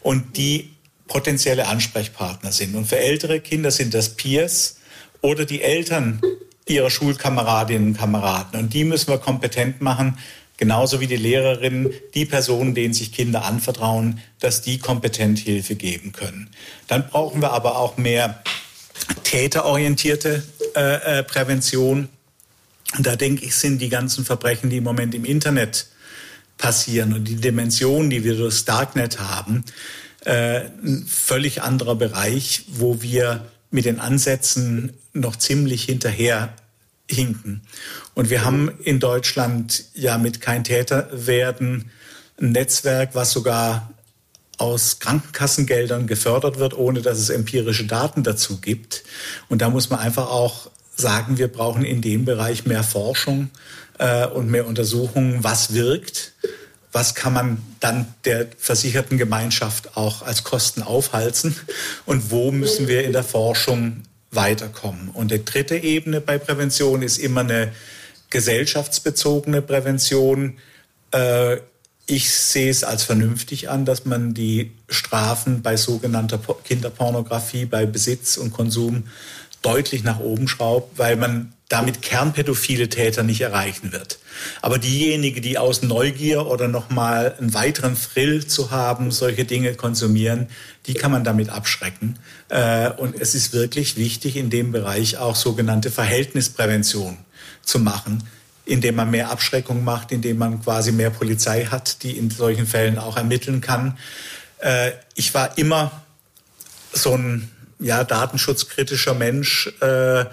und 0.01 0.37
die 0.37 0.71
potenzielle 1.07 1.67
Ansprechpartner 1.67 2.53
sind. 2.53 2.75
Und 2.75 2.87
für 2.87 2.99
ältere 2.99 3.41
Kinder 3.41 3.71
sind 3.71 3.95
das 3.95 4.11
Peers 4.11 4.77
oder 5.21 5.45
die 5.45 5.63
Eltern 5.63 6.21
ihrer 6.67 6.91
Schulkameradinnen 6.91 7.89
und 7.89 7.99
Kameraden. 7.99 8.61
Und 8.61 8.73
die 8.73 8.85
müssen 8.85 9.09
wir 9.09 9.19
kompetent 9.19 9.81
machen, 9.81 10.19
genauso 10.57 11.01
wie 11.01 11.07
die 11.07 11.17
Lehrerinnen, 11.17 11.93
die 12.15 12.27
Personen, 12.27 12.75
denen 12.75 12.95
sich 12.95 13.13
Kinder 13.13 13.45
anvertrauen, 13.45 14.21
dass 14.39 14.63
die 14.63 14.79
kompetent 14.79 15.39
Hilfe 15.39 15.75
geben 15.75 16.13
können. 16.13 16.51
Dann 16.87 17.09
brauchen 17.09 17.43
wir 17.43 17.53
aber 17.53 17.77
auch 17.77 17.97
mehr 17.97 18.43
täterorientierte 19.25 20.45
äh, 20.77 21.19
äh, 21.19 21.23
Prävention. 21.25 22.09
Und 22.97 23.07
da 23.07 23.17
denke 23.17 23.45
ich, 23.45 23.57
sind 23.57 23.81
die 23.81 23.89
ganzen 23.89 24.25
Verbrechen, 24.25 24.71
die 24.71 24.79
im 24.79 24.85
Moment 24.85 25.15
im 25.15 25.25
Internet 25.25 25.87
passieren 26.61 27.13
und 27.13 27.25
die 27.25 27.37
Dimensionen, 27.37 28.11
die 28.11 28.23
wir 28.23 28.37
durch 28.37 28.65
Darknet 28.65 29.19
haben, 29.19 29.65
äh, 30.25 30.67
ein 30.83 31.07
völlig 31.09 31.63
anderer 31.63 31.97
Bereich, 31.97 32.65
wo 32.69 33.03
wir 33.03 33.47
mit 33.71 33.85
den 33.85 34.01
Ansätzen 34.01 34.93
noch 35.13 35.37
ziemlich 35.37 35.85
hinterher 35.85 36.53
hinken. 37.09 37.63
Und 38.15 38.31
wir 38.31 38.45
haben 38.45 38.71
in 38.85 39.01
Deutschland 39.01 39.85
ja 39.95 40.19
mit 40.19 40.41
kein 40.41 40.65
Täter 40.65 41.09
werden 41.13 41.91
ein 42.41 42.53
Netzwerk, 42.53 43.15
was 43.15 43.33
sogar 43.33 43.91
aus 44.59 44.99
Krankenkassengeldern 44.99 46.07
gefördert 46.07 46.59
wird, 46.59 46.77
ohne 46.77 47.01
dass 47.01 47.19
es 47.19 47.31
empirische 47.31 47.87
Daten 47.87 48.23
dazu 48.23 48.61
gibt. 48.61 49.05
Und 49.49 49.63
da 49.63 49.71
muss 49.71 49.89
man 49.89 50.01
einfach 50.01 50.29
auch 50.29 50.71
sagen, 50.95 51.39
wir 51.39 51.49
brauchen 51.49 51.85
in 51.85 52.03
dem 52.03 52.27
Bereich 52.27 52.67
mehr 52.67 52.85
Forschung 52.85 53.51
äh, 54.01 54.27
und 54.27 54.51
mehr 54.51 54.67
Untersuchungen, 54.67 55.45
was 55.45 55.73
wirkt 55.73 56.33
was 56.93 57.15
kann 57.15 57.33
man 57.33 57.63
dann 57.79 58.15
der 58.25 58.49
versicherten 58.59 59.19
Gemeinschaft 59.19 59.97
auch 59.97 60.23
als 60.23 60.45
Kosten 60.45 60.83
aufhalten 60.83 61.55
und 62.07 62.31
wo 62.31 62.51
müssen 62.51 62.89
wir 62.89 63.05
in 63.05 63.13
der 63.13 63.23
Forschung 63.23 64.03
weiterkommen. 64.33 65.09
Und 65.11 65.31
die 65.31 65.45
dritte 65.45 65.77
Ebene 65.77 66.21
bei 66.21 66.39
Prävention 66.39 67.03
ist 67.03 67.19
immer 67.19 67.41
eine 67.41 67.73
gesellschaftsbezogene 68.31 69.63
Prävention. 69.63 70.59
Äh, 71.13 71.59
ich 72.07 72.31
sehe 72.33 72.71
es 72.71 72.83
als 72.83 73.05
vernünftig 73.05 73.71
an, 73.71 73.85
dass 73.85 74.05
man 74.05 74.35
die 74.35 74.73
Strafen 74.89 75.63
bei 75.63 75.77
sogenannter 75.77 76.41
Kinderpornografie, 76.65 77.67
bei 77.67 77.87
Besitz 77.87 78.37
und 78.37 78.53
Konsum 78.53 79.05
deutlich 79.63 80.03
nach 80.03 80.19
oben 80.19 80.49
schraubt, 80.49 80.99
weil 80.99 81.17
man 81.17 81.53
damit 81.71 82.03
kernpädophile 82.03 82.89
Täter 82.89 83.23
nicht 83.23 83.41
erreichen 83.41 83.93
wird. 83.93 84.19
Aber 84.61 84.79
diejenigen, 84.79 85.41
die 85.41 85.57
aus 85.57 85.83
Neugier 85.83 86.47
oder 86.47 86.67
nochmal 86.67 87.37
einen 87.39 87.55
weiteren 87.55 87.97
Thrill 87.97 88.45
zu 88.45 88.73
haben, 88.73 89.13
solche 89.13 89.45
Dinge 89.45 89.75
konsumieren, 89.75 90.49
die 90.87 90.95
kann 90.95 91.13
man 91.13 91.23
damit 91.23 91.49
abschrecken. 91.49 92.19
Äh, 92.49 92.91
und 92.91 93.19
es 93.19 93.37
ist 93.37 93.53
wirklich 93.53 93.97
wichtig, 93.97 94.37
in 94.37 94.51
dem 94.51 94.73
Bereich 94.73 95.19
auch 95.19 95.37
sogenannte 95.37 95.93
Verhältnisprävention 95.93 97.19
zu 97.63 97.79
machen, 97.79 98.25
indem 98.65 98.97
man 98.97 99.13
mehr 99.13 99.31
Abschreckung 99.31 99.85
macht, 99.85 100.11
indem 100.11 100.39
man 100.39 100.61
quasi 100.63 100.91
mehr 100.91 101.11
Polizei 101.11 101.67
hat, 101.67 102.03
die 102.03 102.19
in 102.19 102.31
solchen 102.31 102.67
Fällen 102.67 102.99
auch 102.99 103.17
ermitteln 103.17 103.61
kann. 103.61 103.97
Äh, 104.59 104.91
ich 105.15 105.33
war 105.35 105.57
immer 105.57 106.03
so 106.93 107.15
ein 107.15 107.49
ja, 107.79 108.03
datenschutzkritischer 108.03 109.15
Mensch 109.15 109.73
äh, 109.81 110.25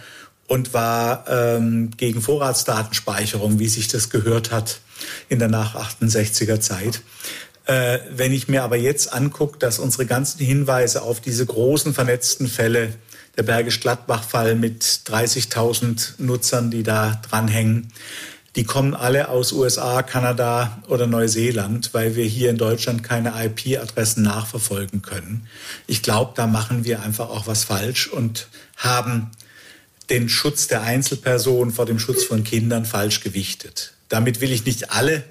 und 0.48 0.74
war 0.74 1.26
ähm, 1.28 1.92
gegen 1.98 2.22
Vorratsdatenspeicherung, 2.22 3.60
wie 3.60 3.68
sich 3.68 3.88
das 3.90 4.10
gehört 4.10 4.52
hat 4.52 4.80
in 5.30 5.40
der 5.40 5.50
nach 5.50 5.76
68er 5.76 6.60
Zeit. 6.60 7.02
Äh, 7.66 8.00
wenn 8.16 8.32
ich 8.32 8.48
mir 8.48 8.64
aber 8.64 8.78
jetzt 8.78 9.14
angucke, 9.14 9.60
dass 9.60 9.78
unsere 9.78 10.06
ganzen 10.06 10.44
Hinweise 10.44 11.02
auf 11.02 11.20
diese 11.20 11.46
großen 11.46 11.94
vernetzten 11.94 12.48
Fälle, 12.48 12.94
der 13.36 13.44
Bergisch 13.44 13.82
Gladbach-Fall 13.82 14.56
mit 14.56 14.84
30.000 14.84 16.14
Nutzern, 16.18 16.72
die 16.72 16.84
da 16.84 17.22
dranhängen, 17.30 17.92
die 18.56 18.64
kommen 18.64 18.96
alle 18.96 19.28
aus 19.30 19.52
USA, 19.52 20.02
Kanada 20.02 20.82
oder 20.88 21.06
Neuseeland, 21.06 21.94
weil 21.94 22.16
wir 22.16 22.26
hier 22.26 22.50
in 22.50 22.58
Deutschland 22.58 23.04
keine 23.04 23.34
IP-Adressen 23.46 24.24
nachverfolgen 24.24 25.04
können. 25.04 25.46
Ich 25.86 26.02
glaube, 26.02 26.32
da 26.36 26.48
machen 26.48 26.84
wir 26.84 27.04
einfach 27.04 27.30
auch 27.30 27.46
was 27.46 27.66
falsch 27.66 28.08
und 28.08 28.48
haben 28.76 29.30
den 30.10 30.30
Schutz 30.30 30.68
der 30.68 30.84
Einzelperson 30.84 31.72
vor 31.72 31.86
dem 31.86 32.00
Schutz 32.00 32.24
von 32.24 32.44
Kindern 32.44 32.86
falsch 32.86 33.22
gewichtet. 33.22 33.94
Damit 34.10 34.40
will 34.42 34.52
ich 34.52 34.66
nicht 34.66 34.92
alle 34.92 35.24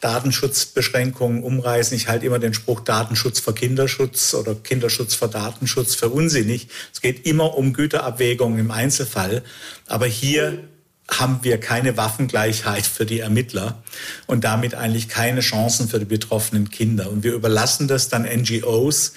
Datenschutzbeschränkungen 0.00 1.42
umreißen. 1.42 1.96
Ich 1.96 2.08
halte 2.08 2.26
immer 2.26 2.38
den 2.38 2.54
Spruch 2.54 2.80
Datenschutz 2.80 3.40
vor 3.40 3.54
Kinderschutz 3.54 4.34
oder 4.34 4.54
Kinderschutz 4.54 5.14
vor 5.14 5.28
Datenschutz 5.28 5.94
für 5.94 6.08
unsinnig. 6.08 6.68
Es 6.92 7.00
geht 7.00 7.26
immer 7.26 7.56
um 7.56 7.72
Güterabwägungen 7.72 8.58
im 8.58 8.70
Einzelfall. 8.70 9.42
Aber 9.86 10.06
hier 10.06 10.64
haben 11.08 11.40
wir 11.42 11.58
keine 11.58 11.96
Waffengleichheit 11.96 12.86
für 12.86 13.04
die 13.04 13.20
Ermittler 13.20 13.82
und 14.26 14.44
damit 14.44 14.74
eigentlich 14.74 15.08
keine 15.08 15.40
Chancen 15.40 15.88
für 15.88 15.98
die 15.98 16.04
betroffenen 16.04 16.70
Kinder. 16.70 17.10
Und 17.10 17.24
wir 17.24 17.34
überlassen 17.34 17.88
das 17.88 18.08
dann 18.08 18.22
NGOs, 18.22 19.14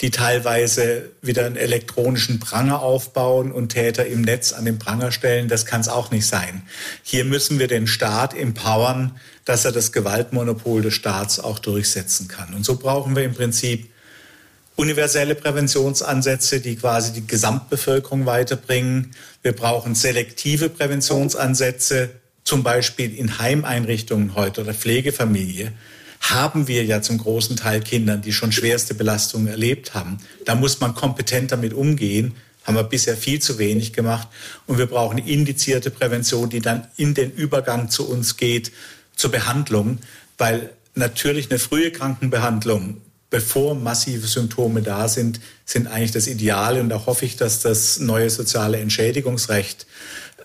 die 0.00 0.10
teilweise 0.10 1.10
wieder 1.20 1.44
einen 1.44 1.56
elektronischen 1.56 2.40
Pranger 2.40 2.80
aufbauen 2.80 3.52
und 3.52 3.70
Täter 3.70 4.06
im 4.06 4.22
Netz 4.22 4.52
an 4.52 4.64
den 4.64 4.78
Pranger 4.78 5.12
stellen. 5.12 5.48
Das 5.48 5.66
kann 5.66 5.82
es 5.82 5.88
auch 5.88 6.10
nicht 6.10 6.26
sein. 6.26 6.62
Hier 7.02 7.24
müssen 7.24 7.58
wir 7.58 7.68
den 7.68 7.86
Staat 7.86 8.34
empowern, 8.34 9.18
dass 9.44 9.64
er 9.64 9.72
das 9.72 9.92
Gewaltmonopol 9.92 10.82
des 10.82 10.94
Staats 10.94 11.38
auch 11.38 11.58
durchsetzen 11.58 12.28
kann. 12.28 12.54
Und 12.54 12.64
so 12.64 12.76
brauchen 12.76 13.14
wir 13.14 13.24
im 13.24 13.34
Prinzip 13.34 13.90
universelle 14.74 15.34
Präventionsansätze, 15.34 16.60
die 16.60 16.76
quasi 16.76 17.12
die 17.12 17.26
Gesamtbevölkerung 17.26 18.24
weiterbringen. 18.24 19.10
Wir 19.42 19.52
brauchen 19.52 19.94
selektive 19.94 20.70
Präventionsansätze, 20.70 22.10
zum 22.44 22.62
Beispiel 22.62 23.14
in 23.14 23.38
Heimeinrichtungen 23.38 24.34
heute 24.34 24.62
oder 24.62 24.72
Pflegefamilie 24.72 25.72
haben 26.20 26.68
wir 26.68 26.84
ja 26.84 27.00
zum 27.00 27.18
großen 27.18 27.56
Teil 27.56 27.80
Kindern, 27.80 28.20
die 28.20 28.32
schon 28.32 28.52
schwerste 28.52 28.94
Belastungen 28.94 29.48
erlebt 29.48 29.94
haben. 29.94 30.18
Da 30.44 30.54
muss 30.54 30.80
man 30.80 30.94
kompetent 30.94 31.50
damit 31.50 31.72
umgehen. 31.72 32.34
Haben 32.64 32.76
wir 32.76 32.84
bisher 32.84 33.16
viel 33.16 33.40
zu 33.40 33.58
wenig 33.58 33.94
gemacht. 33.94 34.28
Und 34.66 34.78
wir 34.78 34.86
brauchen 34.86 35.18
indizierte 35.18 35.90
Prävention, 35.90 36.50
die 36.50 36.60
dann 36.60 36.86
in 36.96 37.14
den 37.14 37.32
Übergang 37.32 37.88
zu 37.88 38.08
uns 38.08 38.36
geht, 38.36 38.70
zur 39.16 39.30
Behandlung. 39.30 39.98
Weil 40.36 40.70
natürlich 40.94 41.50
eine 41.50 41.58
frühe 41.58 41.90
Krankenbehandlung, 41.90 43.00
bevor 43.30 43.74
massive 43.74 44.26
Symptome 44.26 44.82
da 44.82 45.08
sind, 45.08 45.40
sind 45.64 45.86
eigentlich 45.86 46.12
das 46.12 46.26
Ideale. 46.26 46.80
Und 46.80 46.90
da 46.90 47.06
hoffe 47.06 47.24
ich, 47.24 47.36
dass 47.36 47.60
das 47.60 47.98
neue 47.98 48.28
soziale 48.28 48.78
Entschädigungsrecht 48.78 49.86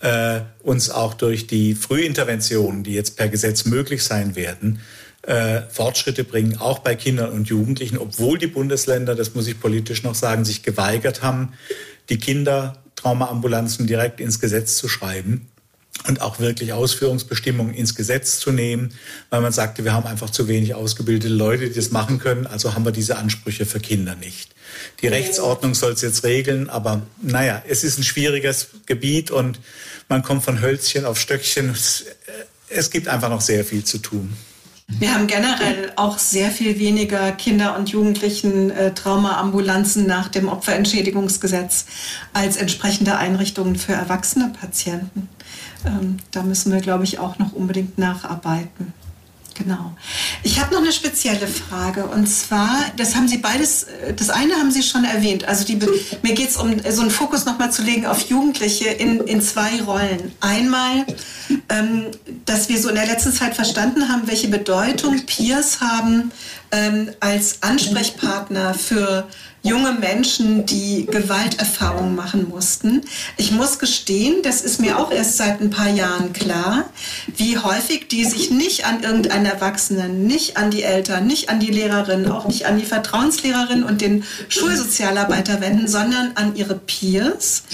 äh, 0.00 0.40
uns 0.62 0.88
auch 0.88 1.14
durch 1.14 1.46
die 1.46 1.74
Frühinterventionen, 1.74 2.82
die 2.82 2.94
jetzt 2.94 3.16
per 3.16 3.28
Gesetz 3.28 3.66
möglich 3.66 4.02
sein 4.04 4.36
werden, 4.36 4.80
äh, 5.26 5.62
Fortschritte 5.68 6.24
bringen, 6.24 6.58
auch 6.58 6.78
bei 6.78 6.94
Kindern 6.94 7.30
und 7.30 7.48
Jugendlichen, 7.48 7.98
obwohl 7.98 8.38
die 8.38 8.46
Bundesländer, 8.46 9.14
das 9.14 9.34
muss 9.34 9.46
ich 9.48 9.60
politisch 9.60 10.02
noch 10.02 10.14
sagen, 10.14 10.44
sich 10.44 10.62
geweigert 10.62 11.22
haben, 11.22 11.52
die 12.08 12.18
Kindertraumaambulanzen 12.18 13.86
direkt 13.86 14.20
ins 14.20 14.40
Gesetz 14.40 14.76
zu 14.76 14.88
schreiben. 14.88 15.48
und 16.06 16.20
auch 16.20 16.38
wirklich 16.38 16.74
Ausführungsbestimmungen 16.74 17.74
ins 17.74 17.94
Gesetz 17.94 18.38
zu 18.38 18.52
nehmen, 18.52 18.92
weil 19.30 19.40
man 19.40 19.50
sagte, 19.50 19.82
wir 19.82 19.94
haben 19.94 20.06
einfach 20.06 20.28
zu 20.28 20.46
wenig 20.46 20.74
ausgebildete 20.74 21.32
Leute, 21.32 21.68
die 21.68 21.74
das 21.74 21.90
machen 21.90 22.18
können, 22.18 22.46
also 22.46 22.74
haben 22.74 22.84
wir 22.84 22.92
diese 22.92 23.16
Ansprüche 23.16 23.64
für 23.64 23.80
Kinder 23.80 24.14
nicht. 24.14 24.54
Die 25.00 25.08
Rechtsordnung 25.08 25.74
soll 25.74 25.92
es 25.92 26.02
jetzt 26.02 26.22
regeln, 26.22 26.68
aber 26.68 27.02
naja, 27.22 27.62
es 27.66 27.82
ist 27.82 27.98
ein 27.98 28.04
schwieriges 28.04 28.68
Gebiet 28.84 29.30
und 29.30 29.58
man 30.08 30.22
kommt 30.22 30.44
von 30.44 30.60
Hölzchen 30.60 31.06
auf 31.06 31.18
Stöckchen. 31.18 31.70
Es, 31.70 32.04
es 32.68 32.90
gibt 32.90 33.08
einfach 33.08 33.30
noch 33.30 33.40
sehr 33.40 33.64
viel 33.64 33.82
zu 33.82 33.98
tun. 33.98 34.36
Wir 34.88 35.12
haben 35.12 35.26
generell 35.26 35.92
auch 35.96 36.16
sehr 36.18 36.50
viel 36.50 36.78
weniger 36.78 37.32
Kinder- 37.32 37.76
und 37.76 37.88
Jugendlichen 37.88 38.70
äh, 38.70 38.94
Traumaambulanzen 38.94 40.06
nach 40.06 40.28
dem 40.28 40.48
Opferentschädigungsgesetz 40.48 41.86
als 42.32 42.56
entsprechende 42.56 43.16
Einrichtungen 43.16 43.74
für 43.76 43.94
erwachsene 43.94 44.52
Patienten. 44.58 45.28
Ähm, 45.84 46.18
da 46.30 46.44
müssen 46.44 46.72
wir, 46.72 46.80
glaube 46.80 47.02
ich, 47.02 47.18
auch 47.18 47.38
noch 47.38 47.52
unbedingt 47.52 47.98
nacharbeiten. 47.98 48.94
Genau. 49.58 49.92
Ich 50.42 50.60
habe 50.60 50.74
noch 50.74 50.82
eine 50.82 50.92
spezielle 50.92 51.46
Frage 51.46 52.04
und 52.06 52.26
zwar, 52.26 52.78
das 52.96 53.16
haben 53.16 53.26
Sie 53.26 53.38
beides, 53.38 53.84
äh, 53.84 54.12
das 54.14 54.28
eine 54.28 54.54
haben 54.54 54.70
Sie 54.70 54.82
schon 54.82 55.04
erwähnt. 55.04 55.46
Also 55.46 55.64
die, 55.64 55.78
mir 56.22 56.34
geht 56.34 56.50
es 56.50 56.56
um 56.56 56.74
so 56.90 57.00
einen 57.00 57.10
Fokus 57.10 57.46
nochmal 57.46 57.72
zu 57.72 57.82
legen 57.82 58.06
auf 58.06 58.20
Jugendliche 58.28 58.88
in, 58.88 59.20
in 59.20 59.40
zwei 59.40 59.82
Rollen. 59.82 60.32
Einmal, 60.40 61.06
ähm, 61.68 62.06
dass 62.44 62.68
wir 62.68 62.78
so 62.78 62.88
in 62.88 62.94
der 62.94 63.06
letzten 63.06 63.32
Zeit 63.32 63.54
verstanden 63.54 64.08
haben, 64.08 64.22
welche 64.26 64.48
Bedeutung 64.48 65.24
Peers 65.26 65.80
haben 65.80 66.32
ähm, 66.72 67.10
als 67.20 67.62
Ansprechpartner 67.62 68.74
für 68.74 69.26
junge 69.66 69.92
Menschen, 69.92 70.64
die 70.64 71.06
Gewalterfahrungen 71.06 72.14
machen 72.14 72.48
mussten. 72.48 73.02
Ich 73.36 73.50
muss 73.50 73.78
gestehen, 73.78 74.42
das 74.42 74.60
ist 74.62 74.80
mir 74.80 74.98
auch 74.98 75.10
erst 75.10 75.36
seit 75.36 75.60
ein 75.60 75.70
paar 75.70 75.88
Jahren 75.88 76.32
klar, 76.32 76.84
wie 77.36 77.58
häufig 77.58 78.06
die 78.08 78.24
sich 78.24 78.50
nicht 78.50 78.86
an 78.86 79.02
irgendeinen 79.02 79.46
Erwachsenen, 79.46 80.26
nicht 80.26 80.56
an 80.56 80.70
die 80.70 80.84
Eltern, 80.84 81.26
nicht 81.26 81.48
an 81.48 81.58
die 81.58 81.72
Lehrerin, 81.72 82.30
auch 82.30 82.46
nicht 82.46 82.66
an 82.66 82.78
die 82.78 82.84
Vertrauenslehrerin 82.84 83.82
und 83.82 84.00
den 84.00 84.24
Schulsozialarbeiter 84.48 85.60
wenden, 85.60 85.88
sondern 85.88 86.32
an 86.36 86.54
ihre 86.54 86.76
Peers. 86.76 87.64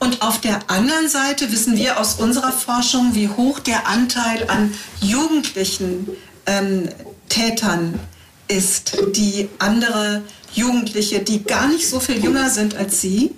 Und 0.00 0.22
auf 0.22 0.40
der 0.40 0.58
anderen 0.70 1.08
Seite 1.08 1.52
wissen 1.52 1.76
wir 1.76 2.00
aus 2.00 2.14
unserer 2.14 2.52
Forschung, 2.52 3.14
wie 3.14 3.28
hoch 3.28 3.60
der 3.60 3.86
Anteil 3.86 4.48
an 4.48 4.72
jugendlichen 5.00 6.08
ähm, 6.46 6.88
Tätern 7.28 8.00
ist, 8.48 8.96
die 9.14 9.50
andere 9.58 10.22
Jugendliche, 10.54 11.20
die 11.20 11.44
gar 11.44 11.68
nicht 11.68 11.86
so 11.86 12.00
viel 12.00 12.22
jünger 12.24 12.48
sind 12.48 12.74
als 12.76 13.00
sie 13.00 13.32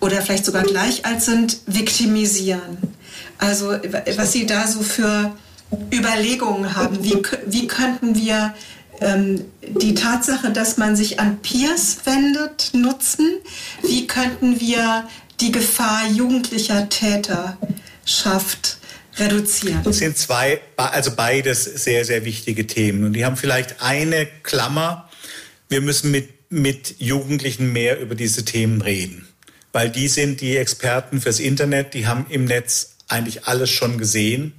oder 0.00 0.20
vielleicht 0.20 0.44
sogar 0.44 0.62
gleich 0.62 1.06
alt 1.06 1.22
sind, 1.22 1.58
viktimisieren. 1.66 2.76
Also 3.38 3.74
was 4.16 4.32
sie 4.32 4.44
da 4.44 4.66
so 4.66 4.82
für 4.82 5.34
Überlegungen 5.92 6.76
haben, 6.76 7.02
wie, 7.02 7.22
wie 7.46 7.66
könnten 7.66 8.14
wir 8.14 8.54
ähm, 9.00 9.44
die 9.62 9.94
Tatsache, 9.94 10.50
dass 10.50 10.76
man 10.76 10.94
sich 10.94 11.18
an 11.20 11.38
Peers 11.38 11.98
wendet, 12.04 12.70
nutzen, 12.72 13.26
wie 13.82 14.06
könnten 14.06 14.60
wir 14.60 15.08
die 15.40 15.52
Gefahr 15.52 16.08
jugendlicher 16.08 16.88
Täterschaft 16.88 18.78
reduzieren? 19.16 19.82
Das 19.84 19.98
sind 19.98 20.16
zwei, 20.16 20.60
also 20.76 21.10
beides 21.12 21.64
sehr, 21.64 22.04
sehr 22.04 22.24
wichtige 22.24 22.66
Themen. 22.66 23.04
Und 23.04 23.12
die 23.12 23.24
haben 23.24 23.36
vielleicht 23.36 23.82
eine 23.82 24.26
Klammer. 24.42 25.08
Wir 25.68 25.80
müssen 25.80 26.10
mit 26.10 26.36
mit 26.48 26.96
Jugendlichen 26.98 27.72
mehr 27.72 28.00
über 28.00 28.14
diese 28.14 28.44
Themen 28.44 28.80
reden. 28.80 29.26
Weil 29.72 29.90
die 29.90 30.08
sind 30.08 30.40
die 30.40 30.56
Experten 30.56 31.20
fürs 31.20 31.40
Internet, 31.40 31.94
die 31.94 32.06
haben 32.06 32.26
im 32.28 32.44
Netz 32.44 32.96
eigentlich 33.08 33.44
alles 33.46 33.70
schon 33.70 33.98
gesehen. 33.98 34.52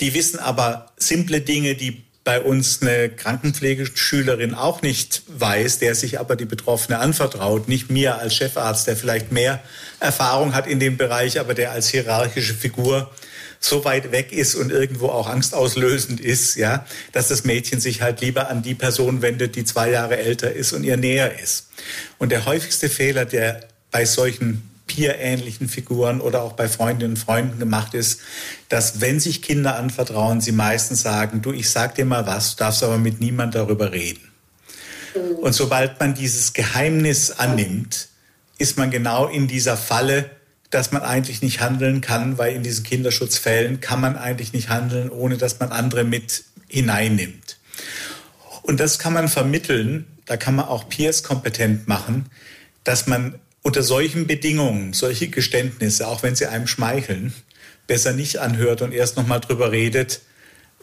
Die 0.00 0.14
wissen 0.14 0.38
aber 0.38 0.92
simple 0.96 1.40
Dinge, 1.40 1.74
die 1.74 2.02
bei 2.26 2.40
uns 2.40 2.82
eine 2.82 3.08
Krankenpflegeschülerin 3.08 4.52
auch 4.52 4.82
nicht 4.82 5.22
weiß, 5.28 5.78
der 5.78 5.94
sich 5.94 6.18
aber 6.18 6.34
die 6.34 6.44
Betroffene 6.44 6.98
anvertraut. 6.98 7.68
Nicht 7.68 7.88
mir 7.88 8.18
als 8.18 8.34
Chefarzt, 8.34 8.88
der 8.88 8.96
vielleicht 8.96 9.30
mehr 9.30 9.62
Erfahrung 10.00 10.52
hat 10.52 10.66
in 10.66 10.80
dem 10.80 10.96
Bereich, 10.96 11.38
aber 11.38 11.54
der 11.54 11.70
als 11.70 11.88
hierarchische 11.88 12.54
Figur 12.54 13.12
so 13.60 13.84
weit 13.84 14.10
weg 14.10 14.32
ist 14.32 14.56
und 14.56 14.72
irgendwo 14.72 15.06
auch 15.06 15.28
angstauslösend 15.28 16.18
ist, 16.20 16.56
ja, 16.56 16.84
dass 17.12 17.28
das 17.28 17.44
Mädchen 17.44 17.78
sich 17.78 18.02
halt 18.02 18.20
lieber 18.20 18.50
an 18.50 18.60
die 18.60 18.74
Person 18.74 19.22
wendet, 19.22 19.54
die 19.54 19.64
zwei 19.64 19.92
Jahre 19.92 20.16
älter 20.16 20.52
ist 20.52 20.72
und 20.72 20.82
ihr 20.82 20.96
näher 20.96 21.38
ist. 21.40 21.68
Und 22.18 22.32
der 22.32 22.44
häufigste 22.44 22.88
Fehler, 22.88 23.24
der 23.24 23.60
bei 23.92 24.04
solchen 24.04 24.68
Peer-ähnlichen 24.96 25.68
Figuren 25.68 26.22
oder 26.22 26.42
auch 26.42 26.54
bei 26.54 26.68
Freundinnen 26.68 27.12
und 27.12 27.18
Freunden 27.18 27.58
gemacht 27.58 27.92
ist, 27.92 28.20
dass 28.70 29.02
wenn 29.02 29.20
sich 29.20 29.42
Kinder 29.42 29.76
anvertrauen, 29.76 30.40
sie 30.40 30.52
meistens 30.52 31.02
sagen, 31.02 31.42
du, 31.42 31.52
ich 31.52 31.68
sag 31.68 31.96
dir 31.96 32.06
mal 32.06 32.26
was, 32.26 32.56
du 32.56 32.64
darfst 32.64 32.82
aber 32.82 32.96
mit 32.96 33.20
niemand 33.20 33.54
darüber 33.54 33.92
reden. 33.92 34.22
Und 35.42 35.52
sobald 35.52 36.00
man 36.00 36.14
dieses 36.14 36.54
Geheimnis 36.54 37.30
annimmt, 37.30 38.08
ist 38.56 38.78
man 38.78 38.90
genau 38.90 39.26
in 39.26 39.48
dieser 39.48 39.76
Falle, 39.76 40.30
dass 40.70 40.92
man 40.92 41.02
eigentlich 41.02 41.42
nicht 41.42 41.60
handeln 41.60 42.00
kann, 42.00 42.38
weil 42.38 42.54
in 42.54 42.62
diesen 42.62 42.82
Kinderschutzfällen 42.82 43.80
kann 43.80 44.00
man 44.00 44.16
eigentlich 44.16 44.54
nicht 44.54 44.70
handeln, 44.70 45.10
ohne 45.10 45.36
dass 45.36 45.60
man 45.60 45.72
andere 45.72 46.04
mit 46.04 46.44
hineinnimmt. 46.68 47.58
Und 48.62 48.80
das 48.80 48.98
kann 48.98 49.12
man 49.12 49.28
vermitteln, 49.28 50.06
da 50.24 50.38
kann 50.38 50.56
man 50.56 50.66
auch 50.66 50.88
Peers 50.88 51.22
kompetent 51.22 51.86
machen, 51.86 52.30
dass 52.82 53.06
man 53.06 53.38
unter 53.66 53.82
solchen 53.82 54.28
Bedingungen, 54.28 54.92
solche 54.92 55.26
Geständnisse, 55.26 56.06
auch 56.06 56.22
wenn 56.22 56.36
sie 56.36 56.46
einem 56.46 56.68
schmeicheln, 56.68 57.34
besser 57.88 58.12
nicht 58.12 58.38
anhört 58.38 58.80
und 58.80 58.92
erst 58.92 59.16
nochmal 59.16 59.40
drüber 59.40 59.72
redet, 59.72 60.20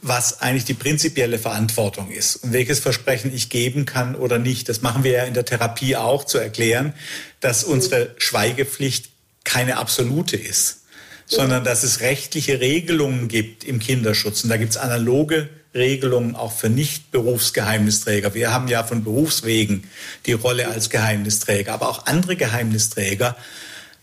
was 0.01 0.41
eigentlich 0.41 0.65
die 0.65 0.73
prinzipielle 0.73 1.39
Verantwortung 1.39 2.11
ist 2.11 2.35
und 2.35 2.51
welches 2.51 2.81
Versprechen 2.81 3.33
ich 3.33 3.47
geben 3.47 3.85
kann 3.85 4.15
oder 4.15 4.37
nicht. 4.37 4.67
Das 4.67 4.81
machen 4.81 5.05
wir 5.05 5.13
ja 5.13 5.23
in 5.23 5.33
der 5.33 5.45
Therapie 5.45 5.95
auch, 5.95 6.25
zu 6.25 6.39
erklären, 6.39 6.93
dass 7.39 7.63
unsere 7.63 8.13
Schweigepflicht 8.17 9.11
keine 9.45 9.77
absolute 9.77 10.35
ist, 10.35 10.81
sondern 11.25 11.63
dass 11.63 11.83
es 11.83 12.01
rechtliche 12.01 12.59
Regelungen 12.59 13.29
gibt 13.29 13.63
im 13.63 13.79
Kinderschutz. 13.79 14.43
Und 14.43 14.49
da 14.49 14.57
gibt 14.57 14.71
es 14.71 14.77
analoge 14.77 15.47
Regelungen 15.73 16.35
auch 16.35 16.51
für 16.51 16.69
Nicht-Berufsgeheimnisträger. 16.69 18.33
Wir 18.33 18.53
haben 18.53 18.67
ja 18.67 18.83
von 18.83 19.03
Berufswegen 19.03 19.83
die 20.25 20.33
Rolle 20.33 20.67
als 20.67 20.89
Geheimnisträger, 20.89 21.73
aber 21.73 21.89
auch 21.89 22.05
andere 22.05 22.35
Geheimnisträger 22.35 23.35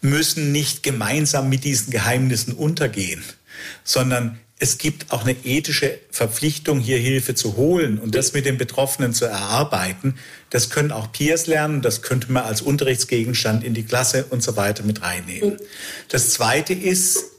müssen 0.01 0.53
nicht 0.53 0.83
gemeinsam 0.83 1.49
mit 1.49 1.65
diesen 1.65 1.91
Geheimnissen 1.91 2.55
untergehen, 2.55 3.23
sondern 3.85 4.39
es 4.63 4.77
gibt 4.77 5.11
auch 5.11 5.25
eine 5.25 5.35
ethische 5.45 5.99
Verpflichtung, 6.11 6.81
hier 6.81 6.99
Hilfe 6.99 7.35
zu 7.35 7.57
holen 7.57 7.99
und 7.99 8.15
das 8.15 8.35
mit 8.35 8.45
den 8.45 8.59
Betroffenen 8.59 9.15
zu 9.15 9.25
erarbeiten. 9.25 10.17
Das 10.51 10.69
können 10.69 10.93
auch 10.93 11.11
Peers 11.13 11.47
lernen, 11.47 11.81
das 11.81 12.03
könnte 12.03 12.31
man 12.31 12.45
als 12.45 12.61
Unterrichtsgegenstand 12.61 13.65
in 13.65 13.73
die 13.73 13.85
Klasse 13.85 14.27
und 14.29 14.43
so 14.43 14.57
weiter 14.57 14.83
mit 14.83 15.01
reinnehmen. 15.01 15.57
Das 16.09 16.31
Zweite 16.31 16.75
ist 16.75 17.30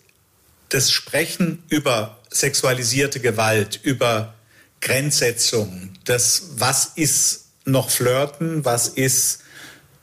das 0.72 0.92
Sprechen 0.92 1.64
über 1.70 2.20
sexualisierte 2.30 3.20
Gewalt, 3.20 3.80
über 3.84 4.34
Grenzsetzung, 4.80 5.92
das, 6.06 6.54
was 6.56 6.94
ist 6.96 7.46
noch 7.66 7.90
Flirten, 7.90 8.66
was 8.66 8.88
ist 8.88 9.42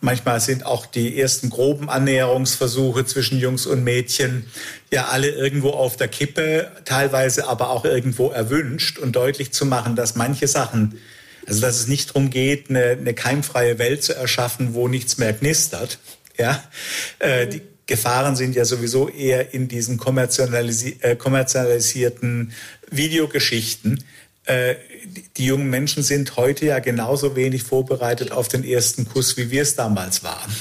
Manchmal 0.00 0.40
sind 0.40 0.64
auch 0.64 0.86
die 0.86 1.20
ersten 1.20 1.50
groben 1.50 1.90
Annäherungsversuche 1.90 3.04
zwischen 3.04 3.40
Jungs 3.40 3.66
und 3.66 3.82
Mädchen 3.82 4.46
ja 4.92 5.06
alle 5.06 5.28
irgendwo 5.28 5.70
auf 5.70 5.96
der 5.96 6.06
Kippe, 6.06 6.70
teilweise 6.84 7.48
aber 7.48 7.70
auch 7.70 7.84
irgendwo 7.84 8.28
erwünscht 8.28 8.98
und 8.98 9.16
deutlich 9.16 9.52
zu 9.52 9.66
machen, 9.66 9.96
dass 9.96 10.14
manche 10.14 10.46
Sachen, 10.46 11.00
also 11.48 11.60
dass 11.60 11.80
es 11.80 11.88
nicht 11.88 12.10
darum 12.10 12.30
geht, 12.30 12.70
eine, 12.70 12.90
eine 12.90 13.12
keimfreie 13.12 13.80
Welt 13.80 14.04
zu 14.04 14.14
erschaffen, 14.14 14.74
wo 14.74 14.86
nichts 14.86 15.18
mehr 15.18 15.32
knistert. 15.32 15.98
Ja, 16.36 16.62
äh, 17.18 17.48
die 17.48 17.62
Gefahren 17.88 18.36
sind 18.36 18.54
ja 18.54 18.64
sowieso 18.64 19.08
eher 19.08 19.52
in 19.52 19.66
diesen 19.66 19.96
kommerzialisi 19.96 20.98
äh, 21.00 21.16
kommerzialisierten 21.16 22.52
Videogeschichten 22.90 24.04
äh, 24.48 24.76
die 25.36 25.44
jungen 25.44 25.68
Menschen 25.68 26.02
sind 26.02 26.36
heute 26.36 26.66
ja 26.66 26.78
genauso 26.78 27.36
wenig 27.36 27.62
vorbereitet 27.62 28.32
auf 28.32 28.48
den 28.48 28.64
ersten 28.64 29.06
Kuss, 29.06 29.36
wie 29.36 29.50
wir 29.50 29.62
es 29.62 29.76
damals 29.76 30.22
waren. 30.22 30.54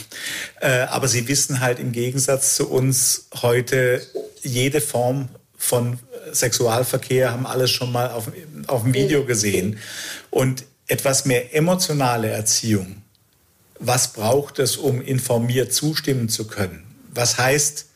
Äh, 0.60 0.82
aber 0.82 1.08
sie 1.08 1.28
wissen 1.28 1.62
halt 1.62 1.80
im 1.80 1.94
Gegensatz 1.94 2.56
zu 2.56 2.70
uns 2.70 3.28
heute 3.42 4.02
jede 4.42 4.82
Form 4.82 5.30
von 5.58 6.00
Sexualverkehr, 6.34 7.32
haben 7.32 7.48
alles 7.48 7.72
schon 7.72 7.92
mal 7.92 8.12
auf, 8.12 8.30
auf 8.68 8.84
dem 8.84 8.94
Video 8.94 9.24
gesehen. 9.24 9.80
Und 10.30 10.66
etwas 10.88 11.26
mehr 11.26 11.56
emotionale 11.56 12.30
Erziehung. 12.30 13.02
Was 13.80 14.14
braucht 14.14 14.60
es, 14.60 14.76
um 14.76 15.02
informiert 15.02 15.74
zustimmen 15.74 16.28
zu 16.28 16.48
können? 16.48 16.87
Was 17.18 17.38
heißt, 17.38 17.88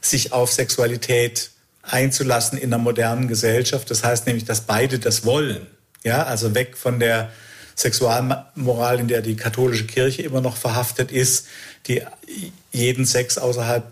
sich 0.00 0.32
auf 0.32 0.52
Sexualität 0.52 1.50
einzulassen 1.82 2.58
in 2.58 2.70
der 2.70 2.78
modernen 2.78 3.28
Gesellschaft. 3.28 3.90
Das 3.90 4.04
heißt 4.04 4.26
nämlich, 4.26 4.44
dass 4.44 4.62
beide 4.62 4.98
das 4.98 5.24
wollen. 5.24 5.66
Ja, 6.04 6.24
also 6.24 6.54
weg 6.54 6.76
von 6.76 7.00
der 7.00 7.30
Sexualmoral, 7.76 9.00
in 9.00 9.08
der 9.08 9.22
die 9.22 9.36
katholische 9.36 9.86
Kirche 9.86 10.22
immer 10.22 10.40
noch 10.40 10.56
verhaftet 10.56 11.10
ist, 11.10 11.46
die 11.86 12.02
jeden 12.70 13.06
Sex 13.06 13.38
außerhalb 13.38 13.84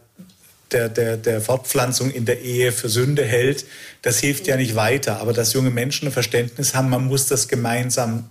der, 0.70 0.88
der, 0.88 1.16
der 1.16 1.40
Fortpflanzung 1.40 2.10
in 2.10 2.24
der 2.26 2.42
Ehe 2.42 2.70
für 2.70 2.88
Sünde 2.88 3.24
hält, 3.24 3.64
das 4.02 4.20
hilft 4.20 4.46
ja 4.46 4.56
nicht 4.56 4.76
weiter. 4.76 5.20
Aber 5.20 5.32
dass 5.32 5.52
junge 5.52 5.70
Menschen 5.70 6.08
ein 6.08 6.12
Verständnis 6.12 6.74
haben, 6.74 6.90
man 6.90 7.06
muss 7.06 7.26
das 7.26 7.48
gemeinsam 7.48 8.30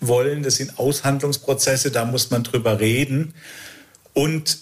wollen, 0.00 0.42
das 0.42 0.56
sind 0.56 0.78
Aushandlungsprozesse, 0.78 1.90
da 1.90 2.04
muss 2.04 2.30
man 2.30 2.42
drüber 2.42 2.80
reden. 2.80 3.34
Und 4.12 4.58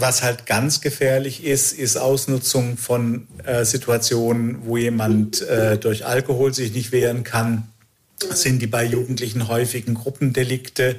was 0.00 0.22
halt 0.22 0.46
ganz 0.46 0.80
gefährlich 0.80 1.44
ist, 1.44 1.72
ist 1.72 1.96
Ausnutzung 1.96 2.76
von 2.76 3.26
äh, 3.44 3.64
Situationen, 3.64 4.66
wo 4.66 4.76
jemand 4.76 5.42
äh, 5.42 5.78
durch 5.78 6.06
Alkohol 6.06 6.52
sich 6.54 6.72
nicht 6.72 6.92
wehren 6.92 7.24
kann, 7.24 7.68
sind 8.18 8.60
die 8.60 8.66
bei 8.66 8.84
Jugendlichen 8.84 9.48
häufigen 9.48 9.94
Gruppendelikte, 9.94 10.96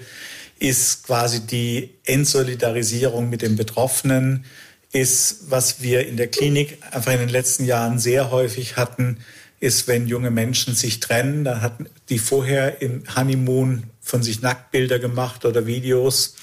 ist 0.59 1.05
quasi 1.05 1.41
die 1.41 1.91
Entsolidarisierung 2.05 3.29
mit 3.29 3.41
den 3.41 3.55
Betroffenen, 3.55 4.45
ist, 4.91 5.49
was 5.49 5.81
wir 5.81 6.07
in 6.07 6.17
der 6.17 6.27
Klinik 6.27 6.79
einfach 6.91 7.13
in 7.13 7.19
den 7.19 7.29
letzten 7.29 7.65
Jahren 7.65 7.97
sehr 7.99 8.31
häufig 8.31 8.77
hatten, 8.77 9.17
ist, 9.59 9.87
wenn 9.87 10.07
junge 10.07 10.31
Menschen 10.31 10.75
sich 10.75 10.99
trennen, 10.99 11.43
dann 11.43 11.61
hatten 11.61 11.87
die 12.09 12.19
vorher 12.19 12.81
im 12.81 13.03
Honeymoon 13.15 13.83
von 14.11 14.21
sich 14.21 14.41
Nacktbilder 14.41 14.99
gemacht 14.99 15.45
oder 15.45 15.65
Videos. 15.65 16.35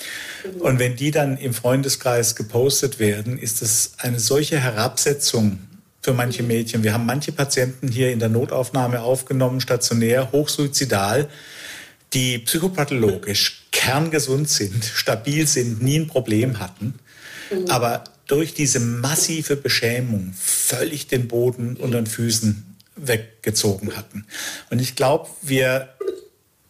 Und 0.58 0.78
wenn 0.78 0.96
die 0.96 1.10
dann 1.10 1.36
im 1.36 1.52
Freundeskreis 1.52 2.34
gepostet 2.34 2.98
werden, 2.98 3.38
ist 3.38 3.60
das 3.60 3.92
eine 3.98 4.18
solche 4.18 4.58
Herabsetzung 4.58 5.58
für 6.00 6.14
manche 6.14 6.42
Mädchen. 6.42 6.82
Wir 6.82 6.94
haben 6.94 7.04
manche 7.04 7.30
Patienten 7.30 7.88
hier 7.88 8.10
in 8.10 8.20
der 8.20 8.30
Notaufnahme 8.30 9.02
aufgenommen, 9.02 9.60
stationär, 9.60 10.32
hochsuizidal, 10.32 11.28
die 12.14 12.38
psychopathologisch 12.38 13.66
kerngesund 13.70 14.48
sind, 14.48 14.82
stabil 14.86 15.46
sind, 15.46 15.82
nie 15.82 15.98
ein 15.98 16.06
Problem 16.06 16.60
hatten, 16.60 16.94
aber 17.68 18.04
durch 18.26 18.54
diese 18.54 18.80
massive 18.80 19.56
Beschämung 19.56 20.32
völlig 20.34 21.06
den 21.06 21.28
Boden 21.28 21.76
unter 21.76 22.00
den 22.00 22.06
Füßen 22.06 22.76
weggezogen 22.96 23.94
hatten. 23.94 24.24
Und 24.70 24.80
ich 24.80 24.96
glaube, 24.96 25.28
wir 25.42 25.90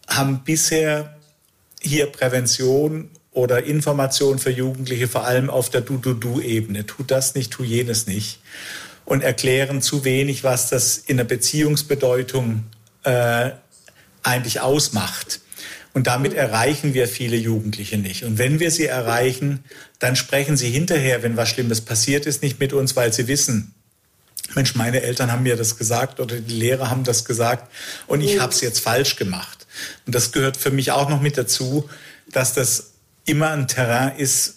haben 0.09 0.43
bisher 0.43 1.15
hier 1.81 2.07
Prävention 2.07 3.09
oder 3.31 3.63
Information 3.63 4.39
für 4.39 4.49
Jugendliche 4.49 5.07
vor 5.07 5.25
allem 5.25 5.49
auf 5.49 5.69
der 5.69 5.81
Du-Du-Du-Ebene. 5.81 6.85
Tu 6.85 7.03
das 7.03 7.35
nicht, 7.35 7.51
tu 7.51 7.63
jenes 7.63 8.07
nicht. 8.07 8.39
Und 9.05 9.23
erklären 9.23 9.81
zu 9.81 10.03
wenig, 10.03 10.43
was 10.43 10.69
das 10.69 10.97
in 10.97 11.17
der 11.17 11.23
Beziehungsbedeutung 11.23 12.65
äh, 13.03 13.51
eigentlich 14.23 14.59
ausmacht. 14.59 15.41
Und 15.93 16.07
damit 16.07 16.33
erreichen 16.33 16.93
wir 16.93 17.07
viele 17.07 17.37
Jugendliche 17.37 17.97
nicht. 17.97 18.23
Und 18.23 18.37
wenn 18.37 18.59
wir 18.59 18.71
sie 18.71 18.85
erreichen, 18.85 19.63
dann 19.97 20.15
sprechen 20.15 20.55
sie 20.55 20.69
hinterher, 20.69 21.23
wenn 21.23 21.37
was 21.37 21.49
Schlimmes 21.49 21.81
passiert 21.81 22.25
ist, 22.25 22.43
nicht 22.43 22.59
mit 22.59 22.73
uns, 22.73 22.95
weil 22.95 23.11
sie 23.11 23.27
wissen, 23.27 23.73
Mensch, 24.55 24.75
meine 24.75 25.01
Eltern 25.01 25.31
haben 25.31 25.43
mir 25.43 25.55
das 25.55 25.77
gesagt 25.77 26.19
oder 26.19 26.39
die 26.39 26.53
Lehrer 26.53 26.89
haben 26.89 27.03
das 27.03 27.25
gesagt 27.25 27.71
und 28.07 28.21
ich 28.21 28.39
habe 28.39 28.51
es 28.51 28.61
jetzt 28.61 28.79
falsch 28.79 29.15
gemacht. 29.15 29.58
Und 30.05 30.15
das 30.15 30.31
gehört 30.31 30.57
für 30.57 30.71
mich 30.71 30.91
auch 30.91 31.09
noch 31.09 31.21
mit 31.21 31.37
dazu, 31.37 31.89
dass 32.31 32.53
das 32.53 32.91
immer 33.25 33.51
ein 33.51 33.67
Terrain 33.67 34.17
ist, 34.17 34.55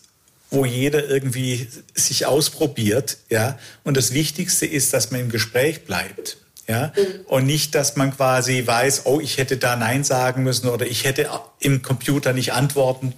wo 0.50 0.64
jeder 0.66 1.08
irgendwie 1.08 1.68
sich 1.94 2.26
ausprobiert, 2.26 3.16
ja. 3.30 3.58
Und 3.84 3.96
das 3.96 4.12
Wichtigste 4.12 4.66
ist, 4.66 4.92
dass 4.92 5.10
man 5.10 5.22
im 5.22 5.30
Gespräch 5.30 5.84
bleibt. 5.84 6.36
Ja? 6.68 6.92
Und 7.26 7.46
nicht, 7.46 7.74
dass 7.74 7.96
man 7.96 8.14
quasi 8.14 8.66
weiß, 8.66 9.02
oh, 9.06 9.20
ich 9.20 9.38
hätte 9.38 9.56
da 9.56 9.76
Nein 9.76 10.04
sagen 10.04 10.42
müssen 10.42 10.68
oder 10.68 10.86
ich 10.86 11.04
hätte 11.04 11.28
im 11.58 11.82
Computer 11.82 12.32
nicht 12.32 12.52
antworten 12.52 13.14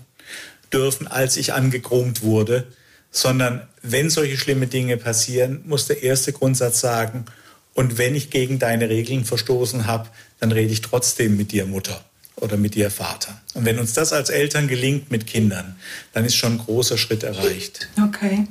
dürfen, 0.73 1.07
als 1.07 1.37
ich 1.37 1.53
angekromt 1.53 2.23
wurde, 2.23 2.67
sondern 3.11 3.67
wenn 3.83 4.11
solche 4.11 4.37
schlimme 4.37 4.67
Dinge 4.67 4.97
passieren, 4.97 5.62
muss 5.67 5.87
der 5.87 6.03
erste 6.03 6.33
Grundsatz 6.33 6.81
sagen, 6.81 7.27
und 7.75 7.99
wenn 7.99 8.14
ich 8.14 8.31
gegen 8.31 8.61
deine 8.61 8.88
Regeln 8.88 9.25
verstoßen 9.25 9.87
habe, 9.87 10.09
dann 10.40 10.53
rede 10.53 10.73
ich 10.73 10.81
trotzdem 10.81 11.37
mit 11.37 11.53
dir, 11.53 11.66
Mutter 11.66 12.05
oder 12.40 12.57
mit 12.57 12.75
ihr 12.75 12.90
Vater. 12.90 13.40
Und 13.55 13.64
wenn 13.64 13.79
uns 13.79 13.92
das 13.92 14.12
als 14.12 14.29
Eltern 14.29 14.66
gelingt 14.66 15.11
mit 15.11 15.27
Kindern, 15.27 15.77
dann 16.12 16.25
ist 16.25 16.35
schon 16.35 16.55
ein 16.55 16.59
großer 16.59 16.99
Schritt 16.99 17.23
erreicht. 17.23 17.88
Okay. 18.03 18.49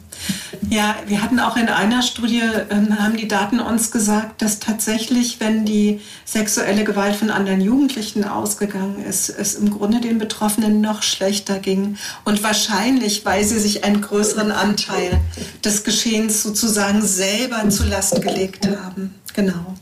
Ja, 0.69 0.96
wir 1.08 1.22
hatten 1.22 1.39
auch 1.39 1.58
in 1.58 1.67
einer 1.67 2.02
Studie, 2.02 2.39
äh, 2.39 2.96
haben 2.98 3.17
die 3.17 3.28
Daten 3.28 3.60
uns 3.60 3.91
gesagt, 3.91 4.41
dass 4.41 4.60
tatsächlich, 4.60 5.39
wenn 5.41 5.65
die 5.65 6.00
sexuelle 6.26 6.86
Gewalt 6.86 7.15
von 7.15 7.30
anderen 7.30 7.60
Jugendlichen 7.60 8.24
ausgegangen 8.24 9.04
ist, 9.06 9.30
es 9.30 9.56
im 9.56 9.69
Grunde 9.69 10.00
den 10.00 10.17
Betroffenen 10.17 10.80
noch 10.80 11.04
schlechter 11.04 11.60
ging. 11.60 11.98
Und 12.24 12.41
wahrscheinlich, 12.41 13.26
weil 13.26 13.43
sie 13.43 13.60
sich 13.60 13.84
einen 13.84 14.02
größeren 14.02 14.52
Anteil 14.52 15.19
des 15.63 15.84
Geschehens 15.84 16.41
sozusagen 16.41 17.06
selber 17.06 17.69
zu 17.69 17.84
Last 17.84 18.22
gelegt 18.22 18.65
haben. 18.67 19.13
Genau. 19.36 19.76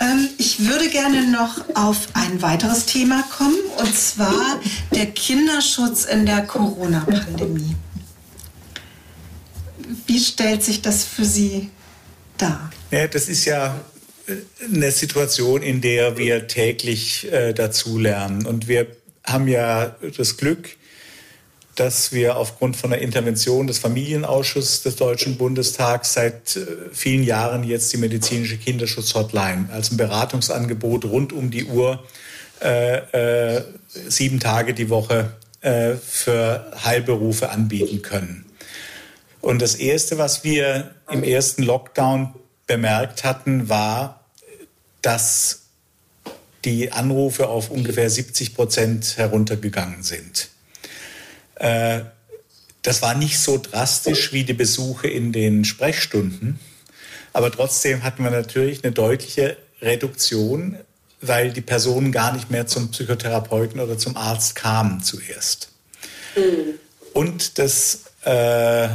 Ähm, 0.00 0.28
ich 0.38 0.66
würde 0.66 0.88
gerne 0.88 1.30
noch 1.30 1.62
auf 1.74 2.08
ein 2.14 2.40
weiteres 2.40 2.86
Thema 2.86 3.22
kommen, 3.36 3.58
und 3.76 3.94
zwar 3.94 4.60
der 4.94 5.06
Kinderschutz 5.06 6.06
in 6.06 6.24
der 6.24 6.42
Corona-Pandemie. 6.46 7.76
Wie 10.06 10.18
stellt 10.18 10.62
sich 10.62 10.80
das 10.80 11.04
für 11.04 11.24
Sie 11.24 11.70
dar? 12.38 12.70
Ja, 12.90 13.06
das 13.06 13.28
ist 13.28 13.44
ja 13.44 13.78
äh, 14.26 14.36
eine 14.64 14.90
Situation, 14.90 15.62
in 15.62 15.82
der 15.82 16.16
wir 16.16 16.48
täglich 16.48 17.30
äh, 17.30 17.52
dazulernen. 17.52 18.46
Und 18.46 18.68
wir 18.68 18.86
haben 19.24 19.48
ja 19.48 19.96
das 20.16 20.38
Glück, 20.38 20.76
dass 21.80 22.12
wir 22.12 22.36
aufgrund 22.36 22.76
von 22.76 22.90
der 22.90 23.00
Intervention 23.00 23.66
des 23.66 23.78
Familienausschusses 23.78 24.82
des 24.82 24.96
Deutschen 24.96 25.38
Bundestags 25.38 26.12
seit 26.12 26.54
äh, 26.56 26.66
vielen 26.92 27.22
Jahren 27.22 27.64
jetzt 27.64 27.90
die 27.94 27.96
medizinische 27.96 28.58
Kinderschutz-Hotline 28.58 29.70
als 29.72 29.90
ein 29.90 29.96
Beratungsangebot 29.96 31.06
rund 31.06 31.32
um 31.32 31.50
die 31.50 31.64
Uhr 31.64 32.04
äh, 32.60 33.56
äh, 33.56 33.64
sieben 34.08 34.40
Tage 34.40 34.74
die 34.74 34.90
Woche 34.90 35.32
äh, 35.62 35.94
für 35.94 36.70
Heilberufe 36.84 37.48
anbieten 37.48 38.02
können. 38.02 38.44
Und 39.40 39.62
das 39.62 39.74
Erste, 39.74 40.18
was 40.18 40.44
wir 40.44 40.90
im 41.10 41.22
ersten 41.22 41.62
Lockdown 41.62 42.34
bemerkt 42.66 43.24
hatten, 43.24 43.70
war, 43.70 44.26
dass 45.00 45.62
die 46.66 46.92
Anrufe 46.92 47.48
auf 47.48 47.70
ungefähr 47.70 48.10
70 48.10 48.54
Prozent 48.54 49.16
heruntergegangen 49.16 50.02
sind. 50.02 50.50
Äh, 51.60 52.00
das 52.82 53.02
war 53.02 53.14
nicht 53.14 53.38
so 53.38 53.58
drastisch 53.58 54.32
wie 54.32 54.44
die 54.44 54.54
Besuche 54.54 55.06
in 55.06 55.32
den 55.32 55.64
Sprechstunden, 55.64 56.58
aber 57.32 57.52
trotzdem 57.52 58.02
hatten 58.02 58.24
wir 58.24 58.30
natürlich 58.30 58.82
eine 58.82 58.92
deutliche 58.92 59.58
Reduktion, 59.82 60.78
weil 61.20 61.52
die 61.52 61.60
Personen 61.60 62.10
gar 62.12 62.32
nicht 62.32 62.50
mehr 62.50 62.66
zum 62.66 62.90
Psychotherapeuten 62.90 63.80
oder 63.80 63.98
zum 63.98 64.16
Arzt 64.16 64.54
kamen 64.54 65.02
zuerst. 65.02 65.68
Mhm. 66.34 66.78
Und 67.12 67.58
das 67.58 68.04
äh, 68.22 68.88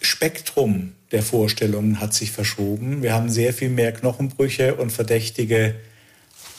Spektrum 0.00 0.94
der 1.12 1.22
Vorstellungen 1.22 2.00
hat 2.00 2.14
sich 2.14 2.32
verschoben. 2.32 3.02
Wir 3.02 3.12
haben 3.12 3.28
sehr 3.28 3.52
viel 3.52 3.68
mehr 3.68 3.92
Knochenbrüche 3.92 4.76
und 4.76 4.90
verdächtige 4.90 5.74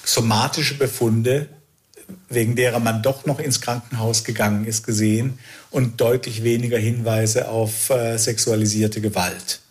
somatische 0.04 0.76
Befunde 0.76 1.48
wegen 2.30 2.56
derer 2.56 2.80
man 2.80 3.02
doch 3.02 3.26
noch 3.26 3.40
ins 3.40 3.62
Krankenhaus 3.62 4.24
gegangen 4.24 4.66
ist, 4.66 4.86
gesehen 4.86 5.40
und 5.70 6.00
deutlich 6.02 6.44
weniger 6.44 6.78
Hinweise 6.78 7.50
auf 7.50 7.90
äh, 7.90 8.18
sexualisierte 8.18 9.02
Gewalt. 9.02 9.62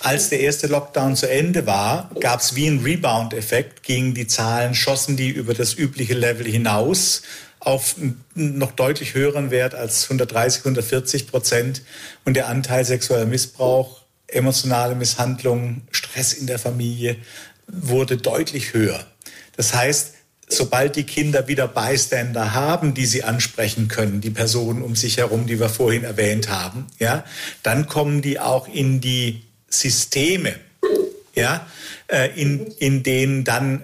Als 0.00 0.28
der 0.28 0.40
erste 0.40 0.66
Lockdown 0.66 1.16
zu 1.16 1.28
Ende 1.28 1.66
war, 1.66 2.10
gab 2.20 2.40
es 2.40 2.54
wie 2.54 2.66
einen 2.66 2.84
Rebound-Effekt, 2.84 3.82
gingen 3.82 4.14
die 4.14 4.26
Zahlen, 4.26 4.74
schossen 4.74 5.16
die 5.16 5.30
über 5.30 5.54
das 5.54 5.74
übliche 5.74 6.14
Level 6.14 6.46
hinaus 6.46 7.22
auf 7.58 7.96
einen 7.98 8.22
noch 8.34 8.72
deutlich 8.72 9.14
höheren 9.14 9.50
Wert 9.50 9.74
als 9.74 10.04
130, 10.04 10.60
140 10.60 11.26
Prozent 11.26 11.82
und 12.24 12.34
der 12.34 12.48
Anteil 12.48 12.84
sexueller 12.84 13.26
Missbrauch, 13.26 14.02
emotionale 14.28 14.94
Misshandlungen, 14.94 15.88
Stress 15.90 16.32
in 16.32 16.46
der 16.46 16.60
Familie 16.60 17.16
wurde 17.66 18.16
deutlich 18.16 18.74
höher. 18.74 19.04
Das 19.56 19.74
heißt, 19.74 20.12
sobald 20.48 20.96
die 20.96 21.04
Kinder 21.04 21.48
wieder 21.48 21.68
Bystander 21.68 22.54
haben, 22.54 22.94
die 22.94 23.06
sie 23.06 23.24
ansprechen 23.24 23.88
können, 23.88 24.20
die 24.20 24.30
Personen 24.30 24.82
um 24.82 24.94
sich 24.94 25.16
herum, 25.16 25.46
die 25.46 25.58
wir 25.58 25.68
vorhin 25.68 26.04
erwähnt 26.04 26.48
haben, 26.48 26.86
ja, 26.98 27.24
dann 27.62 27.86
kommen 27.86 28.22
die 28.22 28.38
auch 28.38 28.68
in 28.68 29.00
die 29.00 29.42
Systeme, 29.68 30.54
ja, 31.34 31.66
äh, 32.08 32.30
in, 32.40 32.66
in 32.78 33.02
denen 33.02 33.44
dann 33.44 33.82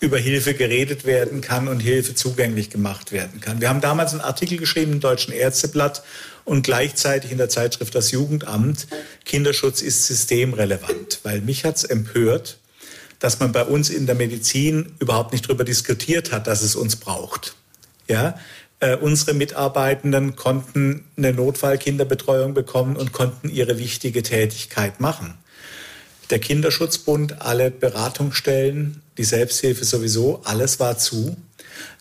über 0.00 0.18
Hilfe 0.18 0.54
geredet 0.54 1.04
werden 1.04 1.40
kann 1.40 1.68
und 1.68 1.80
Hilfe 1.80 2.14
zugänglich 2.14 2.70
gemacht 2.70 3.12
werden 3.12 3.40
kann. 3.40 3.60
Wir 3.60 3.68
haben 3.68 3.80
damals 3.80 4.12
einen 4.12 4.20
Artikel 4.20 4.58
geschrieben 4.58 4.92
im 4.92 5.00
Deutschen 5.00 5.32
Ärzteblatt 5.32 6.02
und 6.44 6.62
gleichzeitig 6.62 7.32
in 7.32 7.38
der 7.38 7.48
Zeitschrift 7.48 7.94
Das 7.94 8.10
Jugendamt, 8.10 8.86
Kinderschutz 9.24 9.80
ist 9.82 10.06
systemrelevant, 10.06 11.20
weil 11.22 11.40
mich 11.40 11.64
hat's 11.64 11.84
empört, 11.84 12.58
dass 13.18 13.40
man 13.40 13.52
bei 13.52 13.64
uns 13.64 13.90
in 13.90 14.06
der 14.06 14.14
Medizin 14.14 14.94
überhaupt 14.98 15.32
nicht 15.32 15.46
darüber 15.46 15.64
diskutiert 15.64 16.32
hat, 16.32 16.46
dass 16.46 16.62
es 16.62 16.76
uns 16.76 16.96
braucht. 16.96 17.56
Ja, 18.08 18.36
Äh, 18.78 18.96
unsere 18.96 19.32
Mitarbeitenden 19.32 20.36
konnten 20.36 21.06
eine 21.16 21.32
Notfallkinderbetreuung 21.32 22.52
bekommen 22.52 22.96
und 22.96 23.12
konnten 23.12 23.48
ihre 23.48 23.78
wichtige 23.78 24.22
Tätigkeit 24.22 25.00
machen. 25.00 25.34
Der 26.28 26.40
Kinderschutzbund, 26.40 27.40
alle 27.40 27.70
Beratungsstellen, 27.70 29.00
die 29.16 29.24
Selbsthilfe 29.24 29.84
sowieso, 29.84 30.42
alles 30.44 30.78
war 30.78 30.98
zu, 30.98 31.36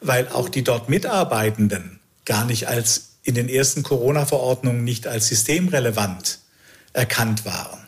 weil 0.02 0.28
auch 0.28 0.50
die 0.50 0.64
dort 0.64 0.90
Mitarbeitenden 0.90 2.00
gar 2.26 2.44
nicht 2.46 2.68
als 2.68 3.12
in 3.24 3.36
den 3.36 3.48
ersten 3.48 3.84
Corona-Verordnungen 3.84 4.84
nicht 4.84 5.08
als 5.08 5.28
systemrelevant 5.28 6.40
erkannt 6.94 7.46
waren. 7.46 7.85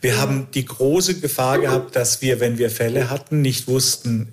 Wir 0.00 0.18
haben 0.18 0.48
die 0.54 0.64
große 0.64 1.18
Gefahr 1.20 1.58
gehabt, 1.58 1.96
dass 1.96 2.22
wir, 2.22 2.38
wenn 2.40 2.58
wir 2.58 2.70
Fälle 2.70 3.10
hatten, 3.10 3.40
nicht 3.40 3.66
wussten, 3.66 4.32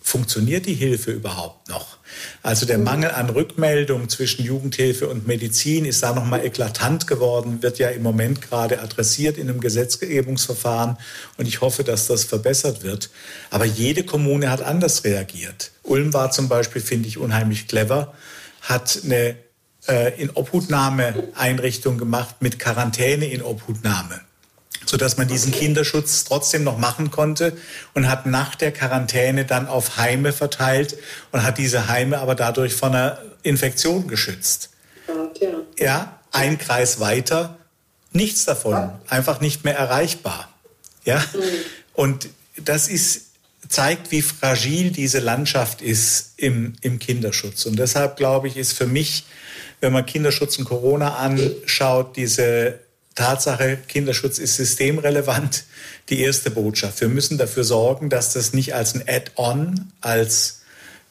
funktioniert 0.00 0.66
die 0.66 0.74
Hilfe 0.74 1.10
überhaupt 1.10 1.68
noch? 1.68 1.98
Also 2.42 2.64
der 2.64 2.78
Mangel 2.78 3.10
an 3.10 3.28
Rückmeldung 3.28 4.08
zwischen 4.08 4.44
Jugendhilfe 4.44 5.08
und 5.08 5.26
Medizin 5.26 5.84
ist 5.84 6.02
da 6.02 6.14
nochmal 6.14 6.46
eklatant 6.46 7.06
geworden, 7.06 7.60
wird 7.60 7.78
ja 7.78 7.88
im 7.88 8.04
Moment 8.04 8.40
gerade 8.40 8.80
adressiert 8.80 9.36
in 9.36 9.50
einem 9.50 9.60
Gesetzgebungsverfahren 9.60 10.96
und 11.36 11.48
ich 11.48 11.60
hoffe, 11.60 11.82
dass 11.82 12.06
das 12.06 12.24
verbessert 12.24 12.84
wird. 12.84 13.10
Aber 13.50 13.64
jede 13.64 14.04
Kommune 14.04 14.48
hat 14.48 14.62
anders 14.62 15.04
reagiert. 15.04 15.72
Ulm 15.82 16.14
war 16.14 16.30
zum 16.30 16.48
Beispiel, 16.48 16.80
finde 16.80 17.08
ich, 17.08 17.18
unheimlich 17.18 17.66
clever, 17.66 18.14
hat 18.62 19.00
eine 19.04 19.36
äh, 19.88 20.22
in 20.22 20.30
Obhutnahme-Einrichtung 20.30 21.98
gemacht 21.98 22.36
mit 22.40 22.58
Quarantäne 22.60 23.26
in 23.26 23.42
Obhutnahme 23.42 24.20
sodass 24.88 25.16
man 25.16 25.28
diesen 25.28 25.52
Kinderschutz 25.52 26.24
trotzdem 26.24 26.64
noch 26.64 26.78
machen 26.78 27.10
konnte 27.10 27.56
und 27.94 28.08
hat 28.08 28.26
nach 28.26 28.54
der 28.54 28.72
Quarantäne 28.72 29.44
dann 29.44 29.68
auf 29.68 29.96
Heime 29.96 30.32
verteilt 30.32 30.96
und 31.32 31.42
hat 31.42 31.58
diese 31.58 31.88
Heime 31.88 32.18
aber 32.18 32.34
dadurch 32.34 32.74
von 32.74 32.94
einer 32.94 33.18
Infektion 33.42 34.08
geschützt. 34.08 34.70
Ja, 35.78 36.18
ein 36.32 36.58
Kreis 36.58 37.00
weiter, 37.00 37.58
nichts 38.12 38.44
davon, 38.44 38.90
einfach 39.08 39.40
nicht 39.40 39.64
mehr 39.64 39.76
erreichbar. 39.76 40.48
Ja, 41.04 41.18
mhm. 41.18 41.40
und 41.94 42.28
das 42.56 42.88
ist 42.88 43.26
zeigt, 43.68 44.10
wie 44.12 44.22
fragil 44.22 44.90
diese 44.90 45.18
Landschaft 45.18 45.82
ist 45.82 46.34
im, 46.36 46.74
im 46.80 46.98
Kinderschutz. 46.98 47.66
Und 47.66 47.78
deshalb 47.78 48.16
glaube 48.16 48.48
ich, 48.48 48.56
ist 48.56 48.72
für 48.72 48.86
mich, 48.86 49.24
wenn 49.80 49.92
man 49.92 50.06
Kinderschutz 50.06 50.58
und 50.58 50.64
Corona 50.66 51.16
anschaut, 51.16 52.16
diese 52.16 52.78
Tatsache, 53.16 53.78
Kinderschutz 53.88 54.38
ist 54.38 54.56
systemrelevant, 54.56 55.64
die 56.08 56.20
erste 56.20 56.50
Botschaft. 56.50 57.00
Wir 57.00 57.08
müssen 57.08 57.38
dafür 57.38 57.64
sorgen, 57.64 58.08
dass 58.08 58.32
das 58.32 58.52
nicht 58.52 58.74
als 58.74 58.94
ein 58.94 59.02
Add-on, 59.08 59.92
als 60.00 60.60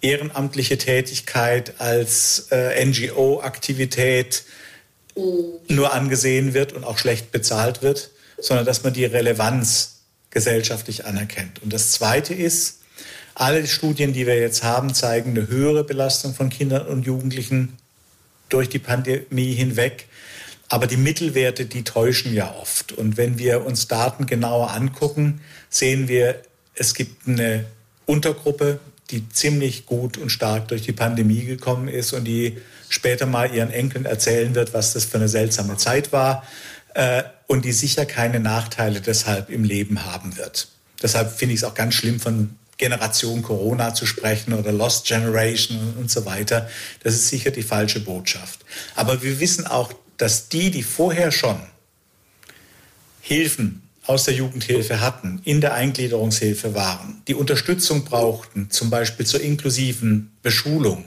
ehrenamtliche 0.02 0.78
Tätigkeit, 0.78 1.74
als 1.80 2.48
äh, 2.52 2.86
NGO-Aktivität 2.86 4.44
nur 5.68 5.94
angesehen 5.94 6.54
wird 6.54 6.74
und 6.74 6.84
auch 6.84 6.98
schlecht 6.98 7.32
bezahlt 7.32 7.82
wird, 7.82 8.12
sondern 8.38 8.66
dass 8.66 8.84
man 8.84 8.94
die 8.94 9.06
Relevanz 9.06 10.02
gesellschaftlich 10.30 11.06
anerkennt. 11.06 11.64
Und 11.64 11.74
das 11.74 11.92
Zweite 11.92 12.34
ist, 12.34 12.80
alle 13.34 13.66
Studien, 13.68 14.14
die 14.14 14.28
wir 14.28 14.40
jetzt 14.40 14.64
haben, 14.64 14.94
zeigen 14.94 15.32
eine 15.32 15.48
höhere 15.48 15.84
Belastung 15.84 16.34
von 16.34 16.50
Kindern 16.50 16.86
und 16.88 17.06
Jugendlichen 17.06 17.78
durch 18.50 18.70
die 18.70 18.80
Pandemie 18.80 19.54
hinweg. 19.54 20.08
Aber 20.68 20.88
die 20.88 20.98
Mittelwerte, 20.98 21.66
die 21.66 21.84
täuschen 21.84 22.34
ja 22.34 22.54
oft. 22.60 22.92
Und 22.92 23.18
wenn 23.18 23.38
wir 23.38 23.66
uns 23.66 23.88
Daten 23.88 24.26
genauer 24.26 24.72
angucken, 24.72 25.42
sehen 25.70 26.08
wir, 26.08 26.42
es 26.74 26.94
gibt 26.94 27.28
eine 27.28 27.66
Untergruppe, 28.06 28.80
die 29.12 29.30
ziemlich 29.30 29.86
gut 29.86 30.18
und 30.18 30.32
stark 30.32 30.68
durch 30.70 30.82
die 30.82 30.92
Pandemie 30.92 31.46
gekommen 31.46 31.88
ist 31.88 32.14
und 32.14 32.26
die 32.26 32.58
später 32.90 33.26
mal 33.26 33.54
ihren 33.54 33.72
Enkeln 33.72 34.06
erzählen 34.06 34.56
wird, 34.56 34.74
was 34.74 34.94
das 34.94 35.06
für 35.06 35.18
eine 35.18 35.28
seltsame 35.28 35.78
Zeit 35.78 36.12
war 36.12 36.44
äh, 36.96 37.24
und 37.48 37.66
die 37.66 37.72
sicher 37.72 38.06
keine 38.06 38.40
Nachteile 38.40 39.02
deshalb 39.02 39.50
im 39.50 39.64
Leben 39.64 40.06
haben 40.06 40.38
wird. 40.38 40.70
Deshalb 41.02 41.32
finde 41.32 41.54
ich 41.54 41.62
es 41.62 41.64
auch 41.64 41.76
ganz 41.76 41.94
schlimm, 41.94 42.20
von 42.20 42.56
Generation 42.78 43.42
Corona 43.42 43.94
zu 43.94 44.06
sprechen 44.06 44.54
oder 44.54 44.72
Lost 44.72 45.06
Generation 45.06 45.94
und 45.98 46.12
so 46.12 46.26
weiter. 46.26 46.70
Das 47.04 47.14
ist 47.14 47.30
sicher 47.30 47.52
die 47.52 47.64
falsche 47.64 48.00
Botschaft. 48.02 48.66
Aber 48.96 49.22
wir 49.22 49.40
wissen 49.40 49.66
auch, 49.68 49.94
dass 50.18 50.50
die, 50.50 50.72
die 50.72 50.84
vorher 50.84 51.32
schon 51.32 51.60
Hilfen 53.22 53.82
aus 54.08 54.26
der 54.26 54.36
Jugendhilfe 54.36 55.02
hatten, 55.02 55.42
in 55.46 55.62
der 55.62 55.74
Eingliederungshilfe 55.74 56.76
waren, 56.76 57.22
die 57.28 57.34
Unterstützung 57.34 58.06
brauchten, 58.06 58.70
zum 58.70 58.90
Beispiel 58.90 59.26
zur 59.26 59.42
inklusiven 59.42 60.32
Beschulung, 60.44 61.06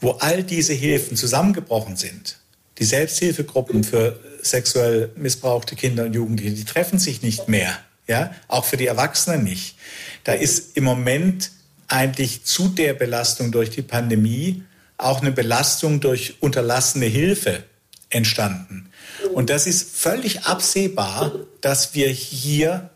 wo 0.00 0.12
all 0.12 0.42
diese 0.42 0.74
Hilfen 0.74 1.16
zusammengebrochen 1.16 1.96
sind, 1.96 2.38
die 2.78 2.84
Selbsthilfegruppen 2.84 3.84
für 3.84 4.20
sexuell 4.42 5.10
missbrauchte 5.16 5.76
Kinder 5.76 6.04
und 6.04 6.14
Jugendliche, 6.14 6.54
die 6.54 6.64
treffen 6.64 6.98
sich 6.98 7.22
nicht 7.22 7.48
mehr, 7.48 7.78
ja, 8.06 8.34
auch 8.48 8.64
für 8.64 8.76
die 8.76 8.86
Erwachsenen 8.86 9.44
nicht. 9.44 9.76
Da 10.24 10.32
ist 10.32 10.76
im 10.76 10.84
Moment 10.84 11.50
eigentlich 11.88 12.44
zu 12.44 12.68
der 12.68 12.94
Belastung 12.94 13.52
durch 13.52 13.70
die 13.70 13.82
Pandemie 13.82 14.62
auch 14.96 15.22
eine 15.22 15.32
Belastung 15.32 16.00
durch 16.00 16.36
unterlassene 16.40 17.06
Hilfe 17.06 17.64
entstanden. 18.10 18.90
Und 19.32 19.50
das 19.50 19.66
ist 19.66 19.96
völlig 19.96 20.44
absehbar, 20.44 21.32
dass 21.60 21.94
wir 21.94 22.08
hier 22.08 22.90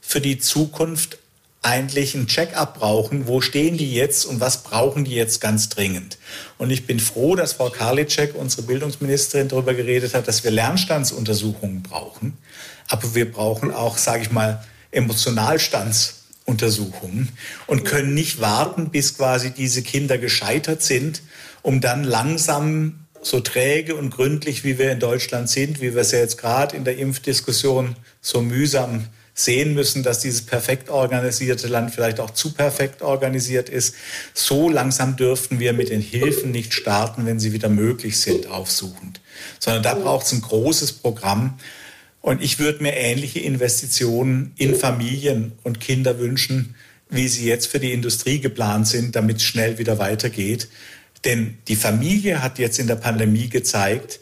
für 0.00 0.20
die 0.20 0.38
Zukunft 0.38 1.18
eigentlich 1.62 2.14
ein 2.14 2.28
Check-up 2.28 2.78
brauchen. 2.78 3.26
Wo 3.26 3.40
stehen 3.40 3.76
die 3.76 3.92
jetzt 3.92 4.24
und 4.24 4.38
was 4.40 4.62
brauchen 4.62 5.04
die 5.04 5.14
jetzt 5.14 5.40
ganz 5.40 5.68
dringend? 5.68 6.16
Und 6.58 6.70
ich 6.70 6.86
bin 6.86 7.00
froh, 7.00 7.34
dass 7.34 7.54
Frau 7.54 7.70
Karliczek, 7.70 8.36
unsere 8.36 8.62
Bildungsministerin, 8.62 9.48
darüber 9.48 9.74
geredet 9.74 10.14
hat, 10.14 10.28
dass 10.28 10.44
wir 10.44 10.52
Lernstandsuntersuchungen 10.52 11.82
brauchen. 11.82 12.38
Aber 12.88 13.16
wir 13.16 13.28
brauchen 13.30 13.72
auch, 13.72 13.98
sage 13.98 14.22
ich 14.22 14.30
mal, 14.30 14.64
Emotionalstandsuntersuchungen 14.92 17.30
und 17.66 17.84
können 17.84 18.14
nicht 18.14 18.40
warten, 18.40 18.90
bis 18.90 19.16
quasi 19.16 19.50
diese 19.50 19.82
Kinder 19.82 20.18
gescheitert 20.18 20.82
sind, 20.82 21.22
um 21.62 21.80
dann 21.80 22.04
langsam 22.04 23.05
so 23.26 23.40
träge 23.40 23.96
und 23.96 24.10
gründlich, 24.10 24.62
wie 24.62 24.78
wir 24.78 24.92
in 24.92 25.00
Deutschland 25.00 25.50
sind, 25.50 25.80
wie 25.80 25.94
wir 25.94 26.02
es 26.02 26.12
ja 26.12 26.20
jetzt 26.20 26.38
gerade 26.38 26.76
in 26.76 26.84
der 26.84 26.96
Impfdiskussion 26.96 27.96
so 28.20 28.40
mühsam 28.40 29.06
sehen 29.34 29.74
müssen, 29.74 30.04
dass 30.04 30.20
dieses 30.20 30.42
perfekt 30.42 30.90
organisierte 30.90 31.66
Land 31.66 31.92
vielleicht 31.92 32.20
auch 32.20 32.30
zu 32.30 32.54
perfekt 32.54 33.02
organisiert 33.02 33.68
ist. 33.68 33.96
So 34.32 34.70
langsam 34.70 35.16
dürften 35.16 35.58
wir 35.58 35.72
mit 35.72 35.90
den 35.90 36.00
Hilfen 36.00 36.52
nicht 36.52 36.72
starten, 36.72 37.26
wenn 37.26 37.40
sie 37.40 37.52
wieder 37.52 37.68
möglich 37.68 38.20
sind, 38.20 38.46
aufsuchend. 38.46 39.20
Sondern 39.58 39.82
da 39.82 39.94
braucht 39.94 40.26
es 40.26 40.32
ein 40.32 40.42
großes 40.42 40.92
Programm. 40.92 41.58
Und 42.20 42.40
ich 42.42 42.60
würde 42.60 42.82
mir 42.82 42.94
ähnliche 42.94 43.40
Investitionen 43.40 44.52
in 44.56 44.76
Familien 44.76 45.52
und 45.64 45.80
Kinder 45.80 46.20
wünschen, 46.20 46.76
wie 47.10 47.28
sie 47.28 47.46
jetzt 47.46 47.66
für 47.66 47.80
die 47.80 47.92
Industrie 47.92 48.40
geplant 48.40 48.86
sind, 48.86 49.16
damit 49.16 49.38
es 49.38 49.42
schnell 49.42 49.78
wieder 49.78 49.98
weitergeht. 49.98 50.68
Denn 51.26 51.58
die 51.68 51.76
Familie 51.76 52.42
hat 52.42 52.58
jetzt 52.58 52.78
in 52.78 52.86
der 52.86 52.96
Pandemie 52.96 53.48
gezeigt, 53.48 54.20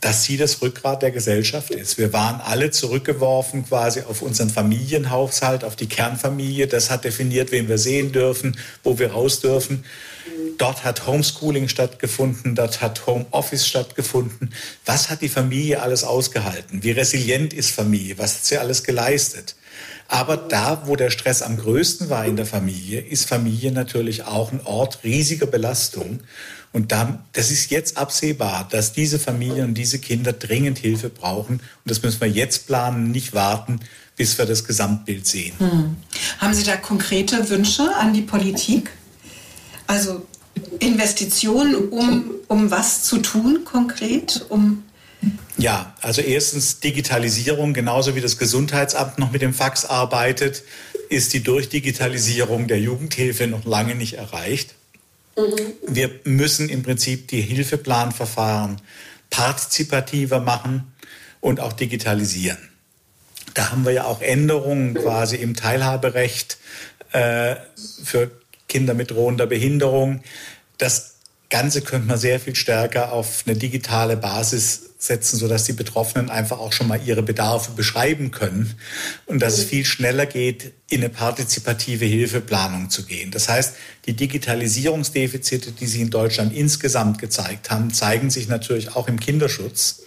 dass 0.00 0.24
sie 0.24 0.36
das 0.36 0.60
Rückgrat 0.60 1.00
der 1.00 1.12
Gesellschaft 1.12 1.70
ist. 1.70 1.96
Wir 1.96 2.12
waren 2.12 2.42
alle 2.42 2.70
zurückgeworfen 2.70 3.64
quasi 3.66 4.02
auf 4.02 4.20
unseren 4.20 4.50
Familienhaushalt, 4.50 5.64
auf 5.64 5.76
die 5.76 5.86
Kernfamilie. 5.86 6.66
Das 6.66 6.90
hat 6.90 7.04
definiert, 7.04 7.52
wen 7.52 7.68
wir 7.68 7.78
sehen 7.78 8.12
dürfen, 8.12 8.58
wo 8.82 8.98
wir 8.98 9.12
raus 9.12 9.40
dürfen. 9.40 9.84
Dort 10.58 10.84
hat 10.84 11.06
Homeschooling 11.06 11.68
stattgefunden, 11.68 12.54
dort 12.54 12.82
hat 12.82 13.06
Homeoffice 13.06 13.66
stattgefunden. 13.66 14.52
Was 14.84 15.08
hat 15.08 15.22
die 15.22 15.30
Familie 15.30 15.80
alles 15.80 16.04
ausgehalten? 16.04 16.82
Wie 16.82 16.90
resilient 16.90 17.54
ist 17.54 17.70
Familie? 17.70 18.18
Was 18.18 18.34
hat 18.34 18.44
sie 18.44 18.58
alles 18.58 18.82
geleistet? 18.84 19.54
Aber 20.08 20.36
da, 20.36 20.82
wo 20.86 20.96
der 20.96 21.10
Stress 21.10 21.42
am 21.42 21.56
größten 21.56 22.10
war 22.10 22.26
in 22.26 22.36
der 22.36 22.46
Familie, 22.46 23.00
ist 23.00 23.28
Familie 23.28 23.72
natürlich 23.72 24.24
auch 24.24 24.52
ein 24.52 24.60
Ort 24.64 25.00
riesiger 25.02 25.46
Belastung. 25.46 26.20
Und 26.72 26.92
da, 26.92 27.24
das 27.32 27.50
ist 27.50 27.70
jetzt 27.70 27.96
absehbar, 27.96 28.68
dass 28.70 28.92
diese 28.92 29.18
Familien 29.18 29.68
und 29.68 29.74
diese 29.74 29.98
Kinder 29.98 30.32
dringend 30.32 30.78
Hilfe 30.78 31.08
brauchen. 31.08 31.54
Und 31.54 31.62
das 31.84 32.02
müssen 32.02 32.20
wir 32.20 32.28
jetzt 32.28 32.66
planen, 32.66 33.12
nicht 33.12 33.32
warten, 33.32 33.80
bis 34.16 34.36
wir 34.38 34.44
das 34.44 34.64
Gesamtbild 34.64 35.26
sehen. 35.26 35.54
Hm. 35.58 35.96
Haben 36.38 36.54
Sie 36.54 36.64
da 36.64 36.76
konkrete 36.76 37.48
Wünsche 37.48 37.94
an 37.96 38.12
die 38.12 38.22
Politik? 38.22 38.90
Also 39.86 40.26
Investitionen, 40.80 41.76
um, 41.88 42.30
um 42.48 42.70
was 42.70 43.04
zu 43.04 43.18
tun 43.18 43.64
konkret, 43.64 44.46
um 44.48 44.82
ja, 45.56 45.94
also 46.00 46.20
erstens 46.20 46.80
Digitalisierung, 46.80 47.74
genauso 47.74 48.14
wie 48.14 48.20
das 48.20 48.38
Gesundheitsamt 48.38 49.18
noch 49.18 49.30
mit 49.30 49.42
dem 49.42 49.54
Fax 49.54 49.84
arbeitet, 49.84 50.62
ist 51.08 51.32
die 51.32 51.42
Durchdigitalisierung 51.42 52.66
der 52.66 52.80
Jugendhilfe 52.80 53.46
noch 53.46 53.64
lange 53.64 53.94
nicht 53.94 54.14
erreicht. 54.14 54.74
Mhm. 55.36 55.72
Wir 55.86 56.10
müssen 56.24 56.68
im 56.68 56.82
Prinzip 56.82 57.28
die 57.28 57.40
Hilfeplanverfahren 57.40 58.80
partizipativer 59.30 60.40
machen 60.40 60.92
und 61.40 61.60
auch 61.60 61.72
digitalisieren. 61.72 62.58
Da 63.54 63.70
haben 63.70 63.84
wir 63.84 63.92
ja 63.92 64.04
auch 64.04 64.20
Änderungen 64.20 64.94
quasi 64.94 65.36
im 65.36 65.54
Teilhaberecht 65.54 66.58
äh, 67.12 67.56
für 68.02 68.30
Kinder 68.68 68.94
mit 68.94 69.10
drohender 69.10 69.46
Behinderung. 69.46 70.22
das 70.78 71.13
Ganze 71.54 71.82
könnte 71.82 72.08
man 72.08 72.18
sehr 72.18 72.40
viel 72.40 72.56
stärker 72.56 73.12
auf 73.12 73.44
eine 73.46 73.54
digitale 73.54 74.16
Basis 74.16 74.90
setzen, 74.98 75.38
sodass 75.38 75.62
die 75.62 75.72
Betroffenen 75.72 76.28
einfach 76.28 76.58
auch 76.58 76.72
schon 76.72 76.88
mal 76.88 77.00
ihre 77.06 77.22
Bedarfe 77.22 77.70
beschreiben 77.76 78.32
können 78.32 78.74
und 79.26 79.38
dass 79.40 79.58
es 79.58 79.62
viel 79.62 79.84
schneller 79.84 80.26
geht, 80.26 80.72
in 80.90 81.00
eine 81.00 81.10
partizipative 81.10 82.06
Hilfeplanung 82.06 82.90
zu 82.90 83.04
gehen. 83.04 83.30
Das 83.30 83.48
heißt, 83.48 83.76
die 84.06 84.14
Digitalisierungsdefizite, 84.14 85.70
die 85.70 85.86
sich 85.86 86.00
in 86.00 86.10
Deutschland 86.10 86.52
insgesamt 86.52 87.20
gezeigt 87.20 87.70
haben, 87.70 87.94
zeigen 87.94 88.30
sich 88.30 88.48
natürlich 88.48 88.96
auch 88.96 89.06
im 89.06 89.20
Kinderschutz. 89.20 90.02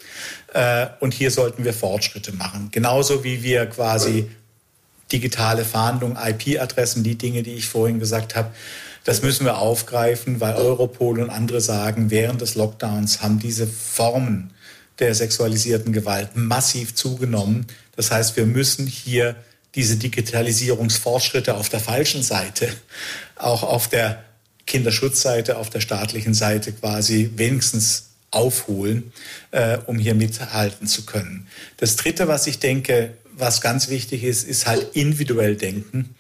Äh, 0.54 0.88
und 1.00 1.14
hier 1.14 1.32
sollten 1.32 1.64
wir 1.64 1.74
Fortschritte 1.74 2.34
machen. 2.34 2.72
Genauso 2.74 3.24
wie 3.24 3.42
wir 3.42 3.68
quasi 3.68 4.30
digitale 5.14 5.64
Fahndung, 5.64 6.18
IP-Adressen, 6.22 7.04
die 7.04 7.16
Dinge, 7.16 7.42
die 7.42 7.54
ich 7.54 7.70
vorhin 7.70 8.00
gesagt 8.00 8.36
habe, 8.36 8.52
das 9.08 9.22
müssen 9.22 9.46
wir 9.46 9.60
aufgreifen, 9.60 10.42
weil 10.42 10.56
Europol 10.56 11.22
und 11.22 11.30
andere 11.30 11.62
sagen, 11.62 12.12
während 12.12 12.42
des 12.42 12.56
Lockdowns 12.56 13.22
haben 13.22 13.40
diese 13.40 13.66
Formen 13.66 14.52
der 15.00 15.16
sexualisierten 15.16 15.94
Gewalt 15.94 16.36
massiv 16.36 16.94
zugenommen. 16.94 17.68
Das 17.96 18.12
heißt, 18.12 18.36
wir 18.36 18.46
müssen 18.46 18.86
hier 18.86 19.38
diese 19.76 19.96
Digitalisierungsfortschritte 19.96 21.56
auf 21.56 21.70
der 21.70 21.80
falschen 21.80 22.22
Seite, 22.22 22.68
auch 23.38 23.64
auf 23.64 23.88
der 23.88 24.26
Kinderschutzseite, 24.66 25.56
auf 25.56 25.70
der 25.70 25.80
staatlichen 25.80 26.34
Seite 26.34 26.74
quasi 26.74 27.32
wenigstens 27.38 28.10
aufholen, 28.32 29.14
äh, 29.52 29.78
um 29.86 30.00
hier 30.00 30.16
mithalten 30.16 30.86
zu 30.86 31.06
können. 31.06 31.48
Das 31.78 31.96
Dritte, 31.96 32.28
was 32.28 32.46
ich 32.46 32.60
denke, 32.60 33.14
was 33.32 33.62
ganz 33.62 33.88
wichtig 33.88 34.26
ist, 34.26 34.46
ist 34.46 34.68
halt 34.68 34.98
individuell 34.98 35.56
denken. 35.56 36.14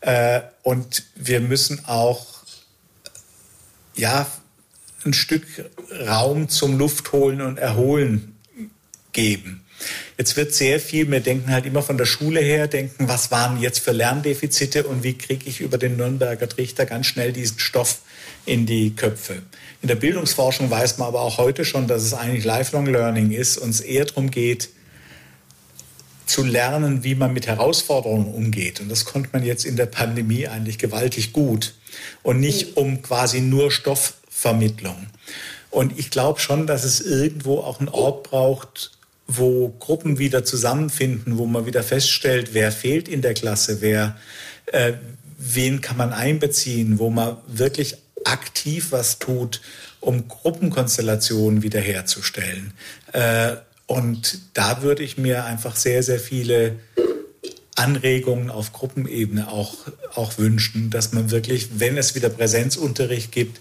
Äh, 0.00 0.40
und 0.62 1.02
wir 1.16 1.40
müssen 1.40 1.84
auch 1.84 2.29
ja, 3.96 4.26
ein 5.04 5.12
Stück 5.12 5.44
Raum 6.06 6.48
zum 6.48 6.78
Luftholen 6.78 7.40
und 7.40 7.58
Erholen 7.58 8.36
geben. 9.12 9.64
Jetzt 10.18 10.36
wird 10.36 10.52
sehr 10.52 10.78
viel, 10.78 11.10
wir 11.10 11.20
denken 11.20 11.50
halt 11.50 11.64
immer 11.64 11.82
von 11.82 11.96
der 11.96 12.04
Schule 12.04 12.40
her, 12.40 12.66
denken, 12.66 13.08
was 13.08 13.30
waren 13.30 13.58
jetzt 13.60 13.78
für 13.78 13.92
Lerndefizite 13.92 14.84
und 14.84 15.02
wie 15.02 15.16
kriege 15.16 15.48
ich 15.48 15.60
über 15.60 15.78
den 15.78 15.96
Nürnberger 15.96 16.48
Trichter 16.48 16.84
ganz 16.84 17.06
schnell 17.06 17.32
diesen 17.32 17.58
Stoff 17.58 18.00
in 18.44 18.66
die 18.66 18.94
Köpfe. 18.94 19.42
In 19.80 19.88
der 19.88 19.94
Bildungsforschung 19.94 20.70
weiß 20.70 20.98
man 20.98 21.08
aber 21.08 21.22
auch 21.22 21.38
heute 21.38 21.64
schon, 21.64 21.86
dass 21.86 22.02
es 22.02 22.12
eigentlich 22.12 22.44
Lifelong 22.44 22.86
Learning 22.86 23.30
ist 23.30 23.56
und 23.56 23.70
es 23.70 23.80
eher 23.80 24.04
darum 24.04 24.30
geht, 24.30 24.68
zu 26.30 26.44
lernen, 26.44 27.04
wie 27.04 27.14
man 27.14 27.32
mit 27.32 27.46
Herausforderungen 27.46 28.32
umgeht. 28.32 28.80
Und 28.80 28.88
das 28.88 29.04
konnte 29.04 29.30
man 29.32 29.44
jetzt 29.44 29.64
in 29.64 29.76
der 29.76 29.86
Pandemie 29.86 30.46
eigentlich 30.46 30.78
gewaltig 30.78 31.32
gut. 31.32 31.74
Und 32.22 32.40
nicht 32.40 32.76
um 32.76 33.02
quasi 33.02 33.40
nur 33.40 33.70
Stoffvermittlung. 33.70 35.08
Und 35.70 35.98
ich 35.98 36.10
glaube 36.10 36.40
schon, 36.40 36.66
dass 36.66 36.84
es 36.84 37.00
irgendwo 37.00 37.58
auch 37.58 37.80
einen 37.80 37.88
Ort 37.88 38.30
braucht, 38.30 38.92
wo 39.26 39.68
Gruppen 39.78 40.18
wieder 40.18 40.44
zusammenfinden, 40.44 41.38
wo 41.38 41.46
man 41.46 41.66
wieder 41.66 41.82
feststellt, 41.82 42.50
wer 42.52 42.72
fehlt 42.72 43.08
in 43.08 43.22
der 43.22 43.34
Klasse, 43.34 43.80
wer, 43.80 44.16
äh, 44.66 44.94
wen 45.38 45.80
kann 45.80 45.96
man 45.96 46.12
einbeziehen, 46.12 46.98
wo 46.98 47.10
man 47.10 47.36
wirklich 47.46 47.96
aktiv 48.24 48.92
was 48.92 49.18
tut, 49.18 49.60
um 50.00 50.28
Gruppenkonstellationen 50.28 51.62
wiederherzustellen. 51.62 52.72
Äh, 53.12 53.56
und 53.90 54.42
da 54.54 54.82
würde 54.82 55.02
ich 55.02 55.18
mir 55.18 55.46
einfach 55.46 55.74
sehr, 55.74 56.04
sehr 56.04 56.20
viele 56.20 56.78
Anregungen 57.74 58.48
auf 58.48 58.72
Gruppenebene 58.72 59.50
auch, 59.50 59.78
auch 60.14 60.38
wünschen, 60.38 60.90
dass 60.90 61.12
man 61.12 61.32
wirklich, 61.32 61.80
wenn 61.80 61.98
es 61.98 62.14
wieder 62.14 62.28
Präsenzunterricht 62.28 63.32
gibt, 63.32 63.60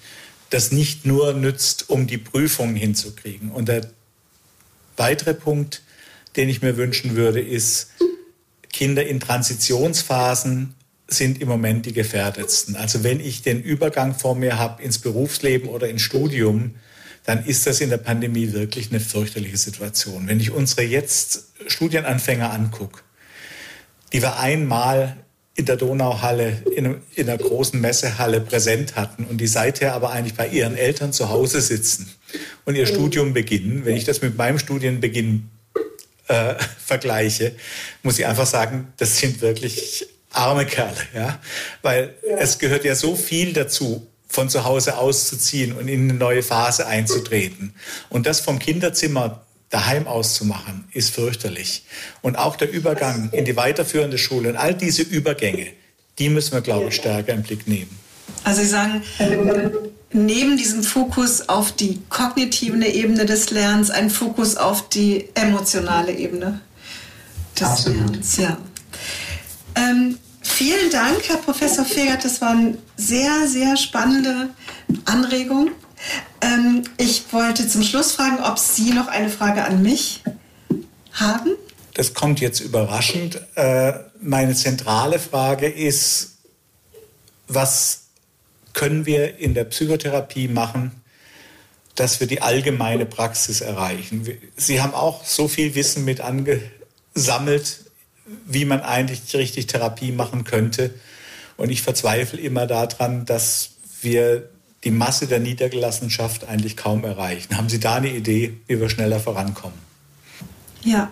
das 0.51 0.71
nicht 0.71 1.03
nur 1.03 1.33
nützt, 1.33 1.89
um 1.89 2.05
die 2.05 2.19
Prüfungen 2.19 2.75
hinzukriegen. 2.75 3.49
Und 3.49 3.69
der 3.69 3.89
weitere 4.97 5.33
Punkt, 5.33 5.81
den 6.35 6.47
ich 6.47 6.61
mir 6.61 6.77
wünschen 6.77 7.15
würde, 7.15 7.41
ist, 7.41 7.87
Kinder 8.71 9.07
in 9.07 9.19
Transitionsphasen 9.19 10.75
sind 11.07 11.41
im 11.41 11.47
Moment 11.47 11.87
die 11.87 11.93
gefährdetsten. 11.93 12.75
Also 12.75 13.03
wenn 13.03 13.19
ich 13.19 13.41
den 13.41 13.63
Übergang 13.63 14.13
vor 14.13 14.35
mir 14.35 14.59
habe 14.59 14.83
ins 14.83 14.99
Berufsleben 14.99 15.69
oder 15.69 15.89
ins 15.89 16.03
Studium, 16.03 16.75
dann 17.29 17.45
ist 17.45 17.67
das 17.67 17.79
in 17.79 17.91
der 17.91 17.97
Pandemie 17.97 18.53
wirklich 18.53 18.89
eine 18.89 18.99
fürchterliche 18.99 19.57
Situation. 19.57 20.27
Wenn 20.27 20.39
ich 20.39 20.49
unsere 20.49 20.81
jetzt 20.81 21.49
Studienanfänger 21.67 22.51
angucke, 22.51 23.01
die 24.11 24.23
wir 24.23 24.39
einmal 24.39 25.15
in 25.53 25.65
der 25.65 25.77
Donauhalle, 25.77 26.63
in, 26.75 26.97
in 27.13 27.29
einer 27.29 27.37
großen 27.37 27.79
Messehalle 27.79 28.41
präsent 28.41 28.95
hatten 28.95 29.25
und 29.25 29.37
die 29.37 29.45
seither 29.45 29.93
aber 29.93 30.09
eigentlich 30.09 30.33
bei 30.33 30.47
ihren 30.47 30.75
Eltern 30.75 31.13
zu 31.13 31.29
Hause 31.29 31.61
sitzen 31.61 32.11
und 32.65 32.73
ihr 32.73 32.87
Studium 32.87 33.33
beginnen, 33.33 33.85
wenn 33.85 33.95
ich 33.95 34.05
das 34.05 34.23
mit 34.23 34.35
meinem 34.35 34.57
Studienbeginn 34.57 35.51
äh, 36.29 36.55
vergleiche, 36.83 37.51
muss 38.01 38.17
ich 38.17 38.25
einfach 38.25 38.47
sagen, 38.47 38.91
das 38.97 39.19
sind 39.19 39.41
wirklich 39.41 40.07
arme 40.31 40.65
Kerle, 40.65 40.97
ja, 41.13 41.39
weil 41.83 42.15
ja. 42.27 42.37
es 42.37 42.57
gehört 42.57 42.85
ja 42.85 42.95
so 42.95 43.15
viel 43.15 43.53
dazu, 43.53 44.07
von 44.29 44.47
zu 44.47 44.63
Hause 44.63 44.97
auszuziehen 44.97 45.73
und 45.73 45.87
in 45.87 46.03
eine 46.03 46.13
neue 46.13 46.43
Phase 46.43 46.87
einzutreten. 46.87 47.73
Und 48.09 48.27
das 48.27 48.39
vom 48.39 48.59
Kinderzimmer 48.59 49.41
daheim 49.69 50.07
auszumachen, 50.07 50.85
ist 50.93 51.13
fürchterlich. 51.13 51.83
Und 52.21 52.37
auch 52.37 52.55
der 52.55 52.71
Übergang 52.71 53.29
in 53.31 53.45
die 53.45 53.55
weiterführende 53.55 54.17
Schule 54.17 54.49
und 54.49 54.55
all 54.55 54.73
diese 54.73 55.01
Übergänge, 55.01 55.67
die 56.19 56.29
müssen 56.29 56.53
wir, 56.53 56.61
glaube 56.61 56.89
ich, 56.89 56.95
stärker 56.95 57.33
im 57.33 57.43
Blick 57.43 57.67
nehmen. 57.67 57.97
Also 58.43 58.61
Sie 58.61 58.67
sagen, 58.67 59.03
neben 60.11 60.57
diesem 60.57 60.83
Fokus 60.83 61.49
auf 61.49 61.71
die 61.71 61.99
kognitive 62.09 62.85
Ebene 62.85 63.25
des 63.25 63.49
Lernens, 63.49 63.89
ein 63.89 64.09
Fokus 64.09 64.55
auf 64.55 64.89
die 64.89 65.29
emotionale 65.33 66.13
Ebene 66.13 66.61
des 67.59 67.67
Absolut. 67.67 67.99
Lernens. 67.99 68.37
Ja. 68.37 68.57
Ähm, 69.75 70.17
Vielen 70.49 70.89
Dank, 70.91 71.29
Herr 71.29 71.37
Professor 71.37 71.85
Fegert. 71.85 72.25
Das 72.25 72.41
waren 72.41 72.77
sehr, 72.97 73.47
sehr 73.47 73.77
spannende 73.77 74.49
Anregungen. 75.05 75.71
Ähm, 76.41 76.83
ich 76.97 77.31
wollte 77.31 77.65
zum 77.67 77.81
Schluss 77.81 78.11
fragen, 78.11 78.43
ob 78.43 78.59
Sie 78.59 78.91
noch 78.91 79.07
eine 79.07 79.29
Frage 79.29 79.63
an 79.63 79.81
mich 79.81 80.21
haben. 81.13 81.51
Das 81.93 82.13
kommt 82.13 82.41
jetzt 82.41 82.59
überraschend. 82.59 83.39
Äh, 83.55 83.93
meine 84.19 84.53
zentrale 84.53 85.19
Frage 85.19 85.69
ist, 85.69 86.39
was 87.47 88.07
können 88.73 89.05
wir 89.05 89.37
in 89.37 89.53
der 89.53 89.63
Psychotherapie 89.63 90.49
machen, 90.49 90.91
dass 91.95 92.19
wir 92.19 92.27
die 92.27 92.41
allgemeine 92.41 93.05
Praxis 93.05 93.61
erreichen? 93.61 94.27
Sie 94.57 94.81
haben 94.81 94.93
auch 94.93 95.23
so 95.23 95.47
viel 95.47 95.75
Wissen 95.75 96.03
mit 96.03 96.19
angesammelt 96.19 97.88
wie 98.45 98.65
man 98.65 98.81
eigentlich 98.81 99.33
richtig 99.35 99.67
Therapie 99.67 100.11
machen 100.11 100.43
könnte. 100.43 100.93
Und 101.57 101.69
ich 101.69 101.81
verzweifle 101.81 102.39
immer 102.39 102.67
daran, 102.67 103.25
dass 103.25 103.71
wir 104.01 104.49
die 104.83 104.91
Masse 104.91 105.27
der 105.27 105.39
Niedergelassenschaft 105.39 106.47
eigentlich 106.47 106.77
kaum 106.77 107.03
erreichen. 107.03 107.57
Haben 107.57 107.69
Sie 107.69 107.79
da 107.79 107.95
eine 107.95 108.09
Idee, 108.09 108.57
wie 108.67 108.79
wir 108.79 108.89
schneller 108.89 109.19
vorankommen? 109.19 109.77
Ja, 110.83 111.11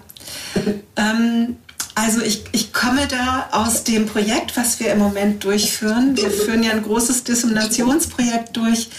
ähm, 0.96 1.58
also 1.96 2.22
ich, 2.22 2.46
ich 2.52 2.72
komme 2.74 3.08
da 3.08 3.50
aus 3.52 3.84
dem 3.84 4.06
Projekt, 4.06 4.56
was 4.56 4.80
wir 4.80 4.92
im 4.94 5.00
Moment 5.00 5.44
durchführen. 5.44 6.16
Wir 6.16 6.30
führen 6.30 6.64
ja 6.64 6.72
ein 6.72 6.84
großes 6.84 7.24
Disseminationsprojekt 7.24 8.56
durch 8.56 8.90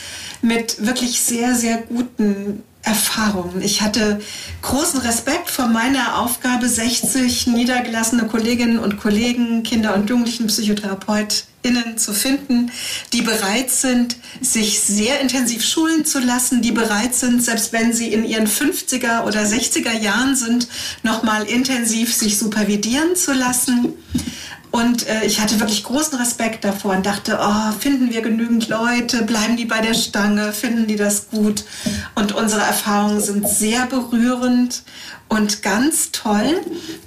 mit 0.43 0.85
wirklich 0.85 1.21
sehr, 1.21 1.55
sehr 1.55 1.79
guten 1.79 2.63
Erfahrungen. 2.89 3.61
Ich 3.61 3.83
hatte 3.83 4.19
großen 4.63 5.01
Respekt 5.01 5.51
vor 5.51 5.67
meiner 5.67 6.21
Aufgabe, 6.21 6.67
60 6.67 7.49
niedergelassene 7.49 8.27
Kolleginnen 8.27 8.79
und 8.79 8.99
Kollegen, 8.99 9.63
Kinder- 9.63 9.95
und 9.95 10.09
Jugendlichen 10.09 10.47
PsychotherapeutInnen 10.47 11.99
zu 11.99 12.15
finden, 12.15 12.73
die 13.13 13.21
bereit 13.21 13.71
sind, 13.71 14.17
sich 14.41 14.81
sehr 14.81 15.21
intensiv 15.21 15.63
schulen 15.63 16.07
zu 16.07 16.19
lassen, 16.19 16.63
die 16.63 16.73
bereit 16.73 17.15
sind, 17.15 17.45
selbst 17.45 17.75
wenn 17.75 17.93
sie 17.93 18.11
in 18.11 18.25
ihren 18.25 18.47
50er 18.47 19.25
oder 19.25 19.43
60er 19.43 19.93
Jahren 20.01 20.35
sind, 20.35 20.67
nochmal 21.03 21.45
intensiv 21.45 22.15
sich 22.15 22.39
supervidieren 22.39 23.17
zu 23.17 23.35
lassen. 23.35 23.93
Und 24.71 25.09
äh, 25.09 25.25
ich 25.25 25.41
hatte 25.41 25.61
wirklich 25.61 25.83
großen 25.85 26.19
Respekt 26.19 26.65
davor 26.65 26.95
und 26.95 27.07
dachte, 27.07 27.39
oh, 27.41 27.73
finden 27.79 28.11
wir 28.11 28.21
genügend 28.21 28.69
Leute, 28.69 29.23
bleiben 29.23 29.57
die 29.57 29.65
bei 29.65 29.81
der 29.81 29.95
Stange, 29.95 30.53
finden 30.53 30.87
die 30.87 30.97
das 30.97 31.31
gut? 31.31 31.65
Und 32.15 32.33
unsere 32.33 32.63
Erfahrungen 32.63 33.21
sind 33.21 33.49
sehr 33.49 33.87
berührend 33.87 34.83
und 35.29 35.63
ganz 35.63 36.13
toll. 36.13 36.61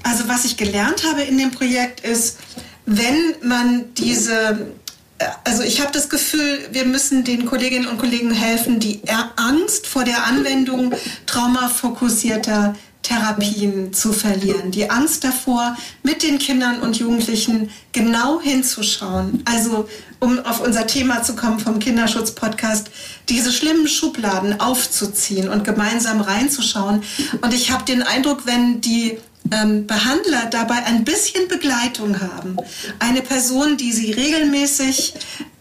Also 0.04 0.28
was 0.28 0.46
ich 0.46 0.58
gelernt 0.58 1.04
habe 1.08 1.22
in 1.22 1.38
dem 1.38 1.52
Projekt 1.52 2.02
ist, 2.02 2.40
wenn 2.86 3.36
man 3.44 3.94
diese 3.96 4.72
äh, 5.20 5.26
also 5.44 5.64
ich 5.64 5.82
habe 5.82 5.92
das 5.92 6.10
Gefühl, 6.10 6.60
wir 6.72 6.86
müssen 6.86 7.24
den 7.24 7.46
Kolleginnen 7.46 7.88
und 7.88 8.00
Kollegen 8.00 8.32
helfen, 8.32 8.80
die 8.80 9.02
Angst 9.36 9.88
vor 9.88 10.04
der 10.04 10.26
Anwendung 10.26 10.94
traumafokussierter 11.26 12.76
Therapien 13.02 13.94
zu 13.94 14.14
verlieren. 14.14 14.72
Die 14.72 14.90
Angst 14.90 15.24
davor, 15.24 15.76
mit 16.04 16.24
den 16.24 16.38
Kindern 16.38 16.82
und 16.82 16.98
Jugendlichen 16.98 17.70
genau 17.92 18.40
hinzuschauen. 18.42 19.44
Also, 19.46 19.88
um 20.20 20.40
auf 20.40 20.62
unser 20.62 20.86
Thema 20.88 21.24
zu 21.24 21.36
kommen 21.36 21.60
vom 21.60 21.80
Kinderschutz-Podcast, 21.80 22.92
diese 23.28 23.52
schlimmen 23.52 23.88
Schubladen 23.88 24.60
aufzuziehen 24.60 25.50
und 25.50 25.64
gemeinsam 25.64 26.22
reinzuschauen. 26.22 27.04
Und 27.42 27.54
ich 27.54 27.72
habe 27.72 27.86
den 27.86 28.04
Eindruck, 28.04 28.46
wenn 28.46 28.82
die 28.82 29.18
ähm, 29.52 29.88
Behandler 29.88 30.48
dabei 30.50 30.84
ein 30.86 31.04
bisschen 31.04 31.48
Begleitung 31.48 32.20
haben. 32.20 32.58
Eine 33.00 33.22
Person, 33.22 33.78
die 33.78 33.92
sie 33.92 34.12
regelmäßig 34.12 35.14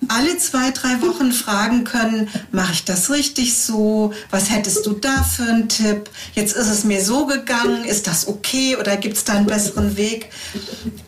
alle 0.09 0.37
zwei, 0.39 0.71
drei 0.71 1.01
Wochen 1.03 1.33
fragen 1.33 1.85
können, 1.85 2.29
mache 2.51 2.73
ich 2.73 2.85
das 2.85 3.11
richtig 3.11 3.57
so? 3.57 4.13
Was 4.31 4.51
hättest 4.51 4.85
du 4.87 4.93
da 4.93 5.23
für 5.23 5.45
einen 5.45 5.69
Tipp? 5.69 6.11
Jetzt 6.35 6.57
ist 6.57 6.69
es 6.69 6.85
mir 6.85 7.03
so 7.03 7.27
gegangen, 7.27 7.85
ist 7.85 8.07
das 8.07 8.27
okay 8.27 8.77
oder 8.77 8.97
gibt 8.97 9.17
es 9.17 9.25
da 9.25 9.35
einen 9.35 9.47
besseren 9.47 9.97
Weg? 9.97 10.31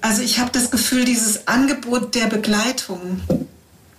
Also 0.00 0.22
ich 0.22 0.38
habe 0.38 0.50
das 0.52 0.70
Gefühl, 0.70 1.04
dieses 1.04 1.48
Angebot 1.48 2.14
der 2.14 2.26
Begleitung, 2.26 3.20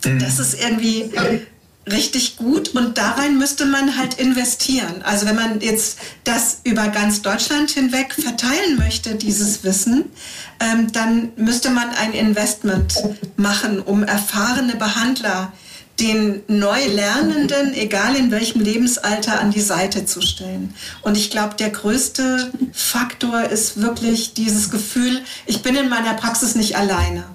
mhm. 0.05 0.19
das 0.19 0.39
ist 0.39 0.61
irgendwie 0.61 1.11
richtig 1.92 2.38
gut 2.38 2.70
und 2.70 2.98
darein 2.98 3.38
müsste 3.38 3.66
man 3.66 3.98
halt 3.98 4.16
investieren. 4.16 5.02
Also 5.04 5.26
wenn 5.26 5.36
man 5.36 5.60
jetzt 5.60 6.00
das 6.24 6.60
über 6.64 6.88
ganz 6.88 7.22
Deutschland 7.22 7.72
hinweg 7.72 8.14
verteilen 8.14 8.78
möchte, 8.78 9.16
dieses 9.16 9.64
Wissen, 9.64 10.06
ähm, 10.60 10.92
dann 10.92 11.32
müsste 11.36 11.70
man 11.72 11.90
ein 11.90 12.14
Investment 12.14 12.96
machen, 13.36 13.80
um 13.82 14.04
erfahrene 14.04 14.76
Behandler 14.76 15.52
den 16.00 16.42
Neulernenden, 16.48 17.74
egal 17.76 18.16
in 18.16 18.32
welchem 18.32 18.62
Lebensalter, 18.62 19.40
an 19.40 19.52
die 19.52 19.62
Seite 19.62 20.06
zu 20.06 20.22
stellen. 20.22 20.74
Und 21.02 21.18
ich 21.18 21.30
glaube, 21.30 21.56
der 21.56 21.70
größte 21.70 22.52
Faktor 22.72 23.44
ist 23.44 23.80
wirklich 23.80 24.34
dieses 24.34 24.72
Gefühl, 24.72 25.22
ich 25.46 25.62
bin 25.62 25.76
in 25.76 25.90
meiner 25.90 26.16
Praxis 26.16 26.56
nicht 26.56 26.78
alleine. 26.78 27.26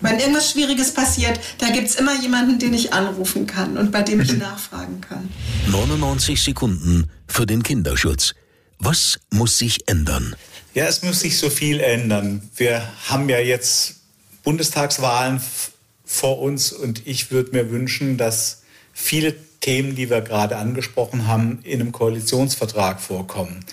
Wenn 0.00 0.18
irgendwas 0.18 0.50
Schwieriges 0.50 0.92
passiert, 0.92 1.40
da 1.58 1.70
gibt 1.70 1.88
es 1.88 1.94
immer 1.94 2.14
jemanden, 2.20 2.58
den 2.58 2.74
ich 2.74 2.92
anrufen 2.92 3.46
kann 3.46 3.78
und 3.78 3.92
bei 3.92 4.02
dem 4.02 4.20
ich 4.20 4.32
nachfragen 4.38 5.00
kann. 5.00 5.28
99 5.68 6.42
Sekunden 6.42 7.10
für 7.26 7.46
den 7.46 7.62
Kinderschutz. 7.62 8.34
Was 8.78 9.18
muss 9.30 9.56
sich 9.56 9.88
ändern? 9.88 10.36
Ja, 10.74 10.84
es 10.84 11.02
muss 11.02 11.20
sich 11.20 11.38
so 11.38 11.48
viel 11.48 11.80
ändern. 11.80 12.50
Wir 12.56 12.86
haben 13.08 13.30
ja 13.30 13.38
jetzt 13.38 13.94
Bundestagswahlen 14.44 15.40
vor 16.04 16.40
uns 16.40 16.72
und 16.72 17.06
ich 17.06 17.30
würde 17.30 17.52
mir 17.52 17.70
wünschen, 17.70 18.18
dass 18.18 18.62
viele 18.92 19.34
Themen, 19.60 19.96
die 19.96 20.10
wir 20.10 20.20
gerade 20.20 20.56
angesprochen 20.56 21.26
haben, 21.26 21.60
in 21.62 21.80
einem 21.80 21.92
Koalitionsvertrag 21.92 23.00
vorkommen. 23.00 23.64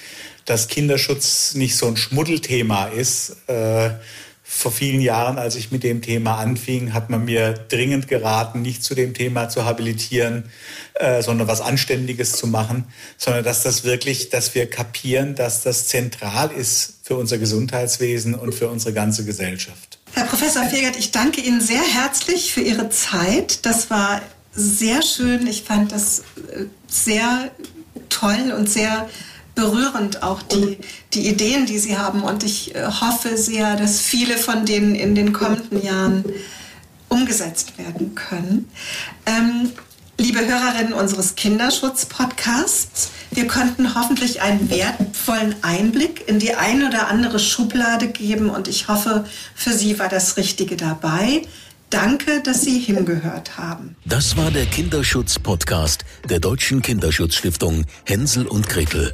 Dass 0.46 0.70
Kinderschutz 0.70 1.54
nicht 1.54 1.76
so 1.76 1.88
ein 1.88 1.98
Schmuddelthema 1.98 2.86
ist. 2.86 3.36
Äh, 3.48 3.92
vor 4.56 4.72
vielen 4.72 5.02
Jahren, 5.02 5.38
als 5.40 5.56
ich 5.56 5.72
mit 5.72 5.84
dem 5.84 6.02
Thema 6.02 6.38
anfing, 6.38 6.94
hat 6.94 7.10
man 7.10 7.26
mir 7.26 7.54
dringend 7.54 8.08
geraten, 8.08 8.62
nicht 8.62 8.84
zu 8.84 8.94
dem 8.94 9.14
Thema 9.14 9.50
zu 9.50 9.66
habilitieren, 9.66 10.46
äh, 10.94 11.22
sondern 11.24 11.48
was 11.48 11.60
Anständiges 11.60 12.34
zu 12.34 12.48
machen, 12.48 12.86
sondern 13.18 13.44
dass 13.44 13.64
das 13.64 13.84
wirklich, 13.84 14.30
dass 14.30 14.54
wir 14.54 14.70
kapieren, 14.70 15.36
dass 15.36 15.64
das 15.64 15.88
zentral 15.88 16.52
ist 16.52 17.00
für 17.02 17.16
unser 17.16 17.40
Gesundheitswesen 17.40 18.36
und 18.36 18.54
für 18.54 18.70
unsere 18.70 18.94
ganze 18.94 19.26
Gesellschaft. 19.26 20.00
Herr 20.14 20.26
Professor 20.26 20.64
Fegert, 20.66 20.98
ich 20.98 21.12
danke 21.12 21.42
Ihnen 21.42 21.60
sehr 21.60 21.82
herzlich 21.82 22.54
für 22.54 22.62
Ihre 22.62 22.90
Zeit. 22.90 23.66
Das 23.66 23.90
war 23.90 24.22
sehr 24.54 25.02
schön. 25.02 25.48
Ich 25.48 25.64
fand 25.64 25.92
das 25.92 26.20
äh, 26.20 26.66
sehr 26.88 27.50
toll 28.10 28.54
und 28.56 28.70
sehr 28.70 29.10
berührend 29.56 30.24
auch 30.24 30.42
die, 30.42 30.78
die 31.14 31.28
Ideen, 31.28 31.66
die 31.66 31.78
Sie 31.78 31.98
haben. 31.98 32.24
Und 32.24 32.44
ich 32.44 32.76
äh, 32.76 32.86
hoffe 32.86 33.38
sehr, 33.38 33.76
dass 33.76 34.00
viele 34.02 34.38
von 34.38 34.66
denen 34.66 34.96
in 34.96 35.16
den 35.16 35.34
kommenden 35.34 35.84
Jahren 35.84 36.26
umgesetzt 37.10 37.78
werden 37.78 38.16
können. 38.16 38.70
Ähm, 39.26 39.72
liebe 40.18 40.40
Hörerinnen 40.40 40.94
unseres 40.94 41.36
Kinderschutz-Podcasts, 41.36 43.12
wir 43.32 43.48
konnten 43.48 43.96
hoffentlich 43.96 44.42
einen 44.42 44.70
wertvollen 44.70 45.56
Einblick 45.62 46.28
in 46.28 46.40
die 46.40 46.56
ein 46.56 46.88
oder 46.88 47.08
andere 47.08 47.40
Schublade 47.40 48.08
geben 48.08 48.50
und 48.50 48.68
ich 48.68 48.88
hoffe, 48.88 49.26
für 49.56 49.74
Sie 49.74 50.00
war 50.00 50.10
das 50.10 50.38
Richtige 50.38 50.76
dabei. 50.76 51.44
Danke, 51.90 52.42
dass 52.42 52.64
Sie 52.64 52.80
hingehört 52.80 53.58
haben. 53.58 53.96
Das 54.06 54.36
war 54.36 54.50
der 54.50 54.66
Kinderschutz-Podcast 54.66 56.06
der 56.28 56.40
Deutschen 56.40 56.82
Kinderschutzstiftung 56.82 57.86
Hänsel 58.06 58.48
und 58.48 58.68
Gretel 58.68 59.14